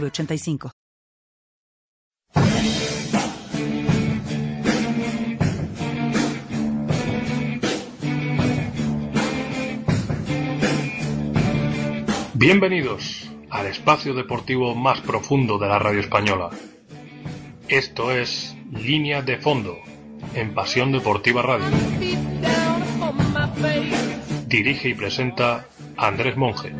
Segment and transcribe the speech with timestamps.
[0.00, 0.70] 906985.
[12.34, 16.50] Bienvenidos al espacio deportivo más profundo de la radio española.
[17.68, 19.78] Esto es Línea de Fondo
[20.34, 21.64] en Pasión Deportiva Radio.
[24.46, 26.72] Dirige y presenta Andrés Monge.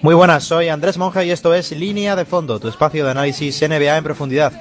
[0.00, 3.60] Muy buenas, soy Andrés Monge y esto es Línea de Fondo, tu espacio de análisis
[3.60, 4.52] NBA en profundidad,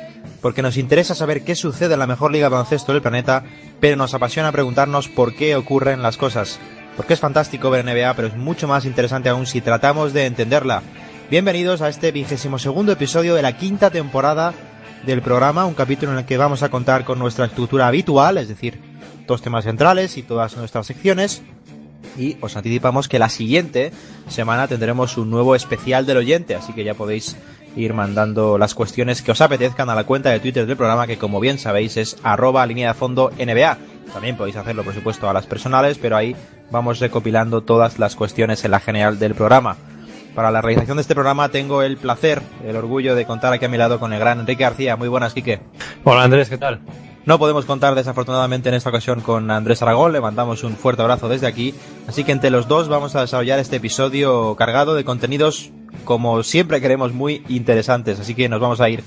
[0.42, 3.44] porque nos interesa saber qué sucede en la mejor liga de baloncesto del planeta,
[3.80, 6.60] pero nos apasiona preguntarnos por qué ocurren las cosas.
[6.96, 10.82] Porque es fantástico ver NBA, pero es mucho más interesante aún si tratamos de entenderla.
[11.30, 14.56] Bienvenidos a este vigésimo segundo episodio de la quinta temporada
[15.06, 18.48] del programa, un capítulo en el que vamos a contar con nuestra estructura habitual, es
[18.48, 18.82] decir,
[19.28, 21.44] dos temas centrales y todas nuestras secciones,
[22.18, 23.92] y os anticipamos que la siguiente
[24.28, 27.38] semana tendremos un nuevo especial del oyente, así que ya podéis
[27.76, 31.18] ir mandando las cuestiones que os apetezcan a la cuenta de Twitter del programa, que
[31.18, 33.78] como bien sabéis es arroba línea de fondo NBA.
[34.14, 36.36] También podéis hacerlo, por supuesto, a las personales, pero ahí
[36.72, 39.78] vamos recopilando todas las cuestiones en la general del programa.
[40.34, 43.70] Para la realización de este programa tengo el placer, el orgullo de contar aquí a
[43.70, 44.96] mi lado con el gran Enrique García.
[44.96, 45.60] Muy buenas, Quique.
[46.04, 46.80] Hola Andrés, ¿qué tal?
[47.28, 51.28] No podemos contar desafortunadamente en esta ocasión con Andrés Aragón, le mandamos un fuerte abrazo
[51.28, 51.76] desde aquí,
[52.08, 55.72] así que entre los dos vamos a desarrollar este episodio cargado de contenidos
[56.06, 59.04] como siempre queremos muy interesantes, así que nos vamos a ir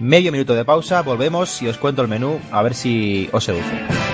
[0.00, 4.07] medio minuto de pausa, volvemos y os cuento el menú a ver si os seduce.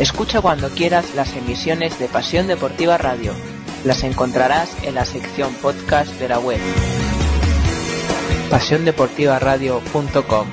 [0.00, 3.34] Escucha cuando quieras las emisiones de Pasión Deportiva Radio.
[3.84, 6.58] Las encontrarás en la sección podcast de la web.
[8.48, 10.46] PasiónDeportivaRadio.com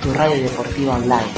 [0.00, 1.32] Tu radio deportiva online.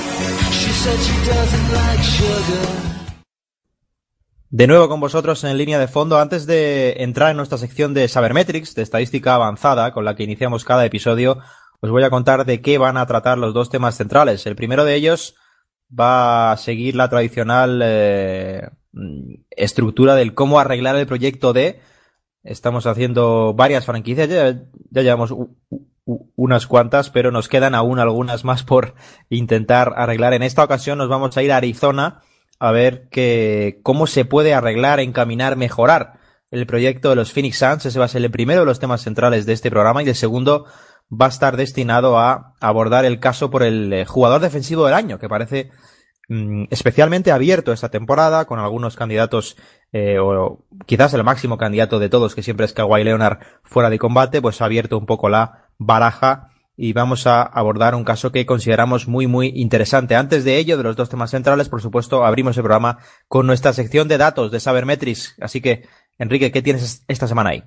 [4.50, 6.19] De nuevo con vosotros en línea de fondo.
[6.19, 10.66] Antes de entrar en nuestra sección de Sabermetrics, de estadística avanzada, con la que iniciamos
[10.66, 11.38] cada episodio,
[11.81, 14.44] os voy a contar de qué van a tratar los dos temas centrales.
[14.44, 15.34] El primero de ellos
[15.88, 18.69] va a seguir la tradicional eh,
[19.50, 21.81] estructura del cómo arreglar el proyecto de.
[22.43, 25.34] Estamos haciendo varias franquicias, ya, ya llevamos
[26.37, 28.94] unas cuantas, pero nos quedan aún algunas más por
[29.28, 30.32] intentar arreglar.
[30.32, 32.22] En esta ocasión nos vamos a ir a Arizona
[32.59, 36.19] a ver que, cómo se puede arreglar, encaminar, mejorar
[36.50, 37.87] el proyecto de los Phoenix Suns.
[37.87, 40.15] Ese va a ser el primero de los temas centrales de este programa y el
[40.15, 40.65] segundo
[41.10, 45.19] va a estar destinado a abordar el caso por el eh, jugador defensivo del año,
[45.19, 45.70] que parece
[46.28, 49.56] mm, especialmente abierto esta temporada, con algunos candidatos,
[49.92, 53.98] eh, o quizás el máximo candidato de todos, que siempre es Kawhi Leonard fuera de
[53.98, 58.46] combate, pues ha abierto un poco la baraja y vamos a abordar un caso que
[58.46, 60.14] consideramos muy, muy interesante.
[60.14, 63.72] Antes de ello, de los dos temas centrales, por supuesto, abrimos el programa con nuestra
[63.72, 65.34] sección de datos de Sabermetrics.
[65.40, 65.88] Así que,
[66.19, 67.64] Enrique, ¿qué tienes esta semana ahí?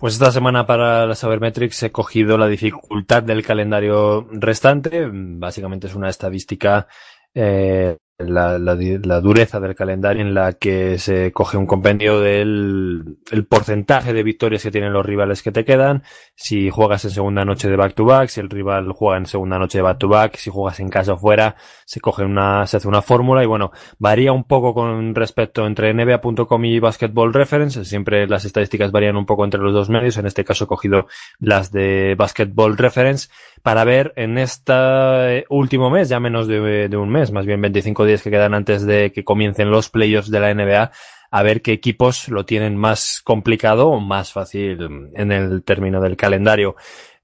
[0.00, 5.06] Pues esta semana para la Sabermetrics he cogido la dificultad del calendario restante.
[5.12, 6.88] Básicamente es una estadística
[7.34, 13.46] eh, la, la, dureza del calendario en la que se coge un compendio del el
[13.46, 16.02] porcentaje de victorias que tienen los rivales que te quedan,
[16.34, 19.58] si juegas en segunda noche de back to back, si el rival juega en segunda
[19.58, 22.76] noche de back to back, si juegas en casa o fuera, se coge una, se
[22.76, 27.84] hace una fórmula y bueno, varía un poco con respecto entre NBA.com y Basketball Reference,
[27.84, 31.06] siempre las estadísticas varían un poco entre los dos medios, en este caso he cogido
[31.38, 33.28] las de Basketball Reference
[33.62, 38.04] para ver en este último mes, ya menos de, de un mes, más bien 25
[38.04, 40.90] días que quedan antes de que comiencen los playoffs de la NBA,
[41.30, 46.16] a ver qué equipos lo tienen más complicado o más fácil en el término del
[46.16, 46.76] calendario.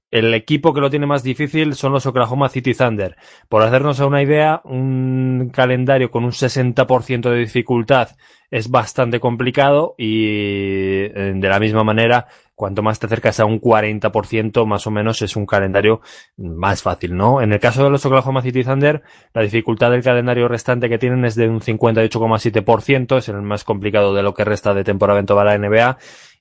[0.09, 3.17] El equipo que lo tiene más difícil son los Oklahoma City Thunder.
[3.49, 8.09] Por hacernos una idea, un calendario con un 60% de dificultad
[8.49, 13.61] es bastante complicado y eh, de la misma manera cuanto más te acercas a un
[13.61, 16.01] 40% más o menos es un calendario
[16.37, 17.39] más fácil, ¿no?
[17.39, 19.03] En el caso de los Oklahoma City Thunder,
[19.35, 24.15] la dificultad del calendario restante que tienen es de un 58,7%, es el más complicado
[24.15, 25.99] de lo que resta de temporada en toda la NBA,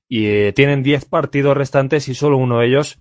[0.08, 2.98] y eh, tienen 10 partidos restantes y solo uno de ellos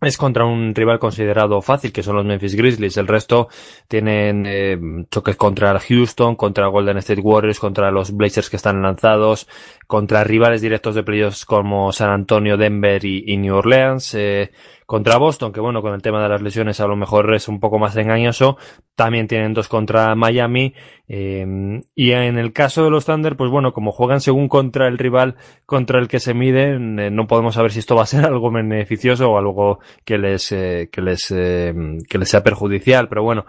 [0.00, 2.96] es contra un rival considerado fácil, que son los Memphis Grizzlies.
[2.96, 3.48] El resto
[3.86, 4.78] tienen eh,
[5.10, 9.46] choques contra Houston, contra Golden State Warriors, contra los Blazers que están lanzados,
[9.86, 14.14] contra rivales directos de playoffs como San Antonio, Denver y, New Orleans.
[14.14, 14.50] Eh,
[14.90, 17.60] contra Boston, que bueno, con el tema de las lesiones a lo mejor es un
[17.60, 18.56] poco más engañoso.
[18.96, 20.74] También tienen dos contra Miami.
[21.06, 21.46] Eh,
[21.94, 25.36] y en el caso de los Thunder, pues bueno, como juegan según contra el rival
[25.64, 28.50] contra el que se miden, eh, no podemos saber si esto va a ser algo
[28.50, 33.08] beneficioso o algo que les, eh, que les, que les sea perjudicial.
[33.08, 33.44] Pero bueno,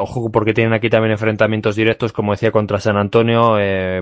[0.00, 3.52] ojo porque tienen aquí también enfrentamientos directos, como decía, contra San Antonio,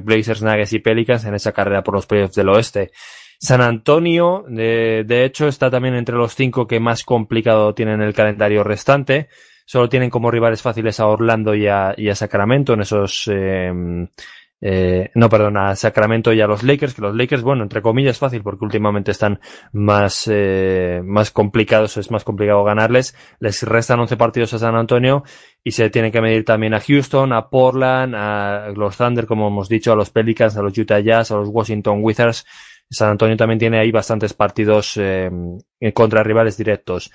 [0.01, 2.93] Blazers, Nuggets y Pelicans en esa carrera por los playoffs del oeste.
[3.39, 8.13] San Antonio, de, de, hecho, está también entre los cinco que más complicado tienen el
[8.13, 9.29] calendario restante.
[9.65, 13.71] Solo tienen como rivales fáciles a Orlando y a, Sacramento en esos, eh,
[14.61, 18.19] eh, no, perdón, a Sacramento y a los Lakers, que los Lakers, bueno, entre comillas
[18.19, 19.41] fácil porque últimamente están
[19.73, 23.15] más, eh, más complicados, es más complicado ganarles.
[23.39, 25.23] Les restan 11 partidos a San Antonio
[25.63, 29.69] y se tienen que medir también a Houston, a Portland, a los Thunder, como hemos
[29.69, 32.45] dicho, a los Pelicans, a los Utah Jazz, a los Washington Wizards
[32.91, 35.31] San Antonio también tiene ahí bastantes partidos eh,
[35.95, 37.11] contra rivales directos.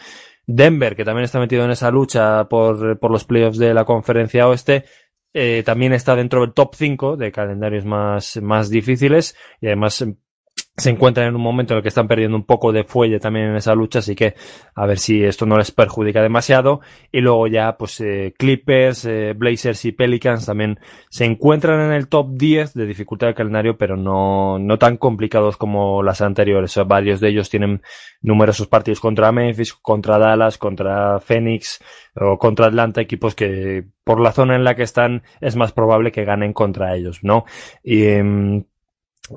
[0.46, 4.48] Denver, que también está metido en esa lucha por, por los playoffs de la conferencia
[4.48, 4.86] oeste,
[5.34, 10.06] eh, también está dentro del top 5 de calendarios más, más difíciles y además
[10.76, 13.50] se encuentran en un momento en el que están perdiendo un poco de fuelle también
[13.50, 14.34] en esa lucha, así que
[14.74, 16.82] a ver si esto no les perjudica demasiado.
[17.12, 20.80] Y luego ya, pues eh, Clippers, eh, Blazers y Pelicans también
[21.10, 25.58] se encuentran en el top 10 de dificultad del calendario, pero no, no tan complicados
[25.58, 26.76] como las anteriores.
[26.88, 27.84] varios de ellos tienen
[28.24, 31.84] numerosos partidos contra Memphis, contra Dallas, contra Phoenix
[32.16, 36.12] o contra Atlanta, equipos que por la zona en la que están es más probable
[36.12, 37.46] que ganen contra ellos, ¿no?
[37.84, 38.64] Y, em,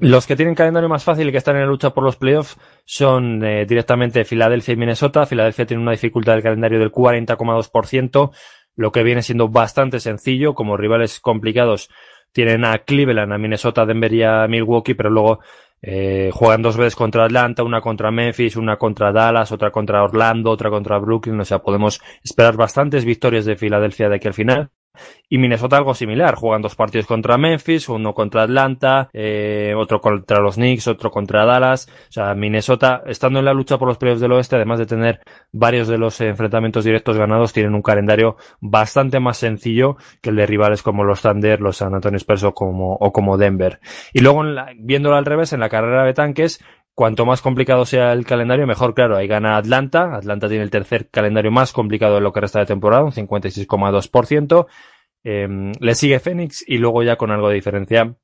[0.00, 2.56] los que tienen calendario más fácil y que están en la lucha por los playoffs
[2.84, 5.26] son eh, directamente Filadelfia y Minnesota.
[5.26, 8.32] Filadelfia tiene una dificultad del calendario del 40,2%,
[8.74, 10.54] lo que viene siendo bastante sencillo.
[10.54, 11.88] Como rivales complicados
[12.32, 15.38] tienen a Cleveland, a Minnesota, Denver y a Milwaukee, pero luego
[15.82, 20.50] eh, juegan dos veces contra Atlanta, una contra Memphis, una contra Dallas, otra contra Orlando,
[20.50, 21.38] otra contra Brooklyn.
[21.38, 24.70] O sea, podemos esperar bastantes victorias de Filadelfia de aquí al final.
[25.28, 30.40] Y Minnesota algo similar, juegan dos partidos contra Memphis, uno contra Atlanta, eh, otro contra
[30.40, 31.88] los Knicks, otro contra Dallas.
[32.08, 35.20] O sea, Minnesota, estando en la lucha por los playoffs del oeste, además de tener
[35.52, 40.46] varios de los enfrentamientos directos ganados, tienen un calendario bastante más sencillo que el de
[40.46, 43.80] rivales como los Thunder, los San Antonio Spurs o como, o como Denver.
[44.12, 44.44] Y luego,
[44.78, 46.62] viéndolo al revés, en la carrera de tanques,
[46.96, 49.18] Cuanto más complicado sea el calendario, mejor, claro.
[49.18, 50.16] Ahí gana Atlanta.
[50.16, 54.66] Atlanta tiene el tercer calendario más complicado de lo que resta de temporada, un 56,2%.
[55.22, 58.16] Eh, le sigue Phoenix y luego ya con algo de diferencia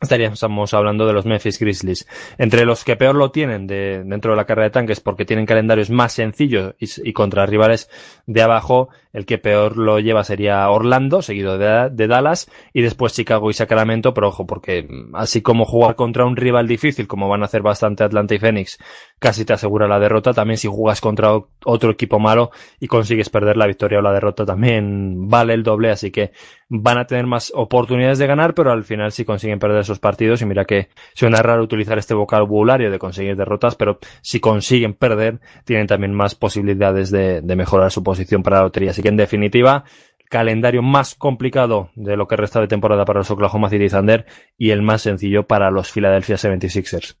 [0.00, 2.06] estaríamos hablando de los Memphis Grizzlies.
[2.38, 5.46] Entre los que peor lo tienen de, dentro de la carrera de tanques porque tienen
[5.46, 7.90] calendarios más sencillos y, contra rivales
[8.26, 13.14] de abajo, el que peor lo lleva sería Orlando, seguido de, de, Dallas, y después
[13.14, 17.28] Chicago y Sacramento, pero ojo, porque mm, así como jugar contra un rival difícil, como
[17.28, 18.78] van a hacer bastante Atlanta y Phoenix,
[19.18, 22.50] casi te asegura la derrota, también si jugas contra otro equipo malo
[22.80, 26.32] y consigues perder la victoria o la derrota, también vale el doble, así que
[26.68, 30.42] van a tener más oportunidades de ganar, pero al final si consiguen perder esos partidos,
[30.42, 35.40] y mira que suena raro utilizar este vocabulario de conseguir derrotas, pero si consiguen perder,
[35.64, 38.92] tienen también más posibilidades de, mejorar su posición para la lotería.
[38.98, 39.84] Así que en definitiva,
[40.28, 44.26] calendario más complicado de lo que resta de temporada para los Oklahoma City Thunder
[44.56, 47.16] y el más sencillo para los Philadelphia 76ers.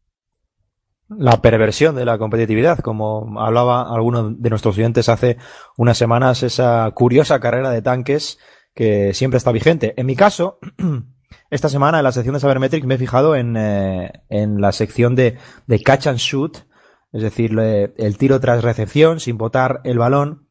[1.08, 5.36] La perversión de la competitividad, como hablaba alguno de nuestros oyentes hace
[5.76, 8.40] unas semanas, esa curiosa carrera de tanques
[8.74, 9.94] que siempre está vigente.
[9.96, 10.58] En mi caso,
[11.50, 15.14] esta semana en la sección de Sabermetrics me he fijado en, eh, en la sección
[15.14, 16.58] de, de catch and shoot,
[17.12, 20.47] es decir, el tiro tras recepción sin botar el balón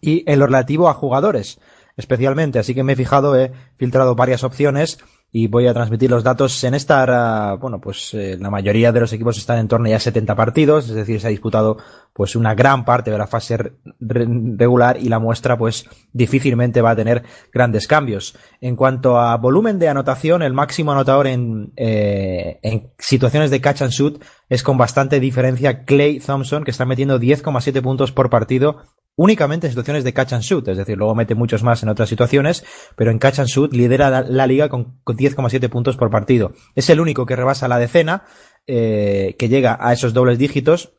[0.00, 1.58] y en lo relativo a jugadores
[1.96, 2.58] especialmente.
[2.58, 4.98] Así que me he fijado, he filtrado varias opciones
[5.32, 9.12] y voy a transmitir los datos en esta, bueno, pues eh, la mayoría de los
[9.12, 11.78] equipos están en torno ya a 70 partidos, es decir, se ha disputado
[12.16, 16.96] pues una gran parte de la fase regular y la muestra pues difícilmente va a
[16.96, 18.36] tener grandes cambios.
[18.62, 23.82] En cuanto a volumen de anotación, el máximo anotador en, eh, en situaciones de catch
[23.82, 28.78] and shoot es con bastante diferencia Clay Thompson, que está metiendo 10,7 puntos por partido
[29.16, 32.08] únicamente en situaciones de catch and shoot, es decir, luego mete muchos más en otras
[32.08, 32.64] situaciones,
[32.96, 36.52] pero en catch and shoot lidera la, liga con, 10,7 puntos por partido.
[36.74, 38.24] Es el único que rebasa la decena,
[38.66, 40.92] eh, que llega a esos dobles dígitos,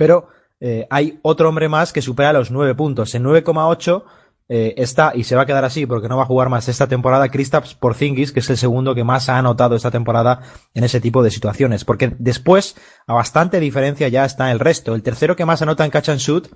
[0.00, 0.28] pero
[0.60, 3.14] eh, hay otro hombre más que supera los 9 puntos.
[3.14, 4.02] En 9,8
[4.48, 6.86] eh, está, y se va a quedar así porque no va a jugar más esta
[6.86, 10.40] temporada, Kristaps Porzingis, que es el segundo que más ha anotado esta temporada
[10.72, 11.84] en ese tipo de situaciones.
[11.84, 12.76] Porque después,
[13.06, 14.94] a bastante diferencia ya está el resto.
[14.94, 16.48] El tercero que más anota en catch and shoot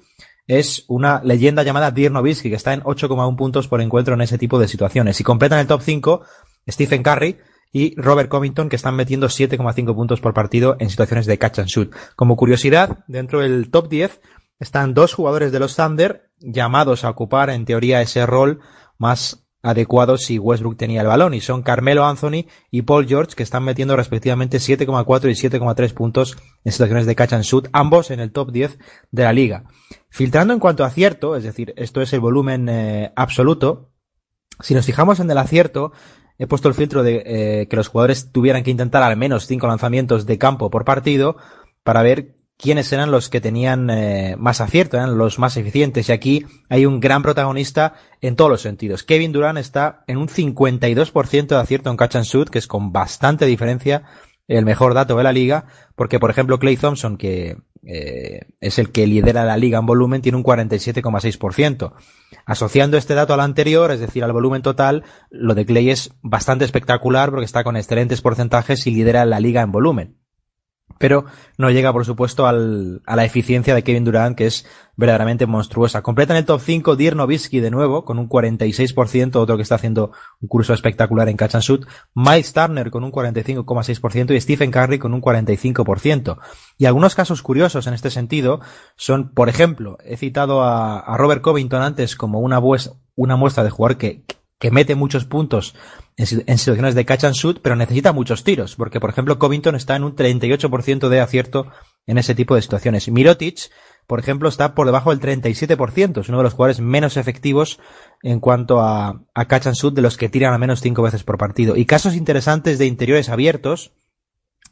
[0.46, 4.38] es una leyenda llamada Dirk Nowitzki, que está en 8,1 puntos por encuentro en ese
[4.38, 5.20] tipo de situaciones.
[5.20, 6.22] Y completan el top 5
[6.66, 7.36] Stephen Curry
[7.74, 11.68] y Robert Covington, que están metiendo 7,5 puntos por partido en situaciones de catch and
[11.68, 11.92] shoot.
[12.14, 14.20] Como curiosidad, dentro del top 10
[14.60, 18.60] están dos jugadores de los Thunder llamados a ocupar, en teoría, ese rol
[18.96, 23.42] más adecuado si Westbrook tenía el balón y son Carmelo Anthony y Paul George que
[23.42, 28.20] están metiendo respectivamente 7,4 y 7,3 puntos en situaciones de catch and shoot, ambos en
[28.20, 28.78] el top 10
[29.10, 29.64] de la liga.
[30.10, 33.90] Filtrando en cuanto a acierto, es decir, esto es el volumen eh, absoluto,
[34.60, 35.92] si nos fijamos en el acierto,
[36.38, 39.66] he puesto el filtro de eh, que los jugadores tuvieran que intentar al menos 5
[39.66, 41.36] lanzamientos de campo por partido
[41.82, 46.08] para ver quiénes eran los que tenían eh, más acierto, eran los más eficientes.
[46.08, 49.02] Y aquí hay un gran protagonista en todos los sentidos.
[49.02, 52.92] Kevin Durant está en un 52% de acierto en catch and shoot, que es con
[52.92, 54.04] bastante diferencia
[54.46, 58.90] el mejor dato de la liga, porque por ejemplo Clay Thompson, que eh, es el
[58.90, 61.92] que lidera la liga en volumen, tiene un 47,6%.
[62.46, 66.64] Asociando este dato al anterior, es decir, al volumen total, lo de Clay es bastante
[66.64, 70.23] espectacular porque está con excelentes porcentajes y lidera la liga en volumen
[70.98, 71.26] pero
[71.58, 76.02] no llega, por supuesto, al, a la eficiencia de Kevin Durant, que es verdaderamente monstruosa.
[76.02, 79.74] Completa en el top 5 Dirk Nowitzki de nuevo, con un 46%, otro que está
[79.74, 81.86] haciendo un curso espectacular en catch and shoot.
[82.14, 86.38] Miles Turner con un 45,6% y Stephen Curry con un 45%.
[86.78, 88.60] Y algunos casos curiosos en este sentido
[88.96, 92.60] son, por ejemplo, he citado a, a Robert Covington antes como una,
[93.16, 94.24] una muestra de jugador que,
[94.58, 95.74] que mete muchos puntos
[96.16, 99.96] en, situaciones de catch and shoot, pero necesita muchos tiros, porque por ejemplo Covington está
[99.96, 101.68] en un 38% de acierto
[102.06, 103.08] en ese tipo de situaciones.
[103.08, 103.70] Mirotic,
[104.06, 107.80] por ejemplo, está por debajo del 37%, es uno de los jugadores menos efectivos
[108.22, 111.24] en cuanto a, a catch and shoot de los que tiran a menos 5 veces
[111.24, 111.76] por partido.
[111.76, 113.92] Y casos interesantes de interiores abiertos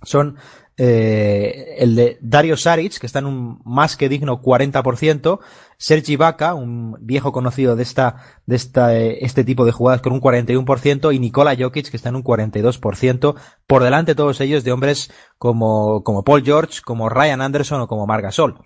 [0.02, 0.36] son
[0.78, 5.38] eh, el de Dario Saric, que está en un más que digno 40%,
[5.76, 8.16] Sergi Vaca, un viejo conocido de esta,
[8.46, 12.08] de esta, eh, este tipo de jugadas con un 41%, y Nikola Jokic, que está
[12.08, 13.34] en un 42%,
[13.66, 18.06] por delante todos ellos de hombres como, como Paul George, como Ryan Anderson o como
[18.06, 18.58] Marc Gasol.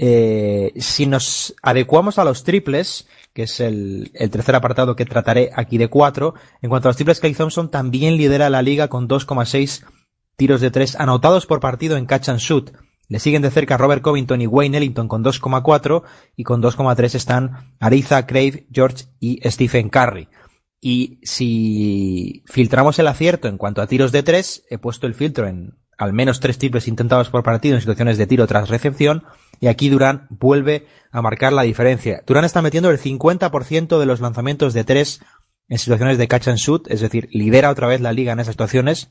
[0.00, 5.50] Eh, si nos adecuamos a los triples, que es el, el, tercer apartado que trataré
[5.56, 9.08] aquí de cuatro, en cuanto a los triples, Clay Thompson también lidera la liga con
[9.08, 9.84] 2,6
[10.38, 12.70] tiros de tres anotados por partido en catch and shoot.
[13.08, 16.04] Le siguen de cerca Robert Covington y Wayne Ellington con 2,4
[16.36, 20.28] y con 2,3 están Ariza, Crave, George y Stephen Curry.
[20.80, 25.48] Y si filtramos el acierto en cuanto a tiros de tres, he puesto el filtro
[25.48, 29.24] en al menos tres triples intentados por partido en situaciones de tiro tras recepción
[29.58, 32.22] y aquí Durán vuelve a marcar la diferencia.
[32.24, 35.20] Durán está metiendo el 50% de los lanzamientos de tres
[35.68, 38.52] en situaciones de catch and shoot, es decir, lidera otra vez la liga en esas
[38.52, 39.10] situaciones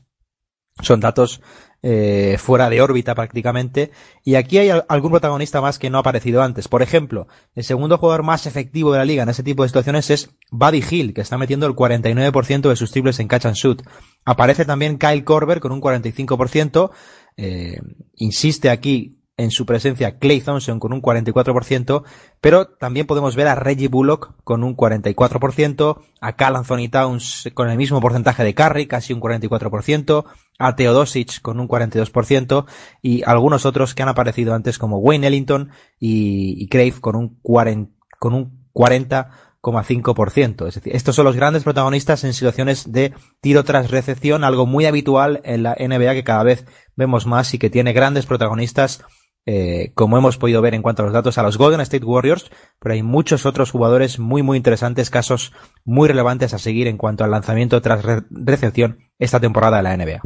[0.82, 1.40] son datos
[1.80, 3.92] eh, fuera de órbita prácticamente.
[4.24, 6.66] Y aquí hay algún protagonista más que no ha aparecido antes.
[6.66, 10.10] Por ejemplo, el segundo jugador más efectivo de la liga en ese tipo de situaciones
[10.10, 13.82] es Buddy Hill, que está metiendo el 49% de sus triples en catch and shoot.
[14.24, 16.90] Aparece también Kyle Korver con un 45%.
[17.36, 17.80] Eh,
[18.16, 22.02] insiste aquí en su presencia Clay Thompson con un 44%,
[22.40, 27.70] pero también podemos ver a Reggie Bullock con un 44%, a Cal Anthony Towns con
[27.70, 30.24] el mismo porcentaje de carry, casi un 44%,
[30.58, 32.66] a Teodosic con un 42%
[33.00, 37.92] y algunos otros que han aparecido antes como Wayne Ellington y, Crave con un 40,
[38.18, 40.66] con un 40,5%.
[40.66, 44.86] Es decir, estos son los grandes protagonistas en situaciones de tiro tras recepción, algo muy
[44.86, 46.66] habitual en la NBA que cada vez
[46.96, 49.04] vemos más y que tiene grandes protagonistas
[49.50, 52.50] eh, como hemos podido ver en cuanto a los datos, a los Golden State Warriors,
[52.78, 55.54] pero hay muchos otros jugadores muy, muy interesantes, casos
[55.86, 60.20] muy relevantes a seguir en cuanto al lanzamiento tras recepción esta temporada de la NBA.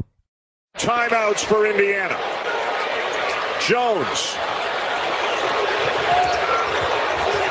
[0.76, 2.16] Timeouts for Indiana.
[3.60, 4.36] Jones.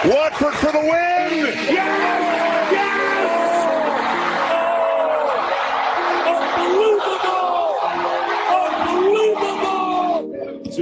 [0.03, 1.47] Watford for the win.
[1.69, 2.30] Yes!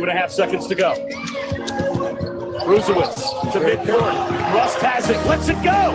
[0.02, 0.94] And a half seconds to go.
[2.64, 4.16] Bruzewitz to midcourt.
[4.56, 5.18] Rust has it.
[5.28, 5.94] Lets it go.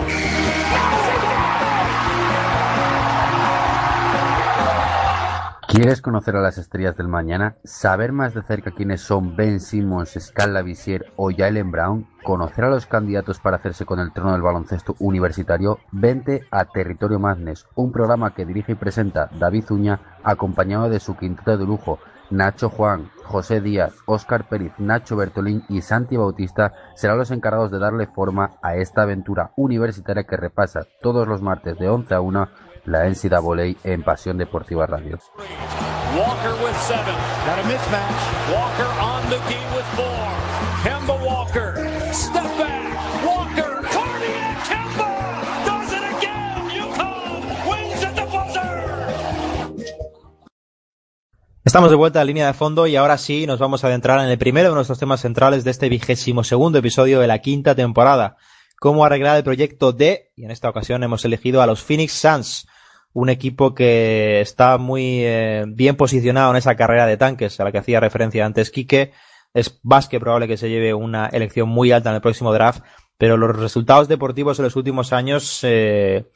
[5.67, 7.57] ¿Quieres conocer a las estrellas del mañana?
[7.63, 12.07] ¿Saber más de cerca quiénes son Ben Simmons, Scala Visier o Jalen Brown?
[12.23, 15.79] ¿Conocer a los candidatos para hacerse con el trono del baloncesto universitario?
[15.91, 21.17] Vente a Territorio Madness, un programa que dirige y presenta David Uña, acompañado de su
[21.17, 27.17] quinteto de lujo, Nacho Juan, José Díaz, Óscar Pérez, Nacho Bertolín y Santi Bautista serán
[27.17, 31.89] los encargados de darle forma a esta aventura universitaria que repasa todos los martes de
[31.89, 32.49] 11 a 1
[32.85, 35.17] la NCAA en Pasión Deportiva Radio.
[36.15, 36.51] Walker
[37.67, 38.21] mismatch.
[38.53, 38.85] Walker
[51.65, 54.29] Estamos de vuelta a línea de fondo y ahora sí nos vamos a adentrar en
[54.29, 58.37] el primero de nuestros temas centrales de este vigésimo segundo episodio de la quinta temporada.
[58.79, 62.67] Cómo arreglar el proyecto de, y en esta ocasión hemos elegido a los Phoenix Suns
[63.13, 67.71] un equipo que está muy eh, bien posicionado en esa carrera de tanques a la
[67.71, 69.11] que hacía referencia antes Quique.
[69.55, 72.83] Es más que probable que se lleve una elección muy alta en el próximo draft,
[73.17, 76.27] pero los resultados deportivos en los últimos años eh,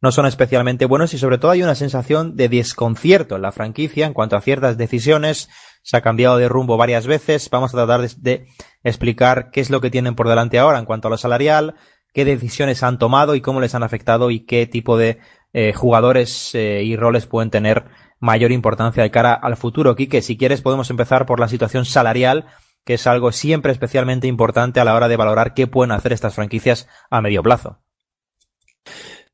[0.00, 4.06] no son especialmente buenos y sobre todo hay una sensación de desconcierto en la franquicia
[4.06, 5.48] en cuanto a ciertas decisiones.
[5.82, 7.48] Se ha cambiado de rumbo varias veces.
[7.50, 8.46] Vamos a tratar de,
[8.84, 11.74] explicar qué es lo que tienen por delante ahora en cuanto a lo salarial,
[12.14, 15.18] qué decisiones han tomado y cómo les han afectado y qué tipo de
[15.52, 17.84] eh, jugadores eh, y roles pueden tener
[18.20, 19.96] mayor importancia de cara al futuro.
[19.96, 22.46] Quique, si quieres podemos empezar por la situación salarial,
[22.84, 26.34] que es algo siempre especialmente importante a la hora de valorar qué pueden hacer estas
[26.34, 27.80] franquicias a medio plazo.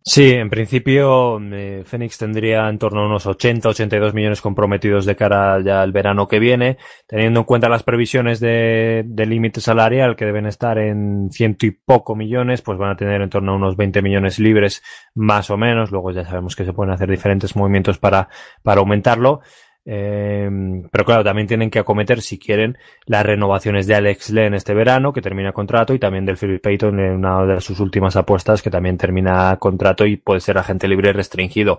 [0.06, 5.16] Sí, en principio eh, Phoenix tendría en torno a unos 80, 82 millones comprometidos de
[5.16, 10.26] cara ya al verano que viene, teniendo en cuenta las previsiones de, límite salarial que
[10.26, 13.78] deben estar en ciento y poco millones, pues van a tener en torno a unos
[13.78, 14.82] 20 millones libres
[15.14, 15.90] más o menos.
[15.90, 18.28] Luego ya sabemos que se pueden hacer diferentes movimientos para,
[18.62, 19.40] para aumentarlo.
[19.86, 20.48] Eh,
[20.90, 25.12] pero claro, también tienen que acometer, si quieren, las renovaciones de Alex Len este verano,
[25.12, 28.70] que termina contrato, y también del Philip Payton en una de sus últimas apuestas, que
[28.70, 31.78] también termina contrato y puede ser agente libre restringido.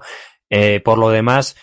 [0.49, 1.55] Eh, por lo demás,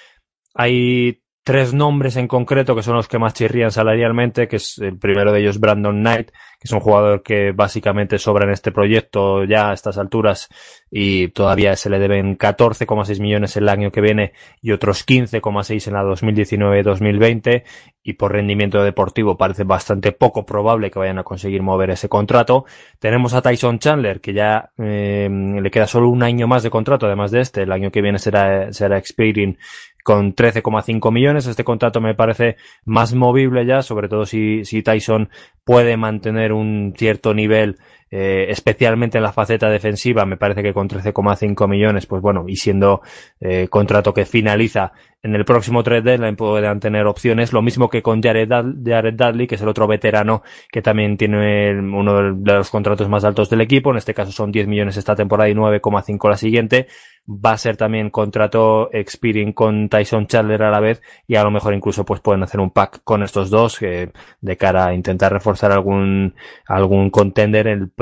[0.55, 4.96] hay tres nombres en concreto que son los que más chirrían salarialmente, que es el
[4.98, 9.42] primero de ellos Brandon Knight, que es un jugador que básicamente sobra en este proyecto
[9.44, 10.48] ya a estas alturas
[10.90, 15.94] y todavía se le deben 14,6 millones el año que viene y otros 15,6 en
[15.94, 17.64] la 2019-2020
[18.05, 22.64] y por rendimiento deportivo parece bastante poco probable que vayan a conseguir mover ese contrato.
[22.98, 27.07] Tenemos a Tyson Chandler que ya eh, le queda solo un año más de contrato
[27.07, 29.59] además de este, el año que viene será, será expiring
[30.03, 31.47] con 13,5 millones.
[31.47, 35.31] Este contrato me parece más movible ya, sobre todo si, si Tyson
[35.65, 37.79] puede mantener un cierto nivel
[38.15, 42.57] eh, especialmente en la faceta defensiva, me parece que con 13,5 millones, pues bueno, y
[42.57, 43.01] siendo
[43.41, 48.03] eh, contrato que finaliza en el próximo 3 deadline puedan tener opciones, lo mismo que
[48.03, 53.09] con Jared, Dudley, que es el otro veterano que también tiene uno de los contratos
[53.09, 56.37] más altos del equipo, en este caso son 10 millones esta temporada y 9,5 la
[56.37, 56.89] siguiente,
[57.29, 61.51] va a ser también contrato expiring con Tyson Chandler a la vez y a lo
[61.51, 65.71] mejor incluso pues pueden hacer un pack con estos dos de cara a intentar reforzar
[65.71, 66.35] algún
[66.67, 67.93] algún contender en,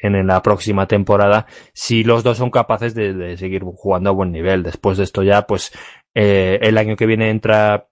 [0.00, 1.46] en, la próxima temporada.
[1.74, 5.42] Si los dos son capaces de, seguir jugando a buen nivel después de esto ya
[5.46, 5.72] pues
[6.18, 7.88] eh, el año que viene entra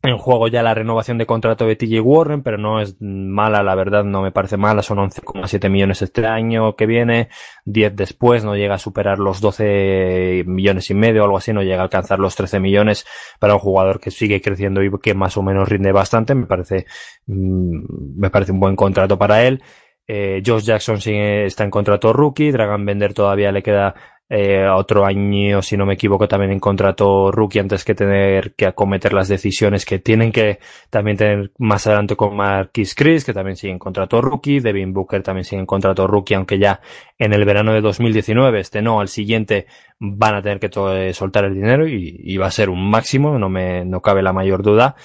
[0.00, 3.74] en juego ya la renovación de contrato de TJ Warren, pero no es mala, la
[3.74, 7.30] verdad, no me parece mala, son 11,7 millones este año que viene,
[7.64, 11.80] 10 después, no llega a superar los 12 millones y medio algo así, no llega
[11.80, 13.06] a alcanzar los 13 millones
[13.40, 16.86] para un jugador que sigue creciendo y que más o menos rinde bastante, me parece,
[17.26, 19.62] mm, me parece un buen contrato para él.
[20.06, 23.94] Eh, Josh Jackson sigue, está en contrato rookie, Dragon Bender todavía le queda
[24.30, 28.66] eh, otro año, si no me equivoco, también en contrato rookie antes que tener que
[28.66, 33.56] acometer las decisiones que tienen que también tener más adelante con Marquis Chris, que también
[33.56, 36.80] sigue en contrato rookie, Devin Booker también sigue en contrato rookie, aunque ya
[37.18, 39.66] en el verano de 2019, este no, al siguiente
[39.98, 43.38] van a tener que eh, soltar el dinero y, y, va a ser un máximo,
[43.38, 44.96] no me, no cabe la mayor duda.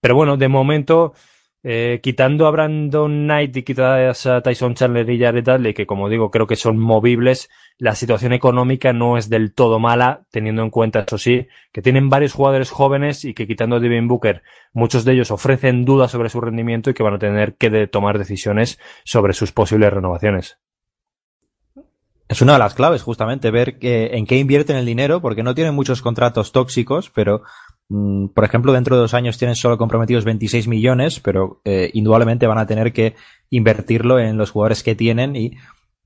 [0.00, 1.12] Pero bueno, de momento,
[1.62, 6.08] Eh, quitando a Brandon Knight y quitadas a Tyson Chandler y Jared Dudley, que como
[6.08, 10.70] digo, creo que son movibles, la situación económica no es del todo mala, teniendo en
[10.70, 14.42] cuenta, eso sí, que tienen varios jugadores jóvenes y que quitando a Devin Booker,
[14.72, 18.16] muchos de ellos ofrecen dudas sobre su rendimiento y que van a tener que tomar
[18.16, 20.58] decisiones sobre sus posibles renovaciones.
[22.30, 25.74] Es una de las claves, justamente, ver en qué invierten el dinero, porque no tienen
[25.74, 27.42] muchos contratos tóxicos, pero
[27.90, 32.58] por ejemplo, dentro de dos años tienen solo comprometidos 26 millones, pero eh, indudablemente van
[32.58, 33.16] a tener que
[33.50, 35.56] invertirlo en los jugadores que tienen y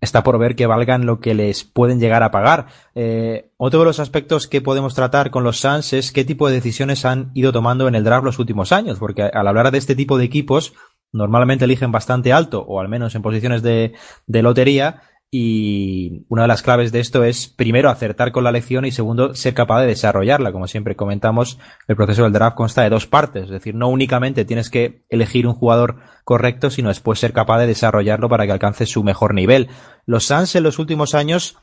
[0.00, 2.66] está por ver que valgan lo que les pueden llegar a pagar.
[2.94, 6.54] Eh, otro de los aspectos que podemos tratar con los Suns es qué tipo de
[6.54, 9.94] decisiones han ido tomando en el draft los últimos años, porque al hablar de este
[9.94, 10.72] tipo de equipos,
[11.12, 13.92] normalmente eligen bastante alto, o al menos en posiciones de,
[14.26, 15.02] de lotería,
[15.36, 19.34] y una de las claves de esto es, primero, acertar con la lección y segundo,
[19.34, 20.52] ser capaz de desarrollarla.
[20.52, 23.46] Como siempre comentamos, el proceso del draft consta de dos partes.
[23.46, 27.66] Es decir, no únicamente tienes que elegir un jugador correcto, sino después ser capaz de
[27.66, 29.70] desarrollarlo para que alcance su mejor nivel.
[30.06, 31.58] Los Suns en los últimos años,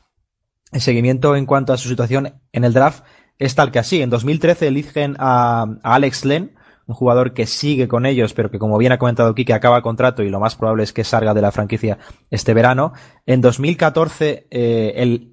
[0.70, 3.04] el seguimiento en cuanto a su situación en el draft
[3.38, 4.02] es tal que así.
[4.02, 6.54] En 2013 eligen a, a Alex Len,
[6.86, 10.22] un jugador que sigue con ellos, pero que como bien ha comentado Kike acaba contrato
[10.22, 11.98] y lo más probable es que salga de la franquicia
[12.30, 12.92] este verano.
[13.26, 15.32] En 2014 eh, el,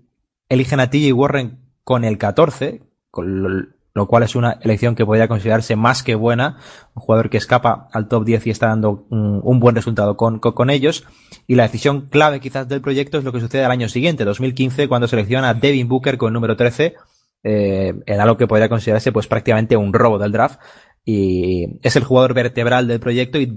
[0.50, 5.28] eligen a TJ Warren con el 14, con lo, cual es una elección que podría
[5.28, 6.58] considerarse más que buena,
[6.96, 10.70] un jugador que escapa al top 10 y está dando un, buen resultado con, con,
[10.70, 11.06] ellos.
[11.48, 14.88] Y la decisión clave quizás del proyecto es lo que sucede al año siguiente, 2015,
[14.88, 16.96] cuando selecciona a Devin Booker con el número 13,
[17.44, 20.60] eh, en que podría considerarse pues prácticamente un robo del draft,
[21.06, 23.52] y es el jugador vertebral del proyecto y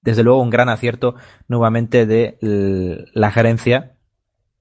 [0.00, 1.14] desde luego un gran acierto
[1.48, 2.36] nuevamente de
[3.14, 3.96] la gerencia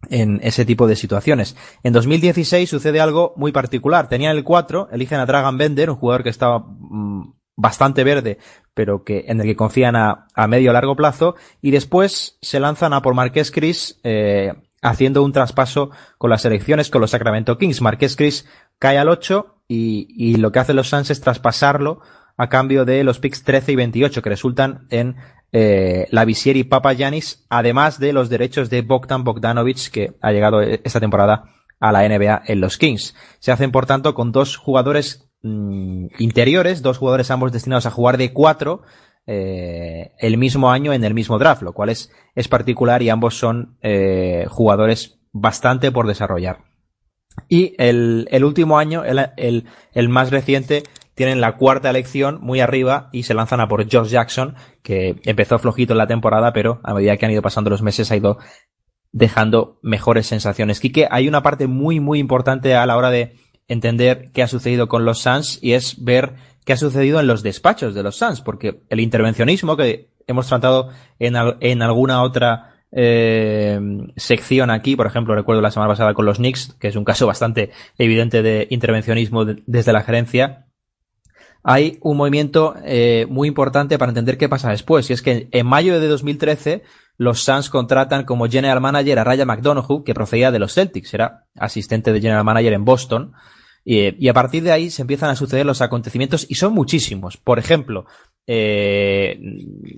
[0.09, 1.55] en ese tipo de situaciones.
[1.83, 4.09] En 2016 sucede algo muy particular.
[4.09, 8.37] Tenían el 4, eligen a Dragan Bender, un jugador que estaba mm, bastante verde,
[8.73, 12.93] pero que en el que confían a, medio o largo plazo, y después se lanzan
[12.93, 17.81] a por Marqués Cris, eh, haciendo un traspaso con las elecciones con los Sacramento Kings.
[17.81, 18.47] Marqués Cris
[18.79, 22.01] cae al 8 y, lo que hacen los Suns es traspasarlo
[22.38, 25.15] a cambio de los picks 13 y 28 que resultan en
[25.53, 30.31] eh, la Visier y Papa Yanis, además de los derechos de Bogdan Bogdanovic que ha
[30.31, 31.45] llegado esta temporada
[31.79, 33.15] a la NBA en los Kings.
[33.39, 38.17] Se hacen por tanto con dos jugadores mm, interiores, dos jugadores ambos destinados a jugar
[38.17, 38.81] de cuatro
[39.25, 43.38] eh, el mismo año en el mismo draft, lo cual es, es particular y ambos
[43.38, 46.70] son eh, jugadores bastante por desarrollar.
[47.47, 50.83] Y el, el último año, el, el, el, más reciente,
[51.15, 55.59] tienen la cuarta elección muy arriba y se lanzan a por Josh Jackson, que empezó
[55.59, 58.37] flojito en la temporada, pero a medida que han ido pasando los meses ha ido
[59.11, 60.79] dejando mejores sensaciones.
[60.79, 63.35] Quique, hay una parte muy, muy importante a la hora de
[63.67, 67.43] entender qué ha sucedido con los Suns y es ver qué ha sucedido en los
[67.43, 70.89] despachos de los Suns, porque el intervencionismo que hemos tratado
[71.19, 73.80] en, en alguna otra eh,
[74.17, 77.25] sección aquí, por ejemplo, recuerdo la semana pasada con los Knicks, que es un caso
[77.27, 80.67] bastante evidente de intervencionismo desde la gerencia.
[81.63, 85.67] Hay un movimiento eh, muy importante para entender qué pasa después, y es que en
[85.67, 86.84] mayo de 2013
[87.17, 91.45] los Suns contratan como general manager a Ryan McDonough, que procedía de los Celtics, era
[91.56, 93.34] asistente de general manager en Boston,
[93.83, 97.37] y, a partir de ahí se empiezan a suceder los acontecimientos y son muchísimos.
[97.37, 98.05] Por ejemplo,
[98.45, 99.39] eh,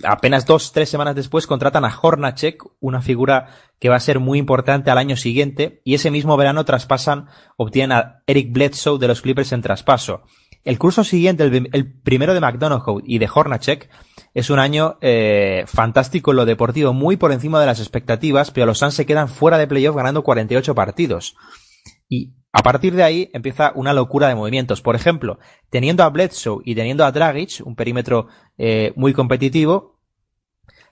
[0.04, 4.38] apenas dos, tres semanas después contratan a Hornacek, una figura que va a ser muy
[4.38, 9.20] importante al año siguiente, y ese mismo verano traspasan, obtienen a Eric Bledsoe de los
[9.20, 10.22] Clippers en traspaso.
[10.64, 13.90] El curso siguiente, el, primero de McDonough y de Hornacek,
[14.32, 18.64] es un año eh, fantástico en lo deportivo, muy por encima de las expectativas, pero
[18.64, 21.36] los Suns se quedan fuera de playoff ganando 48 partidos.
[22.08, 24.80] Y a partir de ahí empieza una locura de movimientos.
[24.80, 25.40] Por ejemplo,
[25.70, 29.98] teniendo a Bledsoe y teniendo a Dragic, un perímetro eh, muy competitivo,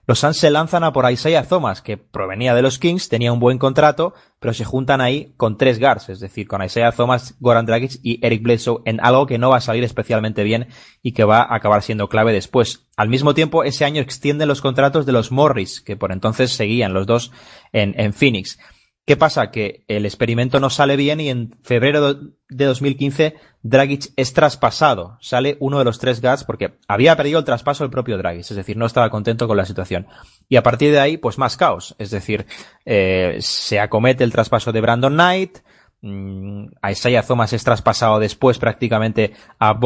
[0.04, 3.38] los Suns se lanzan a por Isaiah Thomas, que provenía de los Kings, tenía un
[3.38, 7.64] buen contrato, pero se juntan ahí con tres guards, es decir, con Isaiah Thomas, Goran
[7.64, 10.66] Dragic y Eric Bledsoe, en algo que no va a salir especialmente bien
[11.00, 12.88] y que va a acabar siendo clave después.
[12.96, 16.92] Al mismo tiempo, ese año extienden los contratos de los Morris, que por entonces seguían
[16.92, 17.30] los dos
[17.72, 18.58] en, en Phoenix.
[19.04, 19.50] ¿Qué pasa?
[19.50, 22.14] Que el experimento no sale bien y en febrero
[22.48, 25.18] de 2015 Dragic es traspasado.
[25.20, 28.54] Sale uno de los tres guards porque había perdido el traspaso el propio Dragic, es
[28.54, 30.06] decir, no estaba contento con la situación.
[30.48, 31.96] Y a partir de ahí, pues más caos.
[31.98, 32.46] Es decir,
[32.84, 35.58] eh, se acomete el traspaso de Brandon Knight,
[36.00, 39.80] mmm, a Isaiah Thomas es traspasado después prácticamente a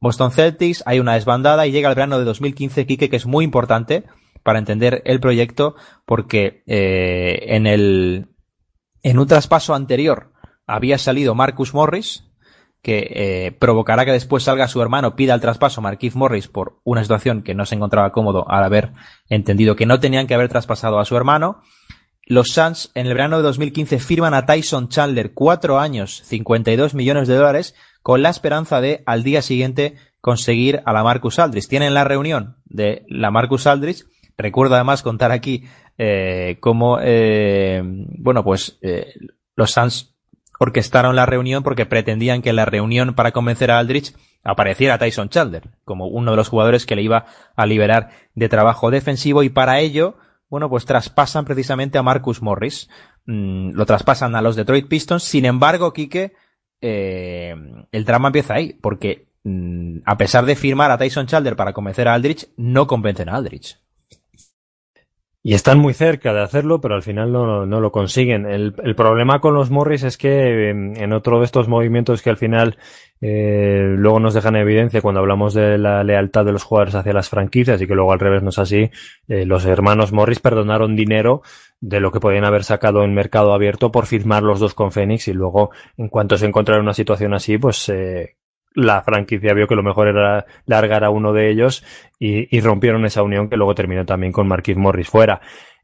[0.00, 3.44] Boston Celtics, hay una desbandada y llega el verano de 2015, Kike, que es muy
[3.44, 4.04] importante
[4.44, 5.74] para entender el proyecto
[6.06, 8.28] porque eh, en el
[9.02, 10.32] en un traspaso anterior
[10.66, 12.24] había salido Marcus Morris
[12.82, 17.02] que eh, provocará que después salga su hermano, pida el traspaso Marquise Morris por una
[17.02, 18.92] situación que no se encontraba cómodo al haber
[19.28, 21.62] entendido que no tenían que haber traspasado a su hermano.
[22.24, 27.28] Los Suns en el verano de 2015 firman a Tyson Chandler cuatro años, 52 millones
[27.28, 31.68] de dólares, con la esperanza de al día siguiente conseguir a la Marcus Aldridge.
[31.68, 34.04] Tienen la reunión de la Marcus Aldridge.
[34.38, 35.64] Recuerdo además contar aquí
[36.02, 39.12] eh, cómo, eh, bueno, pues eh,
[39.54, 40.14] los Suns
[40.58, 45.28] orquestaron la reunión porque pretendían que en la reunión para convencer a Aldrich apareciera Tyson
[45.28, 49.50] Chandler como uno de los jugadores que le iba a liberar de trabajo defensivo y
[49.50, 50.16] para ello,
[50.48, 52.88] bueno, pues traspasan precisamente a Marcus Morris.
[53.26, 55.22] Mm, lo traspasan a los Detroit Pistons.
[55.22, 56.32] Sin embargo, Quique,
[56.80, 57.54] eh,
[57.92, 62.08] el drama empieza ahí, porque mm, a pesar de firmar a Tyson Chandler para convencer
[62.08, 63.79] a Aldrich, no convencen a Aldrich.
[65.42, 68.44] Y están muy cerca de hacerlo, pero al final no, lo consiguen.
[68.44, 72.36] El, problema con los Morris es que em, en otro de estos movimientos que al
[72.36, 72.76] final
[73.22, 77.14] eh, luego nos dejan en evidencia cuando hablamos de la lealtad de los jugadores hacia
[77.14, 78.90] las franquicias y que luego al revés no es así,
[79.28, 81.40] eh, los hermanos Morris perdonaron dinero
[81.80, 85.28] de lo que podían haber sacado en mercado abierto por firmar los dos con Phoenix
[85.28, 88.36] y luego en cuanto se encontraron una situación así, pues eh,
[88.74, 91.84] la franquicia vio que lo mejor era largar a uno de ellos
[92.18, 95.40] y, rompieron esa unión que luego terminó también con Marquis Morris fuera.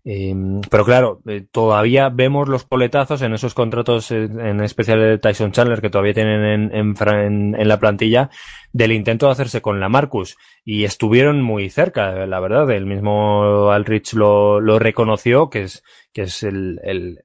[0.08, 0.32] Eh,
[0.70, 5.50] pero claro, eh, todavía vemos los coletazos en esos contratos, eh, en especial de Tyson
[5.50, 8.30] Chandler, que todavía tienen en, en, en, la plantilla,
[8.72, 10.36] del intento de hacerse con la Marcus.
[10.64, 12.70] Y estuvieron muy cerca, la verdad.
[12.70, 17.18] El mismo Alrich lo, reconoció, que es, que es el,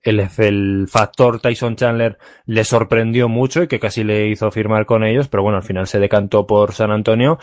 [0.87, 2.17] factor Tyson Chandler
[2.47, 5.85] le sorprendió mucho y que casi le hizo firmar con ellos, pero bueno, al final
[5.85, 7.37] se decantó por San Antonio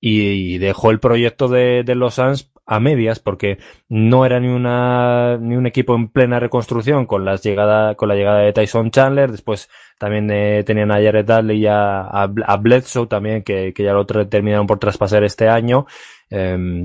[0.00, 4.48] y, y dejó el proyecto de, de los Suns a medias porque no era ni
[4.48, 8.90] una ni un equipo en plena reconstrucción con las llegada con la llegada de Tyson
[8.90, 12.28] Chandler después también eh, tenían a Jared Dudley y a,
[12.60, 15.86] Bledsoe también que, que, ya lo terminaron por traspasar este año
[16.30, 16.84] eh,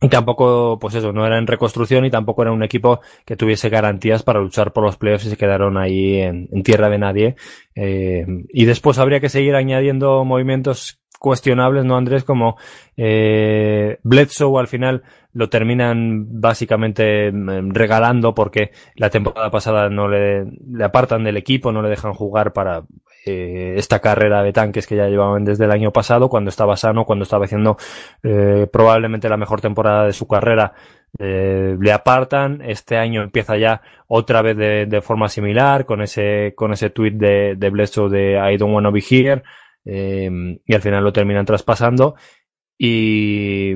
[0.00, 3.68] y tampoco, pues eso, no era en reconstrucción y tampoco era un equipo que tuviese
[3.68, 7.36] garantías para luchar por los playoffs y se quedaron ahí en, en tierra de nadie.
[7.74, 12.24] Eh, y después habría que seguir añadiendo movimientos cuestionables, ¿no, Andrés?
[12.24, 12.56] Como
[12.96, 15.02] eh, Bledsoe al final
[15.32, 21.72] lo terminan básicamente mm, regalando porque la temporada pasada no le, le apartan del equipo,
[21.72, 22.84] no le dejan jugar para
[23.26, 27.04] eh, esta carrera de tanques que ya llevaban desde el año pasado, cuando estaba sano,
[27.04, 27.76] cuando estaba haciendo
[28.22, 30.72] eh, probablemente la mejor temporada de su carrera.
[31.18, 36.54] Eh, le apartan, este año empieza ya otra vez de, de forma similar, con ese,
[36.56, 39.42] con ese tweet de, de Bledsoe de I don't wanna be here,
[39.84, 40.30] eh,
[40.64, 42.14] y al final lo terminan traspasando.
[42.78, 43.74] Y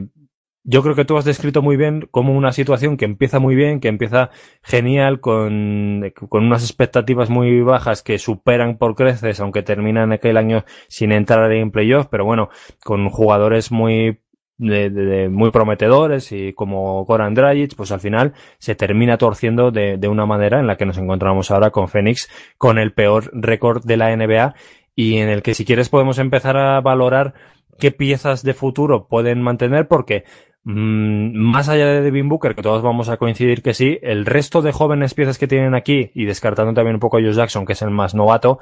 [0.64, 3.80] yo creo que tú has descrito muy bien como una situación que empieza muy bien,
[3.80, 4.30] que empieza
[4.62, 10.64] genial, con, con unas expectativas muy bajas que superan por creces, aunque terminan aquel año
[10.88, 12.48] sin entrar en playoff, pero bueno,
[12.84, 14.20] con jugadores muy
[14.58, 19.96] de, de, muy prometedores y como Goran Dragic, pues al final se termina torciendo de,
[19.96, 23.84] de, una manera en la que nos encontramos ahora con Phoenix, con el peor récord
[23.84, 24.54] de la NBA
[24.94, 27.34] y en el que si quieres podemos empezar a valorar
[27.78, 30.24] qué piezas de futuro pueden mantener porque
[30.64, 34.62] mmm, más allá de Devin Booker, que todos vamos a coincidir que sí, el resto
[34.62, 37.72] de jóvenes piezas que tienen aquí y descartando también un poco a Josh Jackson, que
[37.72, 38.58] es el más novato,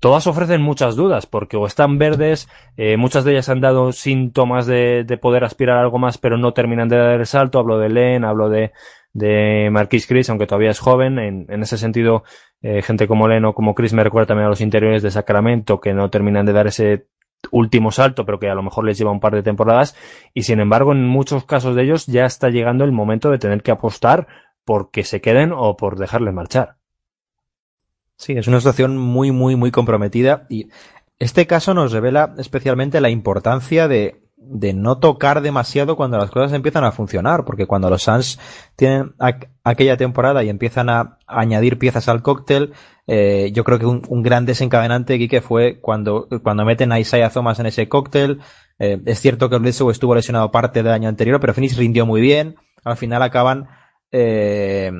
[0.00, 4.66] todas ofrecen muchas dudas porque o están verdes, eh, muchas de ellas han dado síntomas
[4.66, 7.78] de, de, poder aspirar a algo más pero no terminan de dar el salto, hablo
[7.78, 8.72] de Len, hablo de,
[9.12, 12.22] de Marquis Chris, aunque todavía es joven, en, en ese sentido
[12.68, 15.80] eh, gente como Len o como Chris me recuerda también a los interiores de Sacramento
[15.80, 17.06] que no terminan de dar ese
[17.52, 19.94] último salto, pero que a lo mejor les lleva un par de temporadas
[20.34, 23.62] y sin embargo en muchos casos de ellos ya está llegando el momento de tener
[23.62, 24.26] que apostar
[24.64, 26.78] por que se queden o por dejarles marchar.
[28.16, 30.68] Sí, es una situación muy, muy, muy comprometida y
[31.20, 36.52] este caso nos revela especialmente la importancia de, de no tocar demasiado cuando las cosas
[36.52, 38.38] empiezan a funcionar, porque cuando los Suns
[38.76, 39.14] tienen
[39.64, 42.72] aquella temporada y empiezan a añadir piezas al cóctel,
[43.06, 47.58] eh, yo creo que un, gran desencadenante, Quique, fue cuando, cuando meten a Isaiah Thomas
[47.58, 48.40] en ese cóctel.
[48.78, 52.20] Eh, es cierto que Bledsoe estuvo lesionado parte del año anterior, pero Phoenix rindió muy
[52.20, 52.56] bien.
[52.84, 53.68] Al final acaban
[54.12, 54.92] eh,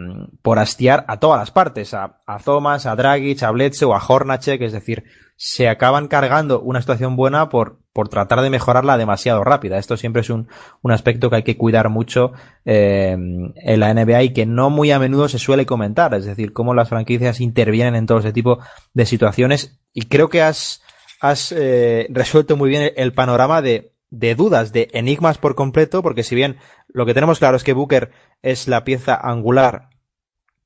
[0.42, 4.60] por hastiar a todas las partes, a, a Thomas, a Dragic, a Bledsoe, a Hornacek,
[4.62, 5.04] es decir,
[5.36, 9.78] se acaban cargando una situación buena por, por tratar de mejorarla demasiado rápida.
[9.78, 10.48] Esto siempre es un,
[10.82, 12.32] un aspecto que hay que cuidar mucho
[12.66, 16.52] eh, en la NBA y que no muy a menudo se suele comentar, es decir,
[16.52, 18.58] cómo las franquicias intervienen en todo ese tipo
[18.92, 20.82] de situaciones y creo que has,
[21.22, 26.22] has eh, resuelto muy bien el panorama de, de dudas, de enigmas por completo, porque
[26.22, 28.10] si bien lo que tenemos claro es que Booker
[28.42, 29.88] es la pieza angular,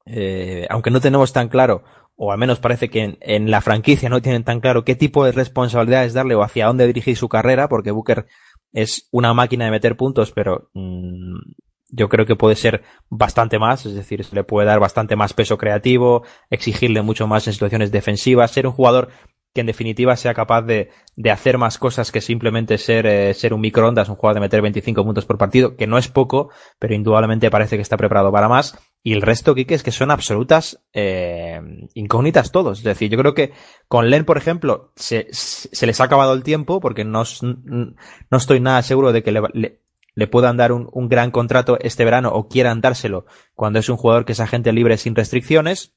[0.04, 1.84] eh, aunque no tenemos tan claro
[2.22, 5.24] o al menos parece que en, en, la franquicia no tienen tan claro qué tipo
[5.24, 8.26] de responsabilidades darle o hacia dónde dirigir su carrera, porque Booker
[8.74, 11.38] es una máquina de meter puntos, pero mmm,
[11.88, 15.32] yo creo que puede ser bastante más, es decir, se le puede dar bastante más
[15.32, 19.08] peso creativo, exigirle mucho más en situaciones defensivas, ser un jugador
[19.52, 23.52] que en definitiva sea capaz de, de hacer más cosas que simplemente ser, eh, ser
[23.52, 26.94] un microondas, un jugador de meter 25 puntos por partido, que no es poco, pero
[26.94, 28.78] indudablemente parece que está preparado para más.
[29.02, 31.60] Y el resto, Kike, es que son absolutas eh,
[31.94, 32.78] incógnitas todos.
[32.78, 33.52] Es decir, yo creo que
[33.88, 38.60] con Len, por ejemplo, se, se les ha acabado el tiempo, porque no, no estoy
[38.60, 39.80] nada seguro de que le, le,
[40.14, 43.96] le puedan dar un, un, gran contrato este verano o quieran dárselo cuando es un
[43.96, 45.94] jugador que es agente libre sin restricciones.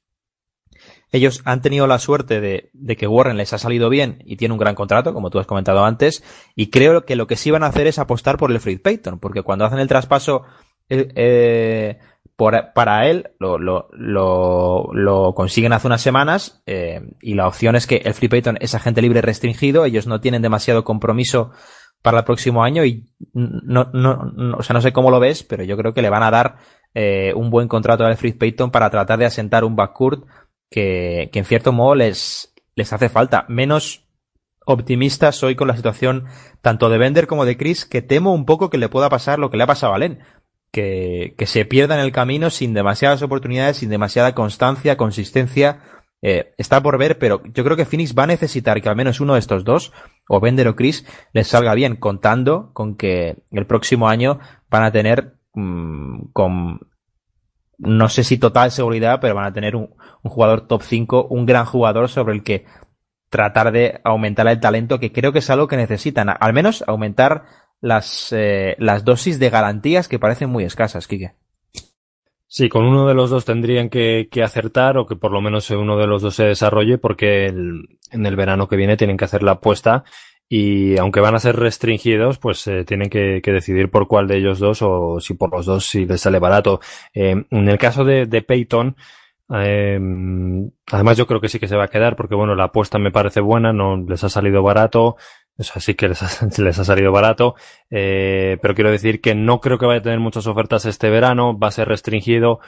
[1.12, 4.52] Ellos han tenido la suerte de, de, que Warren les ha salido bien y tiene
[4.52, 6.24] un gran contrato, como tú has comentado antes,
[6.56, 9.18] y creo que lo que sí van a hacer es apostar por el Fred Payton,
[9.18, 10.42] porque cuando hacen el traspaso
[10.88, 11.98] eh, eh,
[12.36, 17.86] para él, lo, lo, lo, lo, consiguen hace unas semanas, eh, y la opción es
[17.86, 21.52] que el Free Payton es agente libre restringido, ellos no tienen demasiado compromiso
[22.04, 25.42] para el próximo año y no, no, no, o sea, no sé cómo lo ves,
[25.42, 26.56] pero yo creo que le van a dar
[26.92, 30.26] eh, un buen contrato a Alfred Payton para tratar de asentar un backcourt
[30.74, 33.46] que, que en cierto modo les, les hace falta.
[33.48, 34.08] Menos
[34.66, 36.24] optimista soy con la situación
[36.62, 39.50] tanto de Bender como de Chris, que temo un poco que le pueda pasar lo
[39.50, 40.18] que le ha pasado a Len.
[40.72, 45.78] Que, que se pierda en el camino sin demasiadas oportunidades, sin demasiada constancia, consistencia
[46.20, 49.20] eh, está por ver, pero yo creo que Phoenix va a necesitar que al menos
[49.20, 49.92] uno de estos dos,
[50.28, 54.90] o Bender o Chris, les salga bien, contando con que el próximo año van a
[54.90, 56.80] tener mmm, con
[57.78, 61.46] no sé si total seguridad, pero van a tener un, un, jugador top 5, un
[61.46, 62.64] gran jugador sobre el que
[63.30, 67.44] tratar de aumentar el talento, que creo que es algo que necesitan, al menos aumentar
[67.80, 71.34] las, eh, las dosis de garantías que parecen muy escasas, Kike.
[72.46, 75.96] Sí, con uno de los dos tendrían que, acertar o que por lo menos uno
[75.96, 79.52] de los dos se desarrolle porque en el verano que viene tienen que hacer la
[79.52, 80.04] apuesta
[80.48, 84.58] y aunque van a ser restringidos, pues eh, tienen que, decidir por cuál de ellos
[84.58, 86.80] dos o si por los dos si les sale barato.
[87.14, 88.96] Eh, en el caso de, Peyton,
[89.54, 89.98] eh,
[90.92, 93.10] además yo creo que sí que se va a quedar porque bueno, la apuesta me
[93.10, 95.16] parece buena, no les ha salido barato,
[95.56, 97.54] eso sí que les ha, les ha salido barato,
[97.90, 101.58] eh, pero quiero decir que no creo que vaya a tener muchas ofertas este verano,
[101.58, 102.60] va a ser restringido.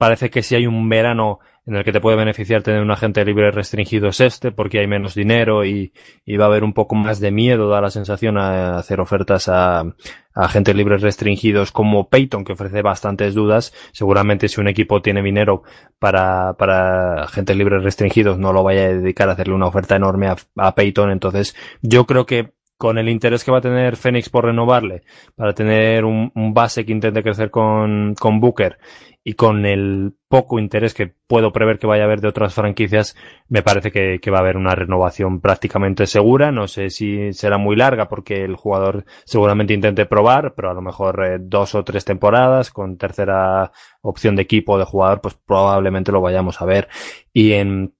[0.00, 3.22] Parece que si hay un verano en el que te puede beneficiar tener un agente
[3.22, 5.92] libre restringido es este, porque hay menos dinero y,
[6.24, 9.50] y va a haber un poco más de miedo, da la sensación a hacer ofertas
[9.50, 9.94] a, a
[10.34, 13.74] agentes libres restringidos como Peyton, que ofrece bastantes dudas.
[13.92, 15.64] Seguramente si un equipo tiene dinero
[15.98, 20.28] para, para agentes libres restringidos, no lo vaya a dedicar a hacerle una oferta enorme
[20.28, 21.10] a, a Peyton.
[21.10, 25.02] Entonces, yo creo que con el interés que va a tener Phoenix por renovarle,
[25.36, 28.78] para tener un, base que intente crecer con, Booker
[29.22, 33.16] y con el poco interés que puedo prever que vaya a haber de otras franquicias,
[33.50, 36.52] me parece que, que, va a haber una renovación prácticamente segura.
[36.52, 40.80] No sé si será muy larga porque el jugador seguramente intente probar, pero a lo
[40.80, 46.12] mejor eh, dos o tres temporadas con tercera opción de equipo de jugador, pues probablemente
[46.12, 46.88] lo vayamos a ver.
[47.34, 47.92] Y en,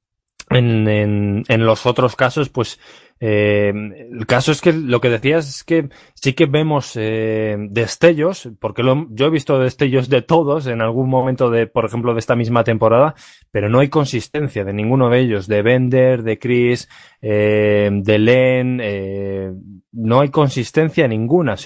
[0.49, 2.81] en, en, en los otros casos, pues
[3.23, 8.49] eh, el caso es que lo que decías es que sí que vemos eh, destellos,
[8.59, 12.35] porque yo he visto destellos de todos en algún momento de, por ejemplo, de esta
[12.35, 13.15] misma temporada,
[13.51, 16.89] pero no hay consistencia de ninguno de ellos, de Bender, de Chris,
[17.21, 18.81] eh, de Len,
[19.93, 21.57] no hay consistencia ninguna.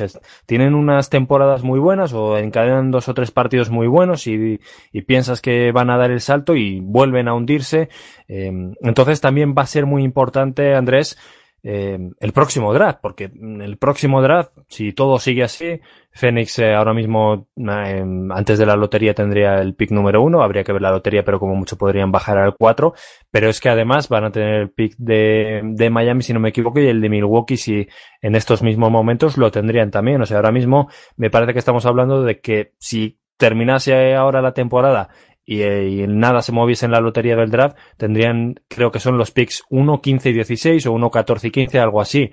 [0.46, 4.60] Tienen unas temporadas muy buenas o encadenan dos o tres partidos muy buenos y,
[4.92, 7.90] y piensas que van a dar el salto y vuelven a hundirse.
[8.26, 11.18] Entonces también va a ser muy importante, Andrés,
[11.66, 15.80] eh, el próximo draft, porque el próximo draft, si todo sigue así,
[16.12, 20.62] Phoenix eh, ahora mismo, eh, antes de la lotería tendría el pick número uno, habría
[20.62, 22.92] que ver la lotería, pero como mucho podrían bajar al cuatro,
[23.30, 26.50] pero es que además van a tener el pick de, de Miami, si no me
[26.50, 27.88] equivoco, y el de Milwaukee, si
[28.20, 30.20] en estos mismos momentos lo tendrían también.
[30.20, 34.52] O sea, ahora mismo me parece que estamos hablando de que si terminase ahora la
[34.52, 35.08] temporada
[35.44, 39.30] y, y, nada se moviese en la lotería del draft, tendrían, creo que son los
[39.30, 42.32] picks 1, 15 y 16 o 1, 14 y 15, algo así.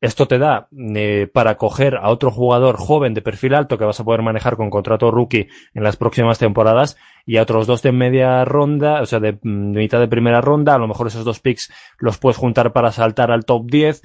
[0.00, 4.00] Esto te da eh, para coger a otro jugador joven de perfil alto que vas
[4.00, 6.96] a poder manejar con contrato rookie en las próximas temporadas
[7.26, 10.74] y a otros dos de media ronda, o sea, de, de mitad de primera ronda.
[10.74, 14.02] A lo mejor esos dos picks los puedes juntar para saltar al top 10.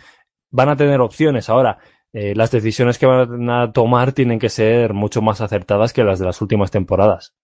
[0.52, 1.50] Van a tener opciones.
[1.50, 1.78] Ahora,
[2.12, 6.20] eh, las decisiones que van a tomar tienen que ser mucho más acertadas que las
[6.20, 7.36] de las últimas temporadas.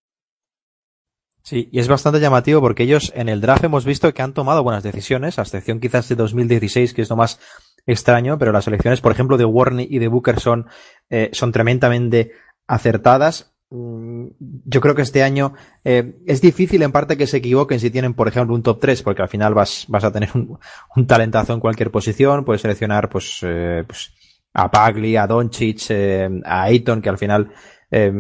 [1.43, 4.63] Sí, y es bastante llamativo porque ellos en el draft hemos visto que han tomado
[4.63, 7.39] buenas decisiones, a excepción quizás de 2016, que es lo más
[7.86, 10.67] extraño, pero las elecciones, por ejemplo, de Warney y de Booker son,
[11.10, 12.32] eh, son tremendamente
[12.67, 13.53] acertadas.
[13.70, 14.28] mm,
[14.66, 15.53] yo creo que este año
[15.84, 19.01] eh, es difícil en parte que se equivoquen si tienen, por ejemplo, un top 3,
[19.01, 23.39] porque al final vas, vas a tener un, talentazo en cualquier posición, puedes seleccionar pues,
[23.43, 24.13] eh, pues
[24.53, 27.51] a Pagli, a Doncic, eh, a Ayton, que al final
[27.89, 28.11] eh,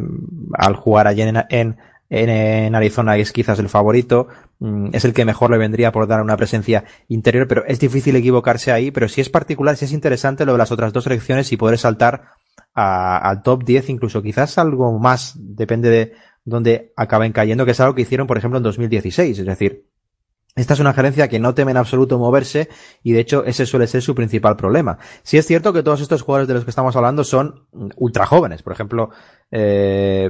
[0.53, 1.77] al jugar allí en, en,
[2.11, 4.27] en, Arizona es quizás el favorito,
[4.59, 8.15] mm, es el que mejor le vendría por dar una presencia interior, pero es difícil
[8.17, 11.51] equivocarse ahí, pero si es particular, si es interesante lo de las otras dos selecciones
[11.53, 12.23] y poder saltar
[12.73, 17.95] al top 10, incluso quizás algo más, depende de dónde acaben cayendo, que es algo
[17.95, 19.85] que hicieron, por ejemplo, en 2016, es decir,
[20.55, 22.67] esta es una gerencia que no teme en absoluto moverse
[23.03, 24.97] y de hecho ese suele ser su principal problema.
[25.23, 28.61] Si es cierto que todos estos jugadores de los que estamos hablando son ultra jóvenes.
[28.61, 29.11] Por ejemplo,
[29.49, 30.29] eh,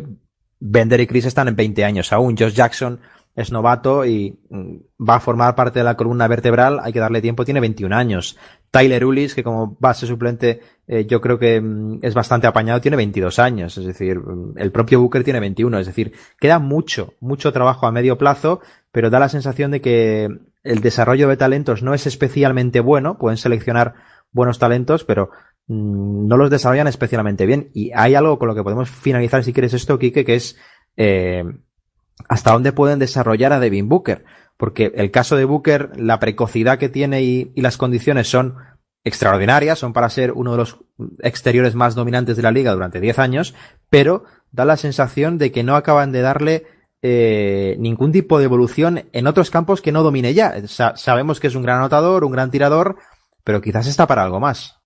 [0.61, 2.37] Bender y Chris están en 20 años aún.
[2.37, 2.99] Josh Jackson
[3.35, 4.75] es novato y mm,
[5.09, 6.79] va a formar parte de la columna vertebral.
[6.83, 7.43] Hay que darle tiempo.
[7.43, 8.37] Tiene 21 años.
[8.69, 12.97] Tyler Ulis, que como base suplente eh, yo creo que mm, es bastante apañado, tiene
[12.97, 13.77] 22 años.
[13.77, 15.79] Es decir, mm, el propio Booker tiene 21.
[15.79, 20.29] Es decir, queda mucho, mucho trabajo a medio plazo, pero da la sensación de que
[20.63, 23.17] el desarrollo de talentos no es especialmente bueno.
[23.17, 23.95] Pueden seleccionar
[24.31, 25.31] buenos talentos, pero
[25.67, 27.69] no los desarrollan especialmente bien.
[27.73, 30.57] Y hay algo con lo que podemos finalizar, si quieres esto, Kike, que es
[30.97, 31.43] eh,
[32.27, 34.23] hasta dónde pueden desarrollar a Devin Booker
[34.61, 38.57] porque el caso de Booker, la precocidad que tiene y, las condiciones son
[39.03, 40.77] extraordinarias, son para ser uno de los
[41.23, 43.55] exteriores más dominantes de la liga durante 10 años,
[43.89, 46.67] pero da la sensación de que no acaban de darle
[47.01, 50.53] eh, ningún tipo de evolución en otros campos que no domine ya.
[50.67, 52.97] sabemos que es un gran anotador, un gran tirador,
[53.43, 54.80] pero quizás está para algo más.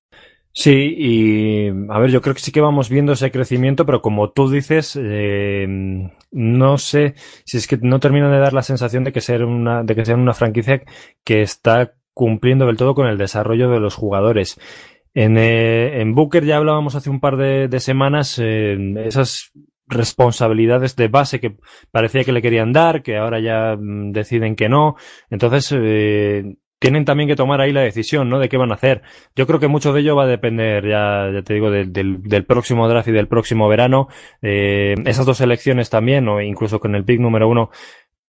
[0.57, 4.31] Sí, y a ver, yo creo que sí que vamos viendo ese crecimiento, pero como
[4.31, 5.67] tú dices, eh,
[6.31, 9.95] no sé si es que no termino de dar la sensación de que una, de
[9.95, 10.81] que sea una franquicia
[11.25, 14.57] que está cumpliendo del todo con el desarrollo de los jugadores.
[15.13, 19.51] En, eh, en Booker ya hablábamos hace un par de, de semanas eh, esas
[19.87, 21.57] responsabilidades de base que
[21.91, 24.95] parecía que le querían dar, que ahora ya mm, deciden que no.
[25.29, 28.39] Entonces, eh, tienen también que tomar ahí la decisión, ¿no?
[28.39, 29.01] De qué van a hacer.
[29.35, 32.45] Yo creo que mucho de ello va a depender, ya, ya te digo, del, del,
[32.45, 34.07] próximo draft y del próximo verano.
[34.41, 37.71] Eh, esas dos elecciones también, o incluso con el pick número uno,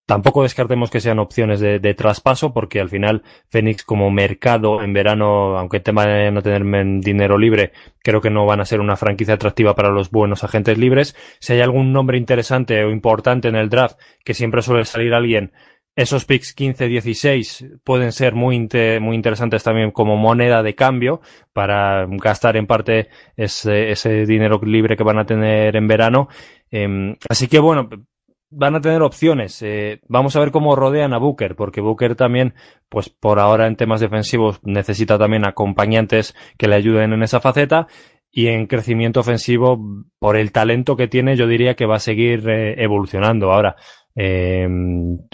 [0.06, 4.92] tampoco descartemos que sean opciones de, de, traspaso, porque al final Phoenix como mercado en
[4.92, 7.72] verano, aunque de no tener dinero libre,
[8.02, 11.16] creo que no van a ser una franquicia atractiva para los buenos agentes libres.
[11.40, 15.52] Si hay algún nombre interesante o importante en el draft, que siempre suele salir alguien
[15.96, 18.68] esos picks 15-16 pueden ser muy,
[19.00, 21.20] muy interesantes también como moneda de cambio
[21.52, 26.28] para gastar en parte ese, dinero libre que van a tener en verano.
[26.70, 27.88] Em, así que bueno,
[28.50, 29.60] van a tener opciones.
[29.62, 32.54] Eh, vamos a ver cómo rodean a Booker, porque Booker también,
[32.88, 37.86] pues por ahora en temas defensivos necesita también acompañantes que le ayuden en esa faceta.
[38.36, 39.78] Y en crecimiento ofensivo,
[40.18, 43.52] por el talento que tiene, yo diría que va a seguir eh, evolucionando.
[43.52, 43.76] Ahora,
[44.16, 44.68] eh,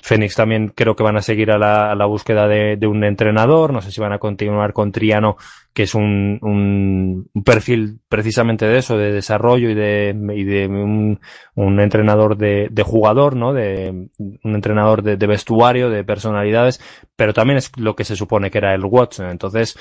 [0.02, 3.72] Fénix también creo que van a seguir a la, búsqueda de, un entrenador.
[3.72, 5.36] No sé si van a continuar con Triano,
[5.74, 11.20] que es un, un, perfil precisamente de eso, de desarrollo y de, un,
[11.54, 13.52] un entrenador de, de, jugador, ¿no?
[13.52, 16.80] De un entrenador de, de, vestuario, de personalidades,
[17.16, 19.28] pero también es lo que se supone que era el Watson.
[19.28, 19.76] Entonces,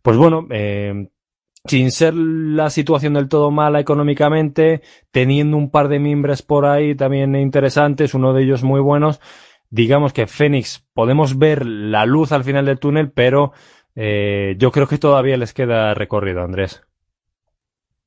[0.00, 1.08] pues bueno, eh,
[1.66, 6.94] sin ser la situación del todo mala económicamente, teniendo un par de miembros por ahí
[6.94, 9.20] también interesantes, uno de ellos muy buenos,
[9.70, 13.52] digamos que Fénix podemos ver la luz al final del túnel, pero
[13.94, 16.82] eh, yo creo que todavía les queda recorrido, Andrés.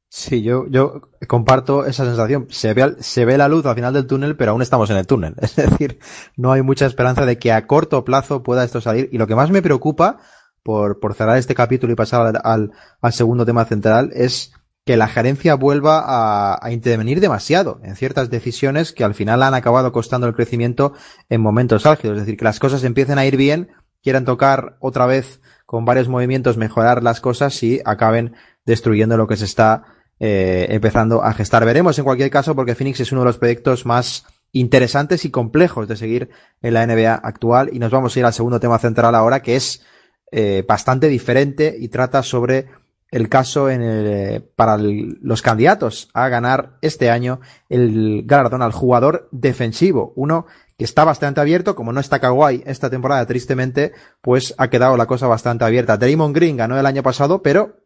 [0.10, 2.48] Sí, yo, yo comparto esa sensación.
[2.50, 5.08] Se ve, se ve la luz al final del túnel, pero aún estamos en el
[5.08, 5.36] túnel.
[5.42, 6.00] Es decir,
[6.38, 9.10] no hay mucha esperanza de que a corto plazo pueda esto salir.
[9.12, 10.20] Y lo que más me preocupa
[10.68, 14.52] por, por cerrar este capítulo y pasar al, al, segundo tema central, es
[14.84, 19.54] que la gerencia vuelva a, a, intervenir demasiado en ciertas decisiones que al final han
[19.54, 20.92] acabado costando el crecimiento
[21.30, 22.18] en momentos álgidos.
[22.18, 23.70] Es decir, que las cosas empiecen a ir bien,
[24.04, 29.38] quieran tocar otra vez con varios movimientos mejorar las cosas y acaben destruyendo lo que
[29.38, 29.84] se está
[30.20, 31.64] eh, empezando a gestar.
[31.64, 35.88] Veremos en cualquier caso porque Phoenix es uno de los proyectos más interesantes y complejos
[35.88, 36.30] de seguir
[36.62, 39.56] en la NBA actual y nos vamos a ir al segundo tema central ahora que
[39.56, 39.86] es
[40.32, 42.68] eh, bastante diferente y trata sobre
[43.10, 48.62] el caso en el, eh, para el, los candidatos a ganar este año el galardón
[48.62, 50.14] al jugador defensivo.
[50.16, 50.46] Uno
[50.78, 55.08] que está bastante abierto, como no está Kawhi esta temporada, tristemente, pues ha quedado la
[55.08, 55.98] cosa bastante abierta.
[55.98, 57.78] Draymond Green ganó el año pasado, pero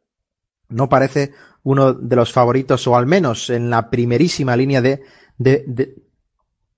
[0.68, 1.32] no parece
[1.64, 5.04] uno de los favoritos, o al menos en la primerísima línea de,
[5.38, 5.96] de, de,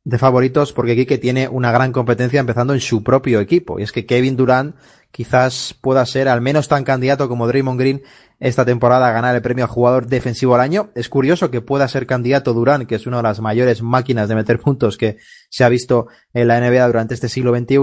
[0.04, 3.80] de favoritos, porque Kike tiene una gran competencia empezando en su propio equipo.
[3.80, 4.76] Y es que Kevin Durant
[5.14, 8.04] quizás pueda ser al menos tan candidato como Draymond Green
[8.40, 10.90] esta temporada a ganar el premio a jugador defensivo al año.
[10.96, 14.36] Es curioso que pueda ser candidato Durán, que es una de las mayores máquinas de
[14.36, 15.18] meter puntos que
[15.50, 17.78] se ha visto en la NBA durante este siglo XXI.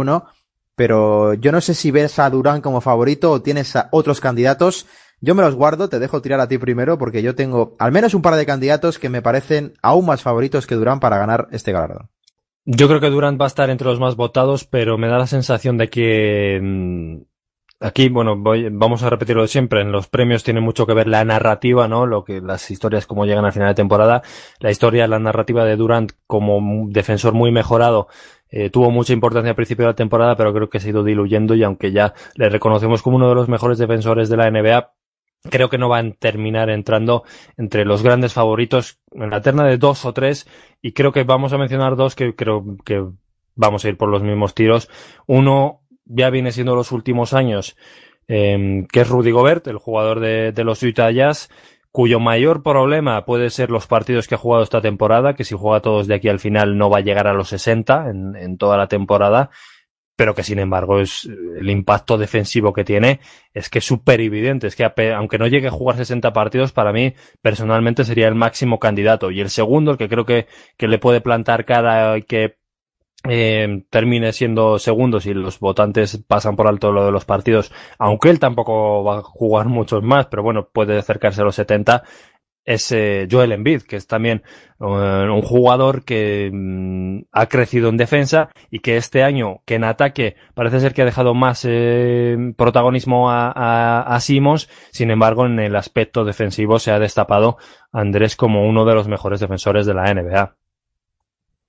[0.74, 4.86] Pero yo no sé si ves a Durán como favorito o tienes a otros candidatos.
[5.20, 8.12] Yo me los guardo, te dejo tirar a ti primero porque yo tengo al menos
[8.14, 11.70] un par de candidatos que me parecen aún más favoritos que Durán para ganar este
[11.70, 12.10] galardón.
[12.64, 15.26] Yo creo que Durant va a estar entre los más votados, pero me da la
[15.26, 17.16] sensación de que mm,
[17.80, 19.80] aquí, bueno, voy, vamos a repetirlo de siempre.
[19.80, 22.06] En los premios tiene mucho que ver la narrativa, ¿no?
[22.06, 24.22] Lo que las historias como llegan al final de temporada.
[24.60, 28.08] La historia, la narrativa de Durant como defensor muy mejorado
[28.50, 31.04] eh, tuvo mucha importancia al principio de la temporada, pero creo que se ha ido
[31.04, 34.92] diluyendo y aunque ya le reconocemos como uno de los mejores defensores de la NBA,
[35.48, 37.24] creo que no van a terminar entrando
[37.56, 40.46] entre los grandes favoritos en la terna de dos o tres
[40.82, 43.04] y creo que vamos a mencionar dos que creo que
[43.54, 44.90] vamos a ir por los mismos tiros.
[45.26, 47.76] Uno ya viene siendo los últimos años,
[48.28, 51.50] eh, que es Rudy Gobert, el jugador de, los Utah Jazz,
[51.90, 55.80] cuyo mayor problema puede ser los partidos que ha jugado esta temporada, que si juega
[55.80, 58.76] todos de aquí al final no va a llegar a los 60 en, en toda
[58.76, 59.50] la temporada
[60.20, 63.20] pero que sin embargo es el impacto defensivo que tiene
[63.54, 66.92] es que es súper evidente, es que aunque no llegue a jugar 60 partidos, para
[66.92, 69.30] mí personalmente sería el máximo candidato.
[69.30, 70.46] Y el segundo, el que creo que,
[70.76, 72.58] que le puede plantar cara que
[73.30, 78.28] eh, termine siendo segundo si los votantes pasan por alto lo de los partidos, aunque
[78.28, 82.02] él tampoco va a jugar muchos más, pero bueno, puede acercarse a los 70,
[82.64, 84.42] es eh, Joel Embiid, que es también
[84.78, 89.84] uh, un jugador que mm, ha crecido en defensa y que este año, que en
[89.84, 95.58] ataque parece ser que ha dejado más eh, protagonismo a, a, Simons, sin embargo en
[95.58, 97.56] el aspecto defensivo se ha destapado
[97.92, 100.56] Andrés como uno de los mejores defensores de la NBA.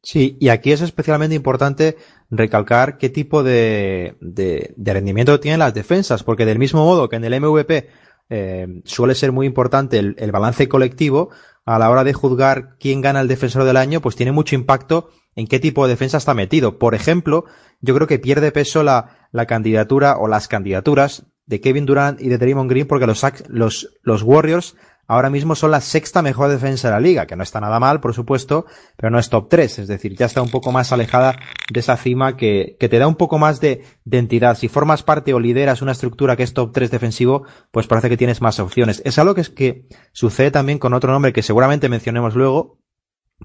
[0.03, 1.95] Sí, y aquí es especialmente importante
[2.31, 7.23] recalcar qué tipo de, de rendimiento tienen las defensas, porque del mismo modo que en
[7.23, 7.87] el MVP
[8.33, 11.31] eh, suele ser muy importante el, el, balance colectivo
[11.65, 15.09] a la hora de juzgar quién gana el defensor del año, pues tiene mucho impacto
[15.35, 16.79] en qué tipo de defensa está metido.
[16.79, 17.43] Por ejemplo,
[17.81, 22.29] yo creo que pierde peso la, la candidatura o las candidaturas de Kevin Durant y
[22.29, 24.77] de Draymond Green porque los, los, los Warriors
[25.11, 27.99] ahora mismo son la sexta mejor defensa de la liga, que no está nada mal,
[27.99, 31.37] por supuesto, pero no es top 3, es decir, ya está un poco más alejada
[31.69, 34.57] de esa cima que, que te da un poco más de, de, entidad.
[34.57, 38.15] Si formas parte o lideras una estructura que es top 3 defensivo, pues parece que
[38.15, 39.01] tienes más opciones.
[39.03, 42.79] Es algo que es que sucede también con otro nombre que seguramente mencionemos luego,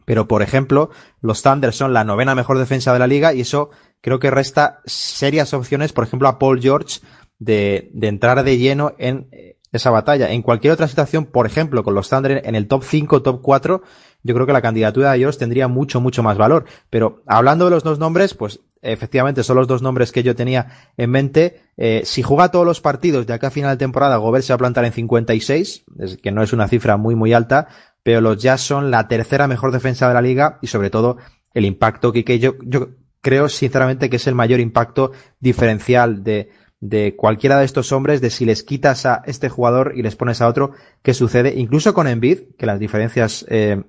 [0.05, 0.91] pero por ejemplo,
[1.21, 4.83] los Thunder son la novena mejor defensa de la liga y eso creo que resta
[4.85, 7.01] serias opciones, por ejemplo, a Paul George
[7.41, 9.29] de, de entrar de lleno en
[9.77, 10.31] esa batalla.
[10.31, 13.83] En cualquier otra situación, por ejemplo, con los Thunder en el top 5, top 4,
[14.23, 16.65] yo creo que la candidatura de ellos tendría mucho, mucho más valor.
[16.91, 20.93] Pero hablando de los dos nombres, pues efectivamente son los dos nombres que yo tenía
[20.97, 21.63] en mente.
[21.77, 24.57] Eh, si juega todos los partidos de acá a final de temporada, Gobert se va
[24.57, 27.69] a plantar en 56, es que no es una cifra muy, muy alta,
[28.03, 31.19] pero los Jazz son la tercera mejor defensa de la liga y sobre todo
[31.55, 32.89] el impacto que yo, yo
[33.21, 35.11] creo sinceramente que es el mayor impacto
[35.41, 36.51] diferencial de,
[36.89, 40.41] de cualquiera de estos hombres, de si les quitas a este jugador y les pones
[40.41, 40.73] a otro,
[41.03, 41.55] ¿qué sucede?
[41.57, 43.83] Incluso con Embiid, que las diferencias eh,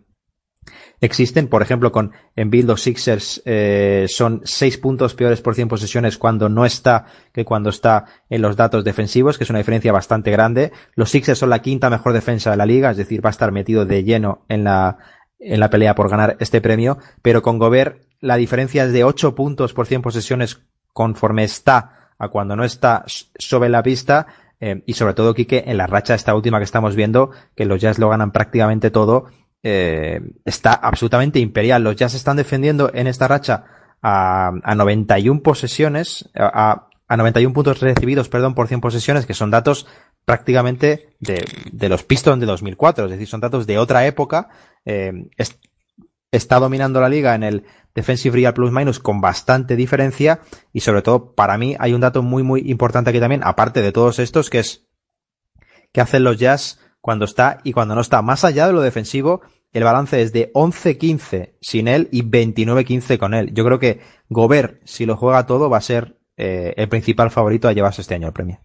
[1.00, 1.48] existen.
[1.48, 6.50] Por ejemplo, con Embiid los Sixers eh, son seis puntos peores por 100 posesiones cuando
[6.50, 10.72] no está que cuando está en los datos defensivos, que es una diferencia bastante grande.
[10.96, 13.52] Los Sixers son la quinta mejor defensa de la liga, es decir, va a estar
[13.52, 14.98] metido de lleno en la,
[15.40, 16.98] en la pelea por ganar este premio.
[17.22, 20.62] Pero con Gobert la diferencia es de 8 puntos por 100 posesiones
[20.94, 24.28] conforme está a cuando no está sobre la pista
[24.60, 27.80] eh, y sobre todo, Quique, en la racha esta última que estamos viendo, que los
[27.80, 29.26] Jazz lo ganan prácticamente todo,
[29.64, 31.84] eh, está absolutamente imperial.
[31.84, 33.66] Los Jazz están defendiendo en esta racha
[34.02, 39.52] a, a 91 posesiones, a, a 91 puntos recibidos, perdón, por 100 posesiones, que son
[39.52, 39.88] datos
[40.26, 44.50] prácticamente de, de los Pistons de 2004, es decir, son datos de otra época.
[44.86, 45.58] Eh, es,
[46.32, 47.64] está dominando la liga en el
[47.98, 50.42] Defensive Real Plus Minus con bastante diferencia
[50.72, 53.92] y sobre todo para mí hay un dato muy muy importante aquí también, aparte de
[53.92, 54.88] todos estos, que es
[55.92, 58.22] que hacen los Jazz cuando está y cuando no está.
[58.22, 59.42] Más allá de lo defensivo,
[59.72, 63.52] el balance es de 11-15 sin él y 29-15 con él.
[63.56, 67.68] Yo creo que Gobert, si lo juega todo, va a ser eh, el principal favorito
[67.68, 68.60] a llevarse este año el premio.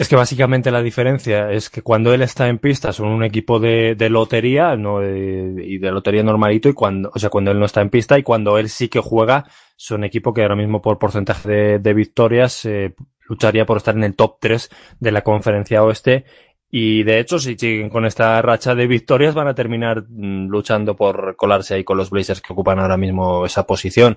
[0.00, 3.60] Es que básicamente la diferencia es que cuando él está en pista son un equipo
[3.60, 7.66] de, de lotería no, y de lotería normalito y cuando, o sea, cuando él no
[7.66, 9.44] está en pista y cuando él sí que juega
[9.76, 12.94] son equipo que ahora mismo por porcentaje de, de victorias eh,
[13.28, 14.70] lucharía por estar en el top 3
[15.00, 16.24] de la conferencia oeste
[16.70, 20.96] y de hecho si siguen con esta racha de victorias van a terminar mm, luchando
[20.96, 24.16] por colarse ahí con los Blazers que ocupan ahora mismo esa posición.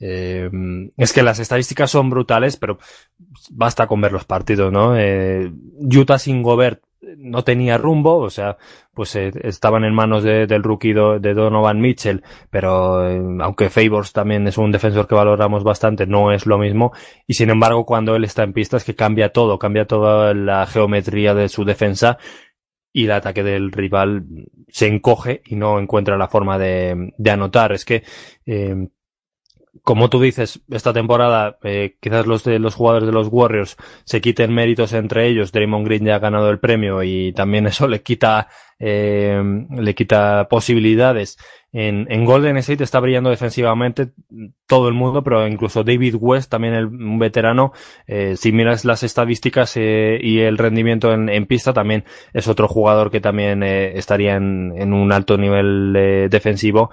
[0.00, 0.50] Eh,
[0.96, 2.78] es que las estadísticas son brutales, pero
[3.50, 4.96] basta con ver los partidos, ¿no?
[4.96, 6.82] Eh, Utah sin Gobert
[7.18, 8.56] no tenía rumbo, o sea,
[8.92, 13.00] pues eh, estaban en manos de, del rookie de Donovan Mitchell, pero
[13.42, 16.92] aunque Favors también es un defensor que valoramos bastante, no es lo mismo,
[17.26, 20.66] y sin embargo cuando él está en pista es que cambia todo, cambia toda la
[20.66, 22.18] geometría de su defensa
[22.96, 24.24] y el ataque del rival
[24.68, 27.72] se encoge y no encuentra la forma de, anotar.
[27.72, 28.04] Es que
[29.82, 34.20] como tú dices, esta temporada eh, quizás los de los jugadores de los Warriors se
[34.20, 35.52] quiten méritos entre ellos.
[35.52, 38.48] Draymond Green ya ha ganado el premio y también eso le quita
[38.78, 41.38] eh, le quita posibilidades.
[41.72, 44.12] En, en, Golden State está brillando defensivamente
[44.68, 47.72] todo el mundo, pero incluso David West, también el, un veterano,
[48.06, 52.68] eh, si miras las estadísticas eh, y el rendimiento en, en, pista, también es otro
[52.68, 56.90] jugador que también eh, estaría en, en, un alto nivel eh, defensivo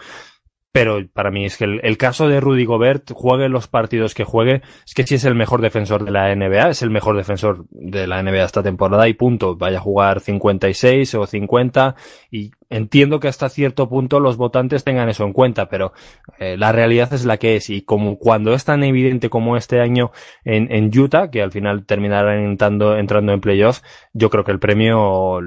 [0.72, 4.24] pero para mí es que el, el, caso de Rudy Gobert, juegue los partidos que
[4.24, 7.66] juegue, es que si es el mejor defensor de la NBA, es el mejor defensor
[7.72, 9.58] de la NBA esta temporada y punto.
[9.58, 11.96] Vaya a jugar 56 o 50
[12.32, 15.92] y entiendo que hasta cierto punto los votantes tengan eso en cuenta, pero
[16.40, 19.82] eh, la realidad es la que es y como cuando es tan evidente como este
[19.82, 20.12] año
[20.46, 23.82] en, en Utah, que al final terminarán entrando, entrando en playoff,
[24.14, 25.42] yo creo que el premio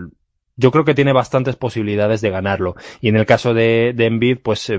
[0.56, 2.74] yo creo que tiene bastantes posibilidades de ganarlo.
[3.00, 4.78] Y en el caso de, de Embiid, pues eh,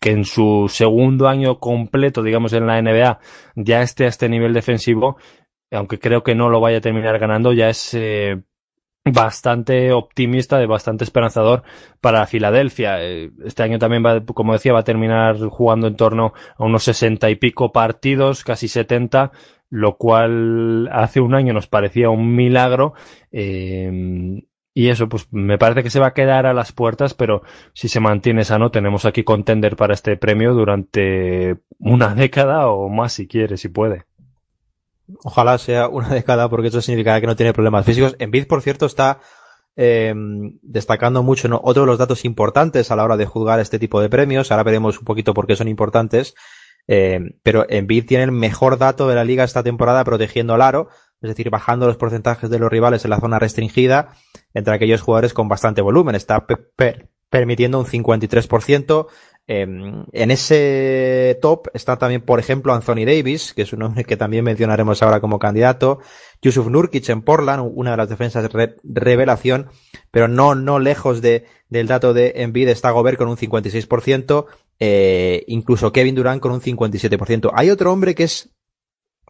[0.00, 3.18] que en su segundo año completo, digamos, en la NBA,
[3.56, 5.16] ya esté a este nivel defensivo,
[5.70, 8.42] aunque creo que no lo vaya a terminar ganando, ya es eh,
[9.04, 11.62] bastante optimista, de bastante esperanzador
[12.00, 13.02] para Filadelfia.
[13.02, 16.84] Eh, este año también va, como decía, va a terminar jugando en torno a unos
[16.84, 19.32] sesenta y pico partidos, casi setenta,
[19.70, 22.94] lo cual hace un año nos parecía un milagro.
[23.32, 24.42] Eh,
[24.78, 27.88] y eso, pues me parece que se va a quedar a las puertas, pero si
[27.88, 33.26] se mantiene sano, tenemos aquí contender para este premio durante una década o más si
[33.26, 34.04] quiere, si puede.
[35.24, 38.14] Ojalá sea una década, porque eso significará que no tiene problemas físicos.
[38.20, 39.18] En Biz, por cierto, está
[39.74, 40.14] eh,
[40.62, 41.60] destacando mucho ¿no?
[41.64, 44.52] otro de los datos importantes a la hora de juzgar este tipo de premios.
[44.52, 46.36] Ahora veremos un poquito por qué son importantes.
[46.86, 50.88] Eh, pero Embiid tiene el mejor dato de la liga esta temporada protegiendo al aro,
[51.20, 54.14] es decir, bajando los porcentajes de los rivales en la zona restringida
[54.54, 56.14] entre aquellos jugadores con bastante volumen.
[56.14, 56.46] Está
[57.30, 59.06] permitiendo un 53%.
[59.50, 64.18] Eh, en ese top está también, por ejemplo, Anthony Davis, que es un hombre que
[64.18, 66.00] también mencionaremos ahora como candidato.
[66.42, 69.68] Yusuf Nurkic en Portland, una de las defensas de revelación,
[70.10, 74.46] pero no, no lejos de, del dato de Embiid está Gobert con un 56%,
[74.80, 77.50] eh, incluso Kevin Durant con un 57%.
[77.54, 78.50] Hay otro hombre que es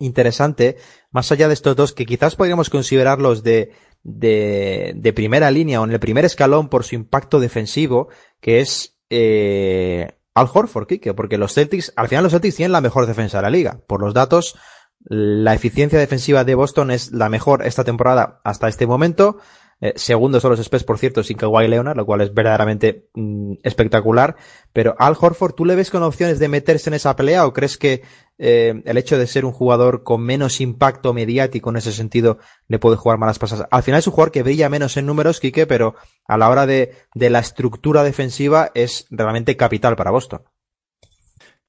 [0.00, 0.76] interesante,
[1.10, 3.72] más allá de estos dos, que quizás podríamos considerarlos de,
[4.08, 8.08] de, de primera línea o en el primer escalón por su impacto defensivo,
[8.40, 12.80] que es eh, Al Horford, Kike, porque los Celtics, al final los Celtics tienen la
[12.80, 13.80] mejor defensa de la liga.
[13.86, 14.56] Por los datos,
[15.04, 19.38] la eficiencia defensiva de Boston es la mejor esta temporada hasta este momento.
[19.80, 23.54] Eh, segundo son los Spurs, por cierto, sin Kawhi Leonard, lo cual es verdaderamente mm,
[23.62, 24.36] espectacular.
[24.72, 27.78] Pero Al Horford, ¿tú le ves con opciones de meterse en esa pelea o crees
[27.78, 28.02] que
[28.38, 32.78] eh, el hecho de ser un jugador con menos impacto mediático en ese sentido le
[32.78, 33.66] puede jugar malas pasas?
[33.70, 35.94] Al final es un jugador que brilla menos en números, Quique, pero
[36.26, 40.42] a la hora de, de la estructura defensiva es realmente capital para Boston.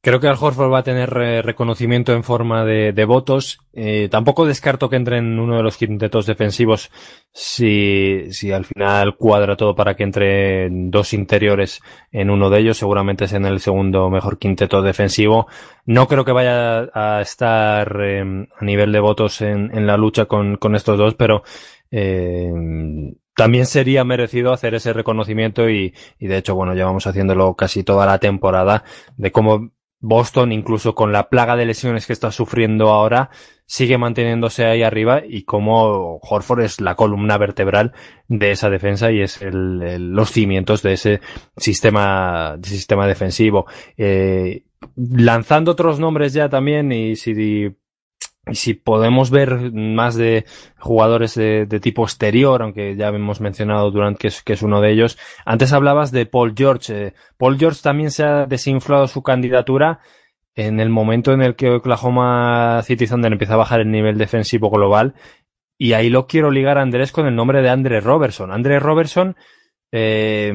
[0.01, 3.59] Creo que Al Horford va a tener eh, reconocimiento en forma de, de votos.
[3.73, 6.89] Eh, tampoco descarto que entre en uno de los quintetos defensivos
[7.33, 11.81] si, si al final cuadra todo para que entre dos interiores
[12.13, 12.77] en uno de ellos.
[12.77, 15.47] Seguramente es en el segundo mejor quinteto defensivo.
[15.85, 18.21] No creo que vaya a estar eh,
[18.57, 21.43] a nivel de votos en, en la lucha con, con estos dos, pero
[21.91, 22.53] eh,
[23.35, 28.05] también sería merecido hacer ese reconocimiento y, y de hecho, bueno, llevamos haciéndolo casi toda
[28.05, 28.83] la temporada
[29.17, 33.29] de cómo Boston, incluso con la plaga de lesiones que está sufriendo ahora,
[33.65, 37.93] sigue manteniéndose ahí arriba y como Horford es la columna vertebral
[38.27, 41.21] de esa defensa y es el, los cimientos de ese
[41.57, 43.65] sistema, sistema defensivo.
[43.97, 44.63] Eh,
[44.95, 47.75] lanzando otros nombres ya también y si
[48.49, 50.45] y si podemos ver más de
[50.77, 54.81] jugadores de, de, tipo exterior, aunque ya hemos mencionado Durant que es, que es uno
[54.81, 55.17] de ellos.
[55.45, 57.07] Antes hablabas de Paul George.
[57.07, 59.99] Eh, Paul George también se ha desinflado su candidatura
[60.55, 64.69] en el momento en el que Oklahoma City Thunder empieza a bajar el nivel defensivo
[64.69, 65.15] global.
[65.77, 68.51] Y ahí lo quiero ligar a Andrés con el nombre de Andre Robertson.
[68.51, 69.37] Andre Robertson
[69.91, 70.51] eh,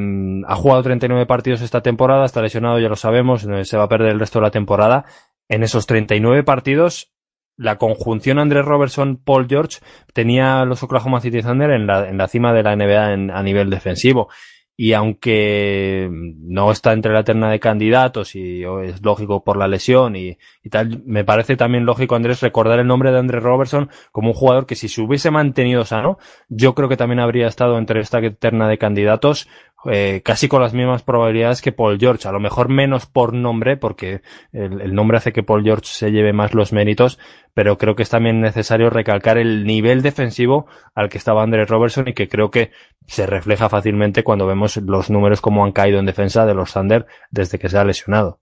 [0.46, 4.12] ha jugado 39 partidos esta temporada, está lesionado, ya lo sabemos, se va a perder
[4.12, 5.06] el resto de la temporada.
[5.48, 7.13] En esos 39 partidos
[7.56, 9.78] la conjunción Andrés Robertson Paul George
[10.12, 13.42] tenía los Oklahoma City Thunder en la, en la cima de la NBA en, a
[13.42, 14.28] nivel defensivo.
[14.76, 20.16] Y aunque no está entre la terna de candidatos y es lógico por la lesión
[20.16, 20.36] y,
[20.68, 24.66] tal, me parece también lógico, Andrés, recordar el nombre de Andrés Robertson como un jugador
[24.66, 28.66] que si se hubiese mantenido sano, yo creo que también habría estado entre esta terna
[28.66, 29.48] de candidatos
[29.90, 33.76] eh, casi con las mismas probabilidades que Paul George, a lo mejor menos por nombre,
[33.76, 34.22] porque
[34.52, 37.18] el, nombre hace que Paul George se lleve más los méritos,
[37.52, 42.08] pero creo que es también necesario recalcar el nivel defensivo al que estaba Andrés Robertson
[42.08, 42.70] y que creo que
[43.06, 47.06] se refleja fácilmente cuando vemos los números como han caído en defensa de los Thunder
[47.30, 48.40] desde que se ha lesionado.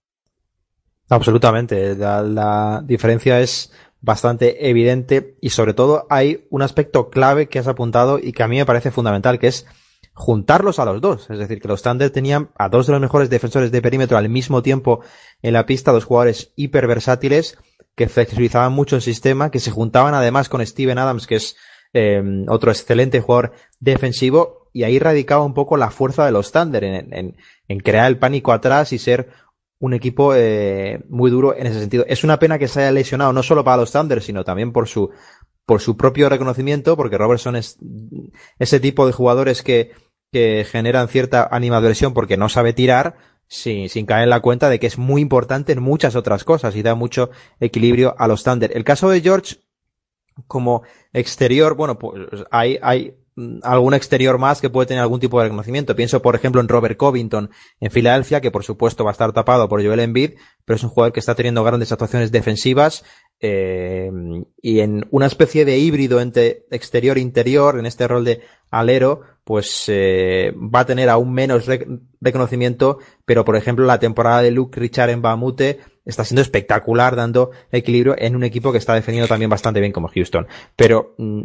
[1.09, 7.59] Absolutamente, la, la diferencia es bastante evidente y sobre todo hay un aspecto clave que
[7.59, 9.65] has apuntado y que a mí me parece fundamental, que es
[10.13, 11.29] juntarlos a los dos.
[11.29, 14.29] Es decir, que los Thunder tenían a dos de los mejores defensores de perímetro al
[14.29, 15.01] mismo tiempo
[15.41, 17.57] en la pista, dos jugadores hiperversátiles
[17.95, 21.55] que flexibilizaban mucho el sistema, que se juntaban además con Steven Adams, que es
[21.93, 26.83] eh, otro excelente jugador defensivo, y ahí radicaba un poco la fuerza de los Thunder
[26.83, 27.37] en, en,
[27.67, 29.29] en crear el pánico atrás y ser
[29.77, 32.05] un equipo eh, muy duro en ese sentido.
[32.07, 34.87] Es una pena que se haya lesionado no solo para los Thunder, sino también por
[34.87, 35.11] su
[35.65, 37.77] por su propio reconocimiento, porque Robertson es
[38.59, 39.91] ese tipo de jugadores que,
[40.33, 43.15] que generan cierta animadversión porque no sabe tirar,
[43.47, 46.75] sin, sin caer en la cuenta de que es muy importante en muchas otras cosas
[46.75, 47.29] y da mucho
[47.61, 48.71] equilibrio a los Thunder.
[48.75, 49.57] El caso de George,
[50.47, 53.15] como exterior, bueno, pues hay, hay
[53.63, 55.95] algún exterior más que puede tener algún tipo de reconocimiento.
[55.95, 59.67] Pienso, por ejemplo, en Robert Covington en Filadelfia, que por supuesto va a estar tapado
[59.67, 60.33] por Joel Embiid,
[60.65, 63.03] pero es un jugador que está teniendo grandes actuaciones defensivas
[63.39, 64.11] eh,
[64.61, 69.21] y en una especie de híbrido entre exterior e interior, en este rol de alero,
[69.43, 71.87] pues eh, va a tener aún menos rec
[72.21, 77.51] reconocimiento, pero por ejemplo la temporada de Luke Richard en Bamute está siendo espectacular, dando
[77.71, 80.47] equilibrio en un equipo que está defendiendo también bastante bien como Houston.
[80.75, 81.43] Pero mm,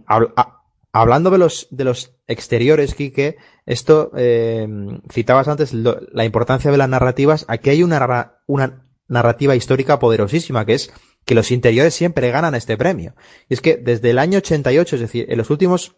[0.92, 3.36] hablando de los, de los exteriores, Quique,
[3.66, 4.66] esto eh,
[5.10, 7.44] citabas antes la importancia de las narrativas.
[7.48, 10.92] Aquí hay una, una narrativa histórica poderosísima que es
[11.24, 13.14] que los interiores siempre ganan este premio.
[13.48, 15.96] Y es que desde el año 88, es decir, en los últimos,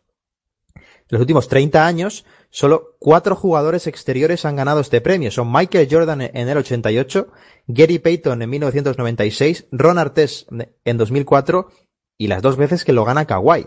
[1.11, 5.31] en los últimos 30 años, solo cuatro jugadores exteriores han ganado este premio.
[5.31, 7.29] Son Michael Jordan en el 88,
[7.67, 10.49] Gary Payton en 1996, Ron Artest
[10.85, 11.69] en 2004
[12.17, 13.67] y las dos veces que lo gana Kawhi.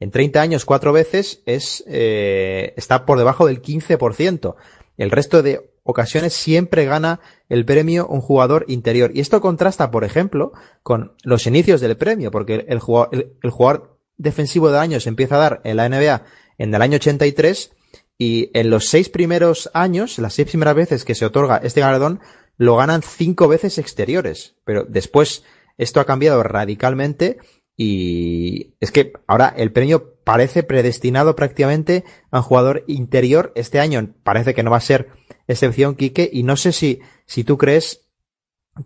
[0.00, 4.56] En 30 años, cuatro veces es, eh, está por debajo del 15%.
[4.98, 9.12] El resto de ocasiones siempre gana el premio un jugador interior.
[9.14, 13.98] Y esto contrasta, por ejemplo, con los inicios del premio, porque el jugador, el, jugador
[14.16, 16.22] defensivo de año se empieza a dar en la NBA
[16.58, 17.72] en el año 83
[18.18, 22.20] y en los seis primeros años, las seis primeras veces que se otorga este galardón,
[22.56, 24.54] lo ganan cinco veces exteriores.
[24.64, 25.44] Pero después
[25.78, 27.38] esto ha cambiado radicalmente
[27.76, 33.52] y es que ahora el premio parece predestinado prácticamente a un jugador interior.
[33.56, 35.08] Este año parece que no va a ser
[35.48, 38.02] excepción, Quique, y no sé si, si tú crees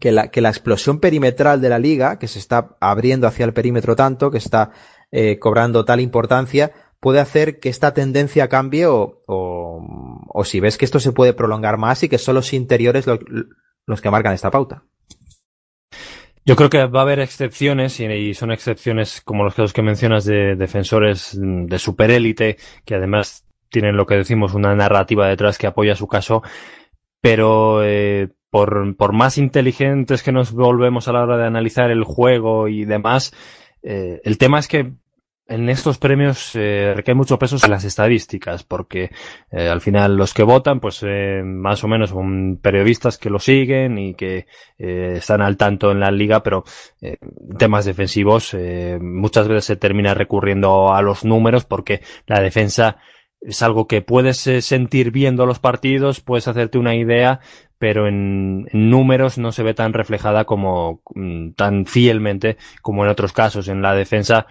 [0.00, 3.52] que la, que la explosión perimetral de la liga, que se está abriendo hacia el
[3.52, 4.70] perímetro tanto, que está
[5.12, 6.72] eh, cobrando tal importancia,
[7.06, 11.76] puede hacer que esta tendencia cambie o, o, si ves que esto se puede prolongar
[11.76, 13.20] más y que son los interiores los,
[13.86, 14.82] los que marcan esta pauta.
[16.44, 20.24] Yo creo que va a haber excepciones y, son excepciones como los casos que mencionas
[20.24, 25.94] de defensores de superélite que además tienen lo que decimos una narrativa detrás que apoya
[25.94, 26.42] su caso,
[27.20, 32.02] pero eh, por, por más inteligentes que nos volvemos a la hora de analizar el
[32.02, 33.32] juego y demás,
[33.84, 34.94] eh, el tema es que
[35.48, 39.10] en estos premios eh, recae mucho peso en las estadísticas, porque
[39.50, 43.38] eh, al final los que votan, pues eh, más o menos son periodistas que lo
[43.38, 44.46] siguen y que
[44.78, 46.64] eh, están al tanto en la liga, pero
[47.00, 47.18] eh,
[47.58, 52.96] temas defensivos eh, muchas veces se termina recurriendo a los números porque la defensa
[53.40, 57.38] es algo que puedes sentir viendo los partidos, puedes hacerte una idea,
[57.78, 63.10] pero en, en, números no se ve tan reflejada como mm, tan fielmente como en
[63.10, 63.68] otros casos.
[63.68, 64.46] En la defensa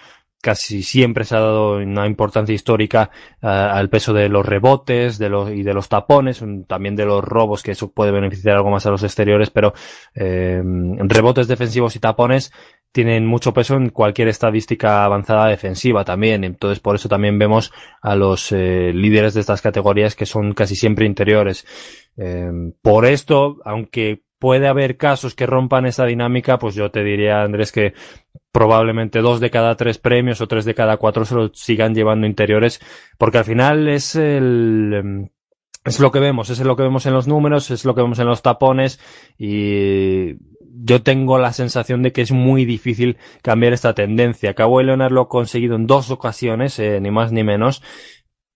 [0.45, 3.09] casi siempre se ha dado una importancia histórica
[3.41, 7.23] uh, al peso de los rebotes de los, y de los tapones, también de los
[7.23, 9.73] robos, que eso puede beneficiar algo más a los exteriores, pero
[10.13, 12.51] eh, rebotes defensivos y tapones
[12.91, 16.43] tienen mucho peso en cualquier estadística avanzada defensiva también.
[16.43, 17.73] Entonces, por eso también vemos
[18.03, 21.65] a los eh, líderes de estas categorías que son casi siempre interiores.
[22.17, 22.51] Eh,
[22.83, 27.71] por esto, aunque puede haber casos que rompan esa dinámica, pues yo te diría, Andrés,
[27.71, 27.95] que
[28.51, 32.27] probablemente dos de cada tres premios o tres de cada cuatro se lo sigan llevando
[32.27, 32.79] interiores,
[33.17, 35.29] porque al final es el, em,
[35.83, 38.19] es lo que vemos, es lo que vemos en los números, es lo que vemos
[38.19, 38.99] en los tapones
[39.35, 40.35] y
[40.83, 44.53] yo tengo la sensación de que es muy difícil cambiar esta tendencia.
[44.53, 47.81] Kawhi Leonard lo ha conseguido en dos ocasiones, eh, ni más ni menos,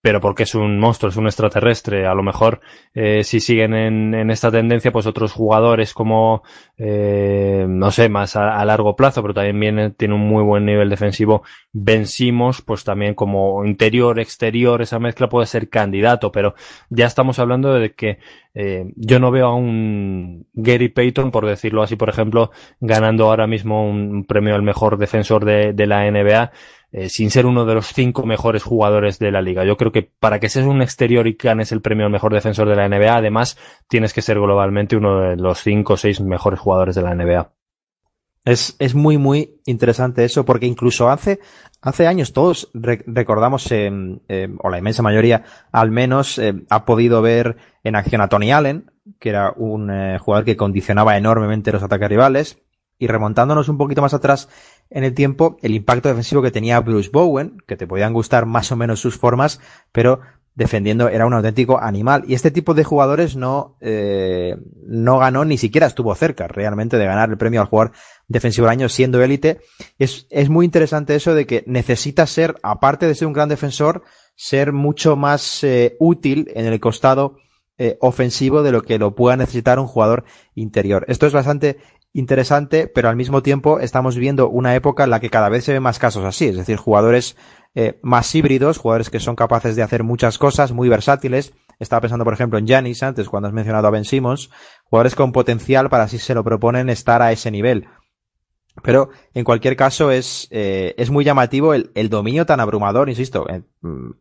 [0.01, 2.07] pero porque es un monstruo, es un extraterrestre.
[2.07, 2.61] A lo mejor,
[2.93, 6.43] eh, si siguen en, esta tendencia, pues otros jugadores como,
[6.77, 10.89] eh, no sé, más a, largo plazo, pero también viene, tiene un muy buen nivel
[10.89, 11.43] defensivo,
[11.73, 16.55] vencimos, pues también como interior, exterior, esa mezcla puede ser candidato, pero
[16.89, 18.19] ya estamos hablando de que
[18.53, 23.47] eh, yo no veo a un Gary Payton, por decirlo así, por ejemplo, ganando ahora
[23.47, 26.51] mismo un premio al mejor defensor de, de la NBA
[26.91, 29.65] eh, sin ser uno de los cinco mejores jugadores de la liga.
[29.65, 32.67] Yo creo que para que seas un exterior y ganes el premio al mejor defensor
[32.67, 36.59] de la NBA, además tienes que ser globalmente uno de los cinco o seis mejores
[36.59, 37.51] jugadores de la NBA.
[38.45, 41.39] Es, es muy, muy interesante eso, porque incluso hace,
[41.81, 43.91] hace años todos re recordamos, eh,
[44.29, 48.51] eh, o la inmensa mayoría al menos, eh, ha podido ver en acción a Tony
[48.51, 52.59] Allen, que era un eh, jugador que condicionaba enormemente los ataques rivales,
[52.97, 54.49] y remontándonos un poquito más atrás
[54.89, 58.71] en el tiempo, el impacto defensivo que tenía Bruce Bowen, que te podían gustar más
[58.71, 59.59] o menos sus formas,
[59.91, 60.21] pero
[60.55, 62.23] defendiendo era un auténtico animal.
[62.27, 67.05] Y este tipo de jugadores no, eh, no ganó, ni siquiera estuvo cerca realmente de
[67.05, 67.93] ganar el premio al jugador
[68.27, 69.61] defensivo del año siendo élite.
[69.97, 74.03] Es, es muy interesante eso de que necesita ser, aparte de ser un gran defensor,
[74.35, 77.37] ser mucho más eh, útil en el costado
[77.77, 81.05] eh, ofensivo de lo que lo pueda necesitar un jugador interior.
[81.07, 81.77] Esto es bastante
[82.19, 85.73] interesante, pero al mismo tiempo estamos viviendo una época en la que cada vez se
[85.73, 87.35] ven más casos así, es decir, jugadores
[87.75, 91.53] eh, más híbridos, jugadores que son capaces de hacer muchas cosas, muy versátiles.
[91.79, 94.49] Estaba pensando, por ejemplo, en Janis antes, cuando has mencionado a Ben Simmons,
[94.83, 97.87] jugadores con potencial para si se lo proponen estar a ese nivel.
[98.83, 103.49] Pero en cualquier caso es, eh, es muy llamativo el, el, dominio tan abrumador, insisto,
[103.49, 103.65] en,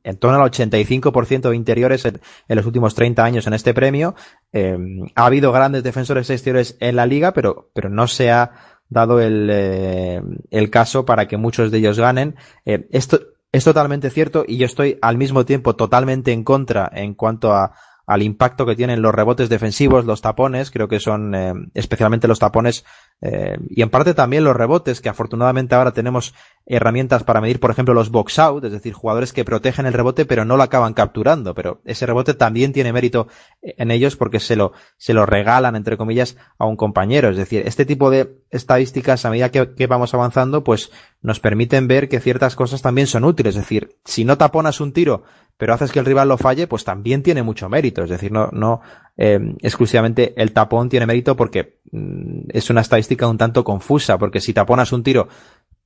[0.03, 4.15] en torno al 85% de interiores en, los últimos 30 años en este premio.
[4.53, 4.77] Eh,
[5.15, 8.53] ha habido grandes defensores exteriores en la liga, pero, pero no se ha
[8.89, 12.37] dado el, eh, el caso para que muchos de ellos ganen.
[12.65, 13.21] Eh, esto
[13.53, 17.73] es totalmente cierto y yo estoy al mismo tiempo totalmente en contra en cuanto a,
[18.09, 22.39] al impacto que tienen los rebotes defensivos, los tapones, creo que son eh, especialmente los
[22.39, 22.87] tapones
[23.21, 26.35] eh, y en parte también los rebotes, que afortunadamente ahora tenemos
[26.65, 30.25] herramientas para medir, por ejemplo, los box out, es decir, jugadores que protegen el rebote
[30.25, 33.29] pero no lo acaban capturando, pero ese rebote también tiene mérito
[33.61, 37.29] en ellos porque se lo, se lo regalan, entre comillas, a un compañero.
[37.29, 40.91] Es decir, este tipo de estadísticas a medida que, que vamos avanzando, pues
[41.21, 43.55] nos permiten ver que ciertas cosas también son útiles.
[43.55, 45.25] Es decir, si no taponas un tiro
[45.59, 48.05] pero haces que el rival lo falle, pues también tiene mucho mérito.
[48.05, 48.81] Es decir, no, no
[49.17, 54.41] eh, exclusivamente el tapón tiene mérito porque mm, es una estadística un tanto confusa, porque
[54.41, 55.29] si taponas un tiro,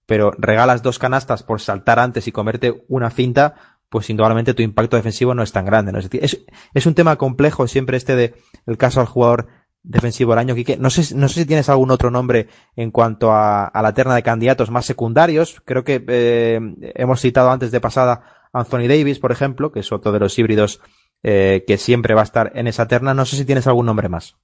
[0.05, 4.97] pero regalas dos canastas por saltar antes y comerte una cinta, pues indudablemente tu impacto
[4.97, 5.91] defensivo no es tan grande.
[5.99, 6.45] Es decir, es,
[6.75, 8.35] es un tema complejo siempre este de
[8.67, 9.49] el caso al jugador
[9.83, 10.77] defensivo del año, Quique.
[10.77, 14.15] No sé, no sé si tienes algún otro nombre en cuanto a, a la terna
[14.15, 15.63] de candidatos más secundarios.
[15.65, 16.61] Creo que eh,
[16.95, 20.81] hemos citado antes de pasada Anthony Davis, por ejemplo, que es otro de los híbridos
[21.23, 23.15] eh, que siempre va a estar en esa terna.
[23.15, 24.37] No sé si tienes algún nombre más.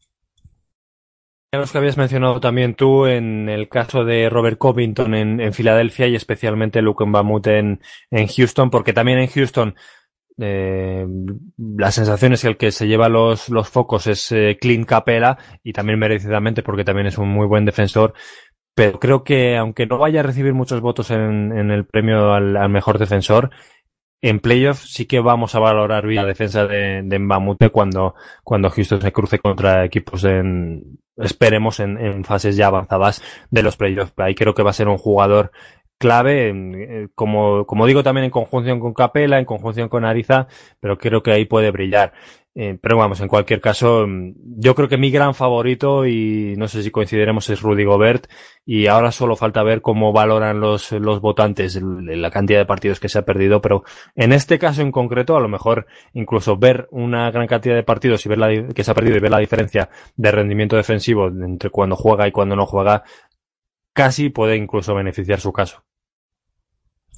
[1.51, 6.15] Los que habías mencionado también tú en el caso de Robert Covington en, Filadelfia y
[6.15, 7.81] especialmente Luke Mbamut en,
[8.11, 9.75] en Houston, porque también en Houston
[10.41, 11.07] eh,
[11.57, 15.39] la sensación es que el que se lleva los, los focos es eh, Clint Capela
[15.65, 18.13] y también merecidamente porque también es un muy buen defensor.
[18.75, 22.99] Pero creo que aunque no vaya a recibir muchos votos en, el premio al mejor
[22.99, 23.51] defensor,
[24.21, 28.71] en playoff sí que vamos a valorar bien la defensa de, de Mbamute cuando, cuando
[28.71, 34.13] Houston se cruce contra equipos en, esperemos en, en fases ya avanzadas de los playoffs.
[34.17, 35.53] Ahí creo que va a ser un jugador
[35.99, 40.47] clave, eh, como, como digo también en conjunción con Capela, en conjunción con Ariza,
[40.81, 42.13] pero creo que ahí puede brillar.
[42.55, 46.67] Eh, pero vamos, en cualquier caso, mm, yo creo que mi gran favorito, y no
[46.67, 48.27] sé si coincidiremos, es Rudy Gobert,
[48.65, 53.09] y ahora solo falta ver cómo valoran los, los votantes la cantidad de partidos que
[53.09, 53.85] se ha perdido, pero
[54.17, 58.27] en este caso en concreto, a lo mejor incluso ver una gran cantidad de partidos
[58.27, 61.71] y ver la, que se ha perdido y ver la diferencia de rendimiento defensivo entre
[61.71, 63.05] cuando juega y cuando no juega,
[63.95, 65.85] casi puede incluso beneficiar su caso.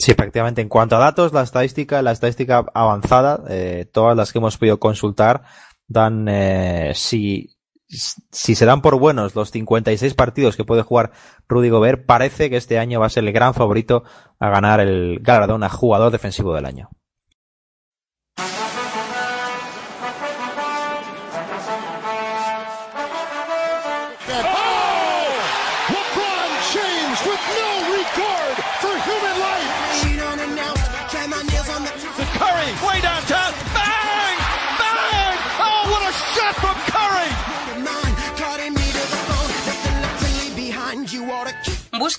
[0.00, 0.62] Sí, efectivamente.
[0.62, 4.80] En cuanto a datos, la estadística, la estadística avanzada, eh, todas las que hemos podido
[4.80, 5.42] consultar,
[5.88, 7.50] dan, eh, si,
[7.86, 11.12] si se dan por buenos los 56 partidos que puede jugar
[11.48, 14.02] Rudy Gobert, parece que este año va a ser el gran favorito
[14.38, 16.88] a ganar el galardón a jugador defensivo del año.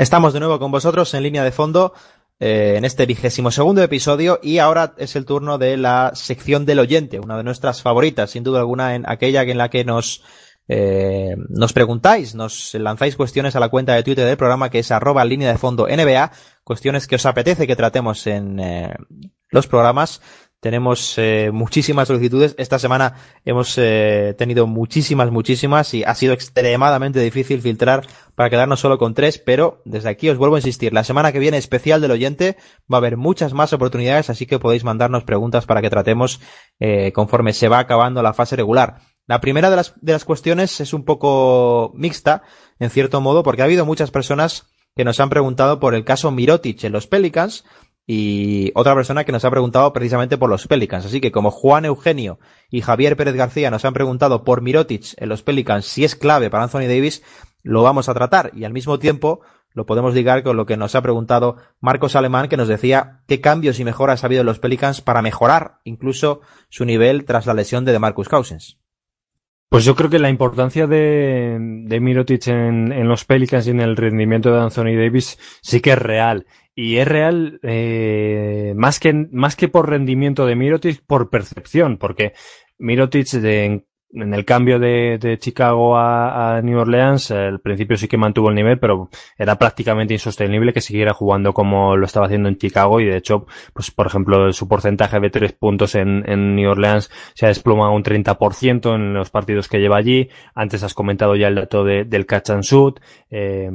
[0.00, 1.92] Estamos de nuevo con vosotros en línea de fondo
[2.38, 6.78] eh, en este vigésimo segundo episodio y ahora es el turno de la sección del
[6.78, 10.22] oyente, una de nuestras favoritas, sin duda alguna, en aquella en la que nos
[10.68, 14.90] eh, nos preguntáis, nos lanzáis cuestiones a la cuenta de Twitter del programa que es
[14.90, 16.32] arroba línea de fondo NBA,
[16.64, 18.94] cuestiones que os apetece que tratemos en eh,
[19.50, 20.22] los programas
[20.60, 22.54] tenemos eh, muchísimas solicitudes.
[22.58, 28.78] Esta semana hemos eh, tenido muchísimas, muchísimas y ha sido extremadamente difícil filtrar para quedarnos
[28.78, 30.92] solo con tres, pero desde aquí os vuelvo a insistir.
[30.92, 32.56] La semana que viene especial del oyente
[32.92, 36.40] va a haber muchas más oportunidades, así que podéis mandarnos preguntas para que tratemos
[36.78, 38.98] eh, conforme se va acabando la fase regular.
[39.26, 42.42] La primera de las, de las cuestiones es un poco mixta,
[42.78, 46.30] en cierto modo, porque ha habido muchas personas que nos han preguntado por el caso
[46.30, 47.64] Mirotic en los Pelicans,
[48.12, 51.06] y otra persona que nos ha preguntado precisamente por los Pelicans.
[51.06, 55.28] Así que como Juan Eugenio y Javier Pérez García nos han preguntado por Mirotic en
[55.28, 57.22] los Pelicans si es clave para Anthony Davis,
[57.62, 58.50] lo vamos a tratar.
[58.52, 59.42] Y al mismo tiempo
[59.74, 63.40] lo podemos ligar con lo que nos ha preguntado Marcos Alemán, que nos decía qué
[63.40, 67.54] cambios y mejoras ha habido en los Pelicans para mejorar incluso su nivel tras la
[67.54, 68.80] lesión de DeMarcus Cousins.
[69.68, 71.96] Pues yo creo que la importancia de, de
[72.46, 76.44] en, en, los Pelicans y en el rendimiento de Anthony Davis sí que es real.
[76.82, 82.32] Y es real eh, más, que, más que por rendimiento de Mirotic, por percepción, porque
[82.78, 88.54] Mirotic de, el cambio de, Chicago a, New Orleans, al principio sí que mantuvo el
[88.54, 89.08] nivel, pero
[89.38, 93.46] era prácticamente insostenible que siguiera jugando como lo estaba haciendo en Chicago y de hecho,
[93.72, 97.92] pues por ejemplo, su porcentaje de tres puntos en, en New Orleans se ha desplomado
[97.92, 100.28] un 30% en los partidos que lleva allí.
[100.54, 103.00] Antes has comentado ya el dato de, del catch and shoot.
[103.30, 103.70] Eh,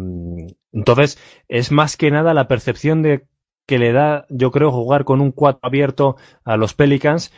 [0.74, 1.18] entonces,
[1.48, 3.28] es más que nada la percepción de
[3.66, 7.32] que le da, yo creo, jugar con un 4 abierto a los Pelicans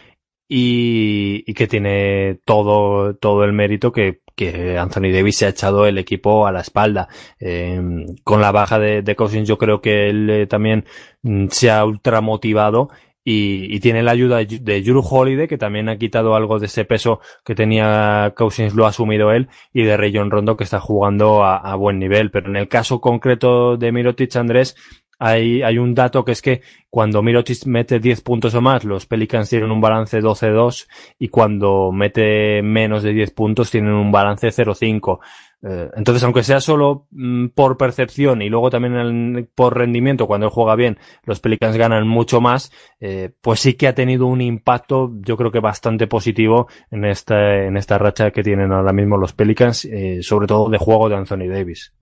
[0.47, 5.85] y, y, que tiene todo, todo el mérito que, que Anthony Davis se ha echado
[5.85, 7.09] el equipo a la espalda.
[7.39, 7.81] Eh,
[8.23, 10.85] con la baja de, de, Cousins yo creo que él eh, también
[11.23, 12.89] mm, se ha ultramotivado
[13.23, 16.85] y, y, tiene la ayuda de Drew Holiday, que también ha quitado algo de ese
[16.85, 21.43] peso que tenía Cousins, lo ha asumido él, y de Rayon Rondo, que está jugando
[21.43, 22.31] a, a, buen nivel.
[22.31, 24.77] Pero en el caso concreto de Mirotic Andrés,
[25.19, 29.05] hay, hay un dato que es que cuando Mirotic mete 10 puntos o más, los
[29.05, 30.87] Pelicans tienen un balance 12-2
[31.19, 35.19] y cuando mete menos de 10 puntos tienen un balance 0-5.
[35.63, 40.51] Eh, entonces, aunque sea solo mm, por percepción y luego también por rendimiento, cuando él
[40.51, 45.11] juega bien, los Pelicans ganan mucho más, eh, pues sí que ha tenido un impacto,
[45.21, 49.33] yo creo que bastante positivo en esta, en esta racha que tienen ahora mismo los
[49.33, 51.93] Pelicans, eh, sobre todo de juego de Anthony Davis.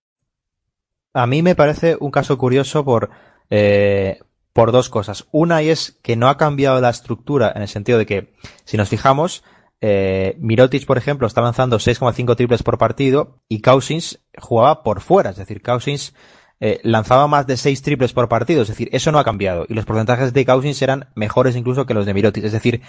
[1.16, 3.10] A mí me parece un caso curioso por,
[3.50, 4.20] eh,
[4.52, 5.28] por dos cosas.
[5.32, 8.34] Una es que no ha cambiado la estructura en el sentido de que,
[8.66, 9.42] si nos fijamos,
[9.80, 15.30] eh, Mirotic, por ejemplo, está lanzando 6,5 triples por partido y Cousins jugaba por fuera.
[15.30, 16.14] Es decir, Cousins
[16.60, 18.64] eh, lanzaba más de 6 triples por partido.
[18.64, 19.66] Es decir, eso no ha cambiado.
[19.70, 22.44] Y los porcentajes de Cousins eran mejores incluso que los de Mirotic.
[22.44, 22.82] Es decir,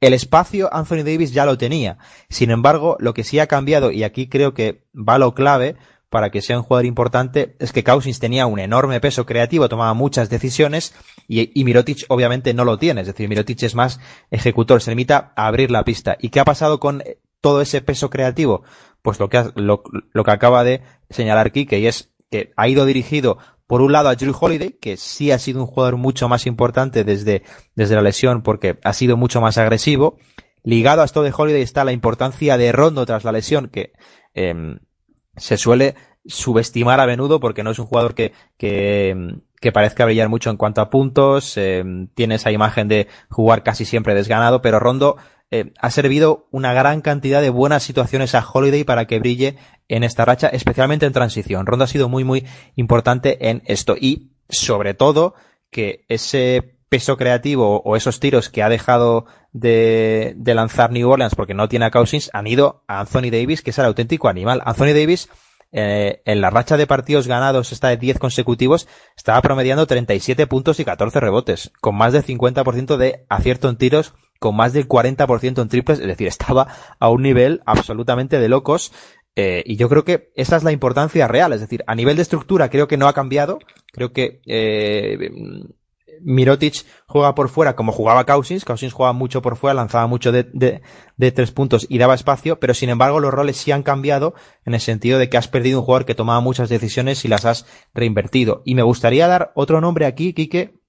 [0.00, 1.98] el espacio Anthony Davis ya lo tenía.
[2.28, 5.76] Sin embargo, lo que sí ha cambiado, y aquí creo que va lo clave,
[6.14, 9.94] para que sea un jugador importante es que Cousins tenía un enorme peso creativo, tomaba
[9.94, 10.94] muchas decisiones
[11.26, 13.00] y, y, Mirotic obviamente no lo tiene.
[13.00, 13.98] Es decir, Mirotic es más
[14.30, 16.16] ejecutor, se limita a abrir la pista.
[16.20, 17.02] ¿Y qué ha pasado con
[17.40, 18.62] todo ese peso creativo?
[19.02, 22.68] Pues lo que, ha, lo, lo que acaba de señalar Kike y es que ha
[22.68, 26.28] ido dirigido por un lado a Drew Holiday, que sí ha sido un jugador mucho
[26.28, 27.42] más importante desde,
[27.74, 30.16] desde la lesión porque ha sido mucho más agresivo.
[30.62, 33.94] Ligado a esto de Holiday está la importancia de Rondo tras la lesión, que
[34.34, 34.78] eh,
[35.36, 35.94] se suele
[36.26, 40.56] subestimar a menudo porque no es un jugador que, que, que parezca brillar mucho en
[40.56, 45.16] cuanto a puntos, eh, tiene esa imagen de jugar casi siempre desganado, pero Rondo
[45.50, 49.56] eh, ha servido una gran cantidad de buenas situaciones a Holiday para que brille
[49.88, 51.66] en esta racha, especialmente en transición.
[51.66, 55.34] Rondo ha sido muy, muy importante en esto y, sobre todo,
[55.70, 61.34] que ese peso creativo o esos tiros que ha dejado de, de lanzar New Orleans
[61.34, 64.60] porque no tiene a Cousins han ido a Anthony Davis, que es el auténtico animal.
[64.66, 65.30] Anthony Davis
[65.76, 68.86] eh, en la racha de partidos ganados, esta de 10 consecutivos,
[69.16, 74.14] estaba promediando 37 puntos y 14 rebotes, con más del 50% de acierto en tiros,
[74.38, 76.68] con más del 40% en triples, es decir, estaba
[77.00, 78.92] a un nivel absolutamente de locos.
[79.34, 82.22] Eh, y yo creo que esa es la importancia real, es decir, a nivel de
[82.22, 83.58] estructura creo que no ha cambiado,
[83.92, 85.18] creo que eh,
[86.22, 88.64] Mirotic juega por fuera como jugaba Cousins.
[88.64, 92.74] Cousins jugaba mucho por fuera, lanzaba mucho de, de, tres puntos y daba espacio, pero
[92.74, 94.34] sin embargo los roles sí han cambiado
[94.64, 97.44] en el sentido de que has perdido un jugador que tomaba muchas decisiones y las
[97.44, 98.62] has reinvertido.
[98.64, 100.80] Y me gustaría dar otro nombre aquí, Quique,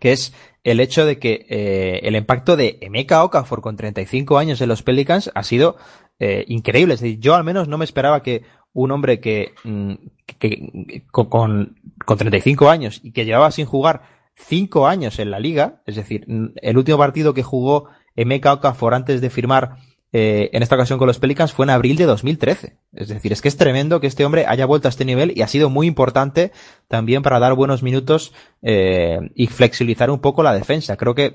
[0.00, 4.60] que es el hecho de que eh, el impacto de Emeka Okafor con 35 años
[4.60, 5.76] en los Pelicans ha sido
[6.18, 6.94] eh, increíble.
[6.94, 8.42] Es decir, yo al menos no me esperaba que
[8.72, 9.94] un hombre que, mm,
[10.38, 15.82] que, con, con 35 años y que llevaba sin jugar cinco años en la liga,
[15.86, 16.26] es decir,
[16.56, 19.76] el último partido que jugó Emeka Okafor antes de firmar
[20.16, 22.78] eh, en esta ocasión con los Pelicans fue en abril de 2013.
[22.92, 25.42] Es decir, es que es tremendo que este hombre haya vuelto a este nivel y
[25.42, 26.52] ha sido muy importante
[26.86, 28.32] también para dar buenos minutos
[28.62, 30.96] eh, y flexibilizar un poco la defensa.
[30.96, 31.34] Creo que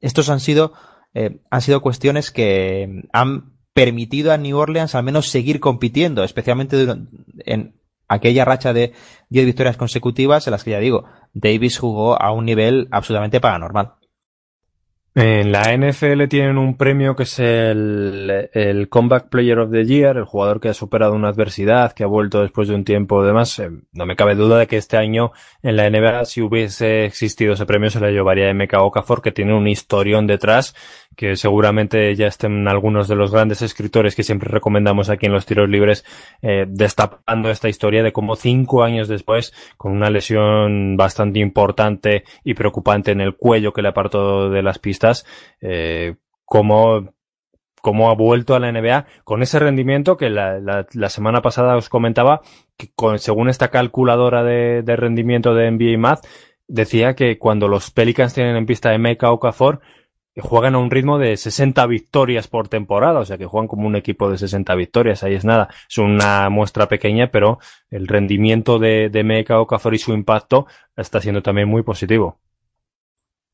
[0.00, 0.74] estos han sido,
[1.12, 6.86] eh, han sido cuestiones que han permitido a New Orleans al menos seguir compitiendo, especialmente
[7.46, 7.79] en,
[8.10, 8.92] aquella racha de
[9.30, 13.94] 10 victorias consecutivas en las que ya digo, Davis jugó a un nivel absolutamente paranormal.
[15.12, 20.16] En la NFL tienen un premio que es el, el, Comeback Player of the Year,
[20.16, 23.58] el jugador que ha superado una adversidad, que ha vuelto después de un tiempo demás.
[23.58, 25.32] Eh, no me cabe duda de que este año
[25.62, 29.52] en la NBA, si hubiese existido ese premio, se le llevaría MK Okafor, que tiene
[29.52, 30.76] un historión detrás
[31.16, 35.46] que seguramente ya estén algunos de los grandes escritores que siempre recomendamos aquí en los
[35.46, 36.04] tiros libres
[36.42, 42.54] eh, destapando esta historia de cómo cinco años después, con una lesión bastante importante y
[42.54, 45.26] preocupante en el cuello que le apartó de las pistas,
[45.60, 47.12] eh, cómo
[47.82, 51.88] cómo ha vuelto a la NBA con ese rendimiento que la, la, semana pasada os
[51.88, 52.42] comentaba
[52.76, 56.26] que con, según esta calculadora de, de rendimiento de NBA Math
[56.68, 59.80] decía que cuando los Pelicans tienen en pista de Mecca o Cafor
[60.40, 63.96] juegan a un ritmo de 60 victorias por temporada, o sea que juegan como un
[63.96, 67.58] equipo de 60 victorias, ahí es nada, es una muestra pequeña, pero
[67.90, 70.66] el rendimiento de, de Meca Okafor y su impacto
[70.96, 72.38] está siendo también muy positivo.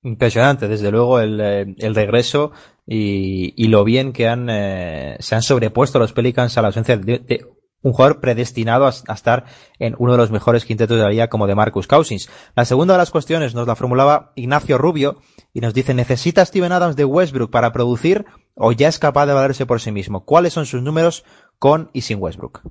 [0.03, 2.53] Impresionante, desde luego, el, eh, el regreso
[2.87, 6.97] y, y, lo bien que han, eh, se han sobrepuesto los Pelicans a la ausencia
[6.97, 7.45] de, de
[7.83, 9.45] un jugador predestinado a, estar
[9.79, 12.29] en uno de los mejores quintetos de la liga como de Marcus Cousins.
[12.55, 15.21] La segunda de las cuestiones nos la formulaba Ignacio Rubio
[15.53, 19.35] y nos dice, ¿necesita Steven Adams de Westbrook para producir o ya es capaz de
[19.35, 20.25] valerse por sí mismo?
[20.25, 21.25] ¿Cuáles son sus números
[21.59, 22.63] con y sin Westbrook?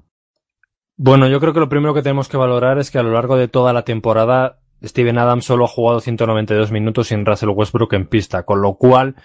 [0.98, 3.36] Bueno, yo creo que lo primero que tenemos que valorar es que a lo largo
[3.36, 8.08] de toda la temporada Steven Adams solo ha jugado 192 minutos sin Russell Westbrook en
[8.08, 9.16] pista, con lo cual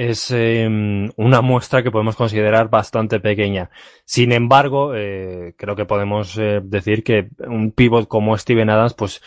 [0.00, 3.68] es em, una muestra que podemos considerar bastante pequeña.
[4.06, 9.20] Sin embargo, eh, creo que podemos eh, decir que un pivot como Steven Adams, pues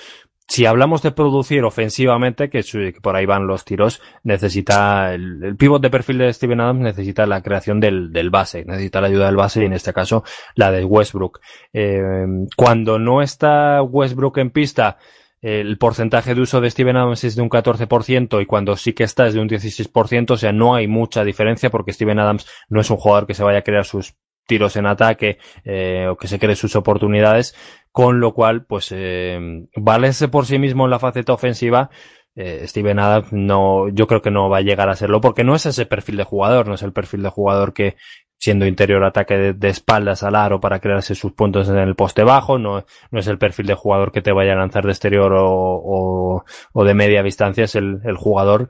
[0.48, 2.64] si hablamos de producir ofensivamente, que,
[3.04, 7.44] por ahí van los tiros, necesita el, el, de perfil de Steven Adams necesita la
[7.44, 10.24] creación del, del, base, necesita la ayuda del base y en este caso
[10.56, 11.40] la de Westbrook.
[11.72, 12.26] Eh,
[12.58, 14.98] cuando no está Westbrook en pista,
[15.44, 19.04] el porcentaje de uso de Steven Adams es de un 14% y cuando sí que
[19.04, 22.80] está es de un 16%, o sea, no hay mucha diferencia porque Steven Adams no
[22.80, 24.16] es un jugador que se vaya a crear sus
[24.48, 27.56] tiros en ataque eh, o que se cree sus oportunidades,
[27.92, 31.90] con lo cual, pues, eh, valerse por sí mismo en la faceta ofensiva,
[32.36, 35.56] eh, Steven Adams no, yo creo que no va a llegar a serlo porque no
[35.56, 37.96] es ese perfil de jugador, no es el perfil de jugador que
[38.44, 42.60] siendo interior ataque de, espaldas al aro para crearse sus puntos en el poste bajo,
[42.60, 46.44] no, no es el perfil de jugador que te vaya a lanzar de exterior o,
[46.74, 48.68] o, de media distancia, es el, el, jugador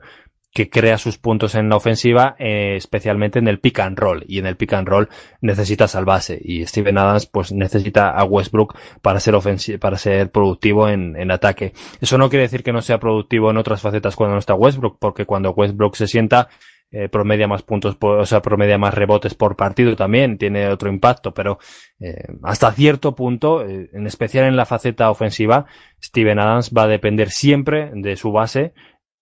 [0.52, 4.24] que crea sus puntos en la ofensiva, eh, especialmente en el pick and roll.
[4.28, 5.08] Y en el pick and roll
[5.40, 6.40] necesitas al base.
[6.40, 9.34] Y Steven Adams pues necesita a Westbrook para ser
[9.80, 11.72] para ser productivo en, en ataque.
[12.00, 14.98] Eso no quiere decir que no sea productivo en otras facetas cuando no está Westbrook,
[15.00, 16.48] porque cuando Westbrook se sienta,
[16.96, 21.34] eh, promedia más puntos, o sea, promedia más rebotes por partido también, tiene otro impacto,
[21.34, 21.58] pero
[21.98, 25.66] eh, hasta cierto punto, eh, en especial en la faceta ofensiva,
[26.00, 28.74] Steven Adams va a depender siempre de su base,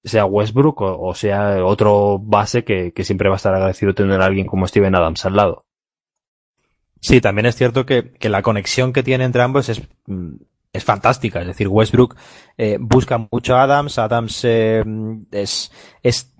[0.04, 4.26] sea Westbrook o, sea otro base que, que, siempre va a estar agradecido tener a
[4.26, 5.64] alguien como Steven Adams al lado.
[7.00, 10.34] Sí, también es cierto que, que la conexión que tiene entre ambos es, mm,
[10.74, 11.40] es fantástica.
[11.40, 12.16] Es decir, Westbrook
[12.80, 15.72] busca mucho a Adams, Adams es,
[16.02, 16.31] es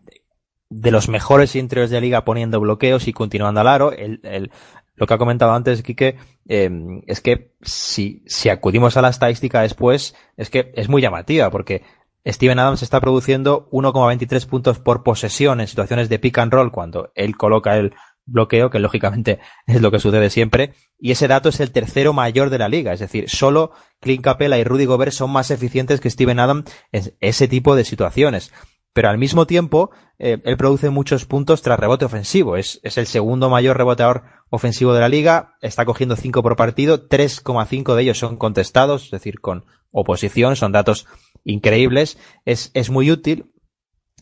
[0.73, 3.93] de los mejores interiores de liga poniendo bloqueos y continuando al aro.
[3.93, 4.51] El, el,
[4.95, 6.17] lo que ha comentado antes, Quique,
[6.49, 6.71] eh,
[7.07, 11.83] es que si, si acudimos a la estadística después, es que es muy llamativa, porque
[12.27, 17.11] Steven Adams está produciendo 1,23 puntos por posesión en situaciones de pick and roll cuando
[17.15, 17.95] él coloca el
[18.25, 22.51] bloqueo, que lógicamente es lo que sucede siempre, y ese dato es el tercero mayor
[22.51, 26.11] de la liga, es decir, solo Clint Capella y Rudy Gobert son más eficientes que
[26.11, 28.53] Steven Adams en ese tipo de situaciones.
[28.93, 32.57] Pero al mismo tiempo, eh, él produce muchos puntos tras rebote ofensivo.
[32.57, 35.57] Es, es el segundo mayor reboteador ofensivo de la liga.
[35.63, 37.09] Está cogiendo 5 por partido.
[37.09, 40.57] 3,5 de ellos son contestados, es decir, con oposición.
[40.57, 41.07] Son datos
[41.45, 42.19] increíbles.
[42.45, 43.53] Es, es muy útil.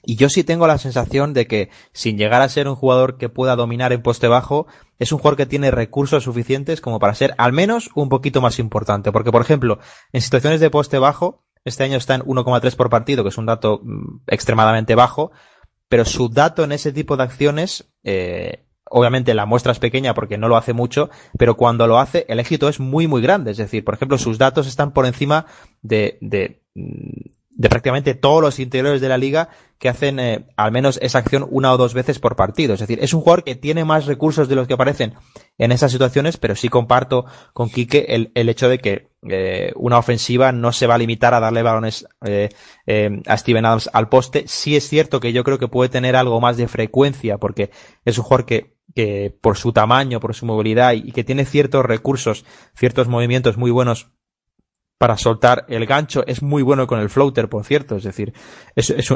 [0.03, 3.29] Y yo sí tengo la sensación de que, sin llegar a ser un jugador que
[3.29, 4.67] pueda dominar en poste bajo,
[4.99, 8.59] es un jugador que tiene recursos suficientes como para ser al menos un poquito más
[8.59, 9.13] importante.
[9.13, 9.79] Porque, por ejemplo,
[10.13, 13.47] en situaciones de poste bajo, este año está en 1,3 por partido, que es un
[13.47, 15.33] dato mm, extremadamente bajo,
[15.89, 20.39] pero su dato en ese tipo de acciones, eh, obviamente la muestra es pequeña porque
[20.39, 23.51] no lo hace mucho, pero cuando lo hace, el éxito es muy, muy grande.
[23.51, 25.47] Es decir, por ejemplo, sus datos están por encima
[25.83, 30.73] de, de mm, de prácticamente todos los interiores de la liga que hacen eh, al
[30.73, 32.73] menos esa acción una o dos veces por partido.
[32.73, 35.13] Es decir, es un jugador que tiene más recursos de los que aparecen
[35.59, 39.99] en esas situaciones, pero sí comparto con Quique el, el hecho de que eh, una
[39.99, 42.49] ofensiva no se va a limitar a darle balones eh,
[43.27, 44.45] a Steven Adams al poste.
[44.47, 47.71] Sí es cierto que yo creo que puede tener algo más de frecuencia porque
[48.05, 51.85] es un jugador que, que por su tamaño, por su movilidad y que tiene ciertos
[51.85, 52.45] recursos,
[52.75, 54.11] ciertos movimientos muy buenos
[54.99, 56.25] para soltar el gancho.
[56.27, 57.97] Es muy bueno con el floater, por cierto.
[57.97, 58.33] Es decir,
[58.75, 59.11] es, es,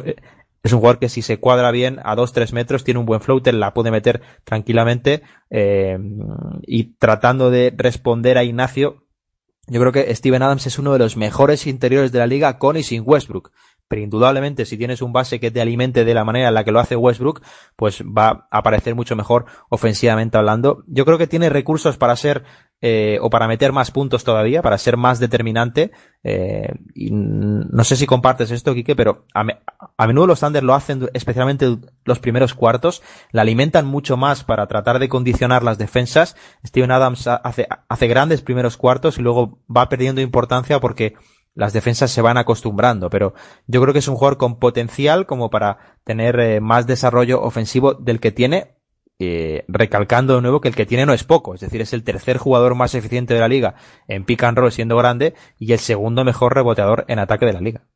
[0.64, 3.52] es un jugador que si se cuadra bien a 2-3 metros, tiene un buen floater,
[3.52, 5.22] la puede meter tranquilamente.
[5.51, 5.98] Eh,
[6.62, 9.03] y tratando de responder a Ignacio,
[9.66, 12.77] yo creo que Steven Adams es uno de los mejores interiores de la liga con
[12.77, 13.51] y sin Westbrook.
[13.89, 16.73] Pero indudablemente, si tienes un base que te alimente de la manera en la que
[16.73, 17.43] lo hace Westbrook,
[17.77, 20.85] pues va a aparecer mucho mejor ofensivamente hablando.
[20.86, 22.45] Yo creo que tiene recursos para ser
[22.81, 25.93] eh, o para meter más puntos todavía, para ser más determinante.
[26.23, 29.61] Eh, no sé si compartes esto, Quique, pero a, me,
[29.97, 33.03] a, menudo los Thunder lo hacen, especialmente los primeros cuartos,
[33.33, 36.37] la alimentan mucho más para tratar de condicionar las defensas.
[36.65, 41.15] Steven Adams hace, hace grandes primeros cuartos y luego va perdiendo importancia porque
[41.55, 43.35] las defensas se van acostumbrando, pero
[43.67, 47.95] yo creo que es un jugador con potencial como para tener eh, más desarrollo ofensivo
[47.95, 48.74] del que tiene
[49.19, 52.03] eh, recalcando de nuevo que el que tiene no es poco, es decir, es el
[52.03, 53.74] tercer jugador más eficiente de la liga
[54.09, 57.61] en pick and roll siendo grande y el segundo mejor reboteador en ataque de la
[57.61, 57.86] liga.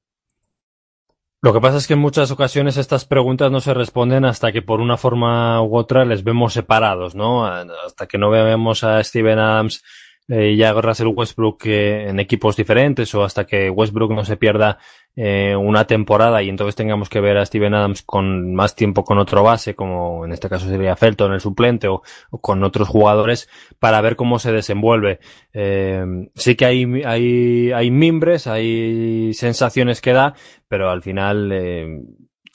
[1.41, 4.61] Lo que pasa es que en muchas ocasiones estas preguntas no se responden hasta que
[4.61, 7.47] por una forma u otra les vemos separados, ¿no?
[7.47, 9.85] Hasta que no vemos a Steven Adams
[10.29, 14.79] eh, ya Russell Westbrook eh, en equipos diferentes o hasta que Westbrook no se pierda
[15.17, 19.19] eh, una temporada y entonces tengamos que ver a Steven Adams con más tiempo con
[19.19, 23.49] otro base, como en este caso sería Felton, el suplente, o, o con otros jugadores,
[23.81, 25.19] para ver cómo se desenvuelve.
[25.53, 26.05] Eh,
[26.37, 30.35] sí que hay, hay, hay mimbres, hay sensaciones que da,
[30.69, 32.01] pero al final eh,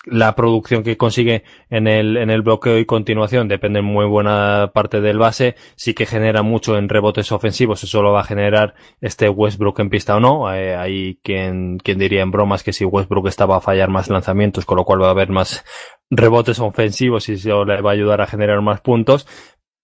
[0.05, 4.71] la producción que consigue en el, en el bloqueo y continuación depende en muy buena
[4.73, 8.75] parte del base, sí que genera mucho en rebotes ofensivos, eso lo va a generar
[9.01, 12.85] este Westbrook en pista o no, eh, hay quien, quien diría en bromas que si
[12.85, 15.63] Westbrook estaba a fallar más lanzamientos, con lo cual va a haber más
[16.09, 19.27] rebotes ofensivos y eso le va a ayudar a generar más puntos,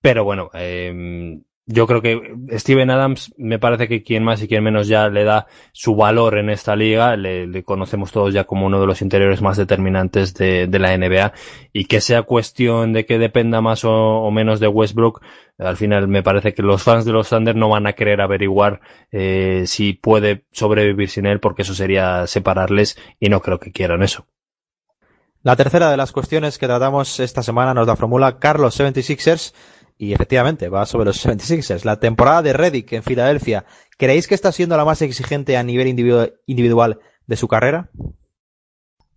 [0.02, 1.40] pero bueno, eh,
[1.72, 5.24] yo creo que Steven Adams me parece que quien más y quien menos ya le
[5.24, 9.44] da su valor en esta liga, le, conocemos todos ya como uno de los interiores
[9.44, 11.32] más determinantes de, la NBA
[11.72, 15.22] y que sea cuestión de que dependa más o, o, menos de Westbrook,
[15.60, 18.82] al final me parece que los fans de los Thunder no van a querer averiguar
[19.12, 24.02] eh, si puede sobrevivir sin él porque eso sería separarles y no creo que quieran
[24.02, 24.26] eso.
[25.44, 29.54] La tercera de las cuestiones que tratamos esta semana nos la formula Carlos 76ers
[30.00, 31.84] y efectivamente, va sobre los 76ers.
[31.84, 33.66] La temporada de Reddick en Filadelfia,
[33.98, 37.92] ¿creéis que está siendo la más exigente a nivel individual de su carrera?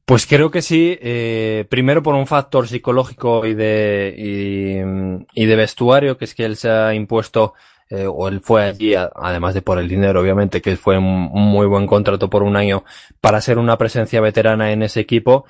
[0.05, 5.57] Pues creo que sí, eh, primero por un factor psicológico y de, y, y, de
[5.57, 7.55] vestuario, que es que él se ha impuesto,
[7.89, 11.43] eh, o él fue allí, además de por el dinero, obviamente, que fue un, un
[11.45, 12.85] muy buen contrato por un año
[13.21, 15.45] para ser una presencia veterana en ese equipo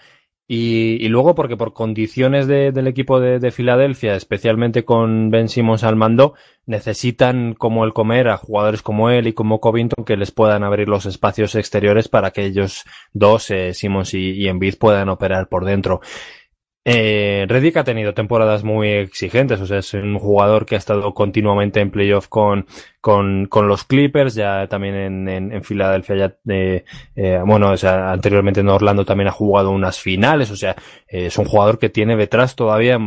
[0.48, 5.48] y, y, luego porque por condiciones de, del equipo de, de, Filadelfia, especialmente con Ben
[5.48, 6.34] Simmons al mando,
[6.66, 10.88] necesitan como el comer a jugadores como él y como Covington que les puedan abrir
[10.88, 16.00] los espacios exteriores para que ellos dos, eh, Simmons y, y puedan operar por dentro.
[16.84, 21.14] Eh, Reddick ha tenido temporadas muy exigentes, o sea, es un jugador que ha estado
[21.14, 22.66] continuamente en playoff con,
[23.00, 26.84] con, con los Clippers, ya también en, en, en Filadelfia, ya, eh,
[27.14, 30.72] eh, bueno, o sea, anteriormente en Orlando también ha jugado unas finales, o sea,
[31.06, 32.98] eh, es un jugador que tiene detrás todavía,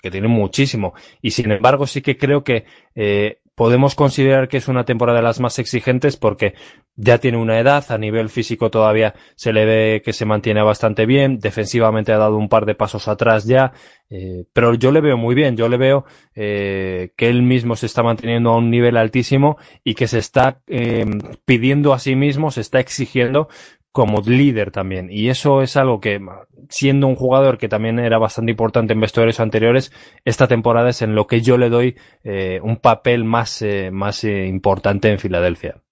[0.00, 2.64] que tiene muchísimo, y sin embargo sí que creo que,
[2.94, 6.54] eh, podemos considerar que es una temporada de las más exigentes porque
[6.96, 11.04] ya tiene una edad, a nivel físico todavía se le ve que se mantiene bastante
[11.04, 13.74] bien, defensivamente ha dado un par de pasos atrás ya,
[14.08, 17.84] eh, pero yo le veo muy bien, yo le veo eh, que él mismo se
[17.84, 21.04] está manteniendo a un nivel altísimo y que se está eh,
[21.44, 23.50] pidiendo a sí mismo, se está exigiendo
[23.92, 25.08] como líder también.
[25.10, 26.20] Y eso es algo que,
[26.68, 29.92] siendo un jugador que también era bastante importante en vestuarios anteriores,
[30.24, 34.22] esta temporada es en lo que yo le doy eh, un papel más, eh, más
[34.24, 35.82] eh, importante en Filadelfia.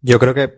[0.00, 0.54] Yo creo que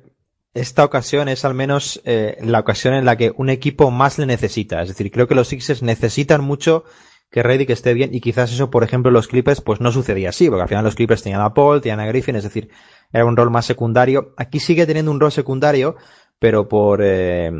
[0.55, 4.83] esta ocasión es al menos la ocasión en la que un equipo más le necesita.
[4.83, 6.85] Es decir, creo que los Sixers necesitan mucho
[7.31, 10.49] que Reddick esté bien y quizás eso, por ejemplo, los Clippers pues no sucedía así,
[10.49, 12.71] porque al final los Clippers tenían a Paul, tenían a Griffin, es decir,
[13.13, 14.35] era un rol más secundario.
[14.37, 15.97] Aquí sigue teniendo un rol secundario,
[16.41, 17.53] pero por, eh,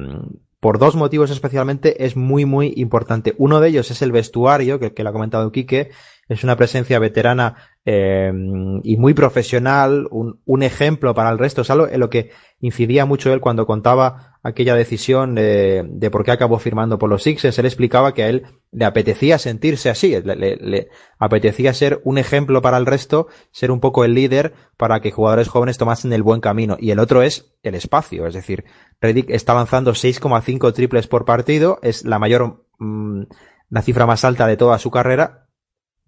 [0.59, 3.37] por dos motivos especialmente es muy, muy importante.
[3.39, 5.91] Uno de ellos es el vestuario, que, que lo ha comentado Quique,
[6.29, 7.55] es una presencia veterana
[7.85, 8.31] eh,
[8.83, 11.63] y muy profesional, un, un, ejemplo para el resto.
[11.63, 12.31] Es algo en lo que
[12.61, 17.59] incidía mucho él cuando contaba aquella decisión de, por qué acabó firmando por los Sixers.
[17.59, 20.89] Él explicaba que a él le apetecía sentirse así, le,
[21.19, 25.49] apetecía ser un ejemplo para el resto, ser un poco el líder para que jugadores
[25.49, 26.77] jóvenes tomasen el buen camino.
[26.79, 28.65] Y el otro es el espacio, es decir,
[29.01, 33.23] Reddick está lanzando 6,5 triples por partido, es la mayor, mmm,
[33.69, 35.47] la cifra más alta de toda su carrera,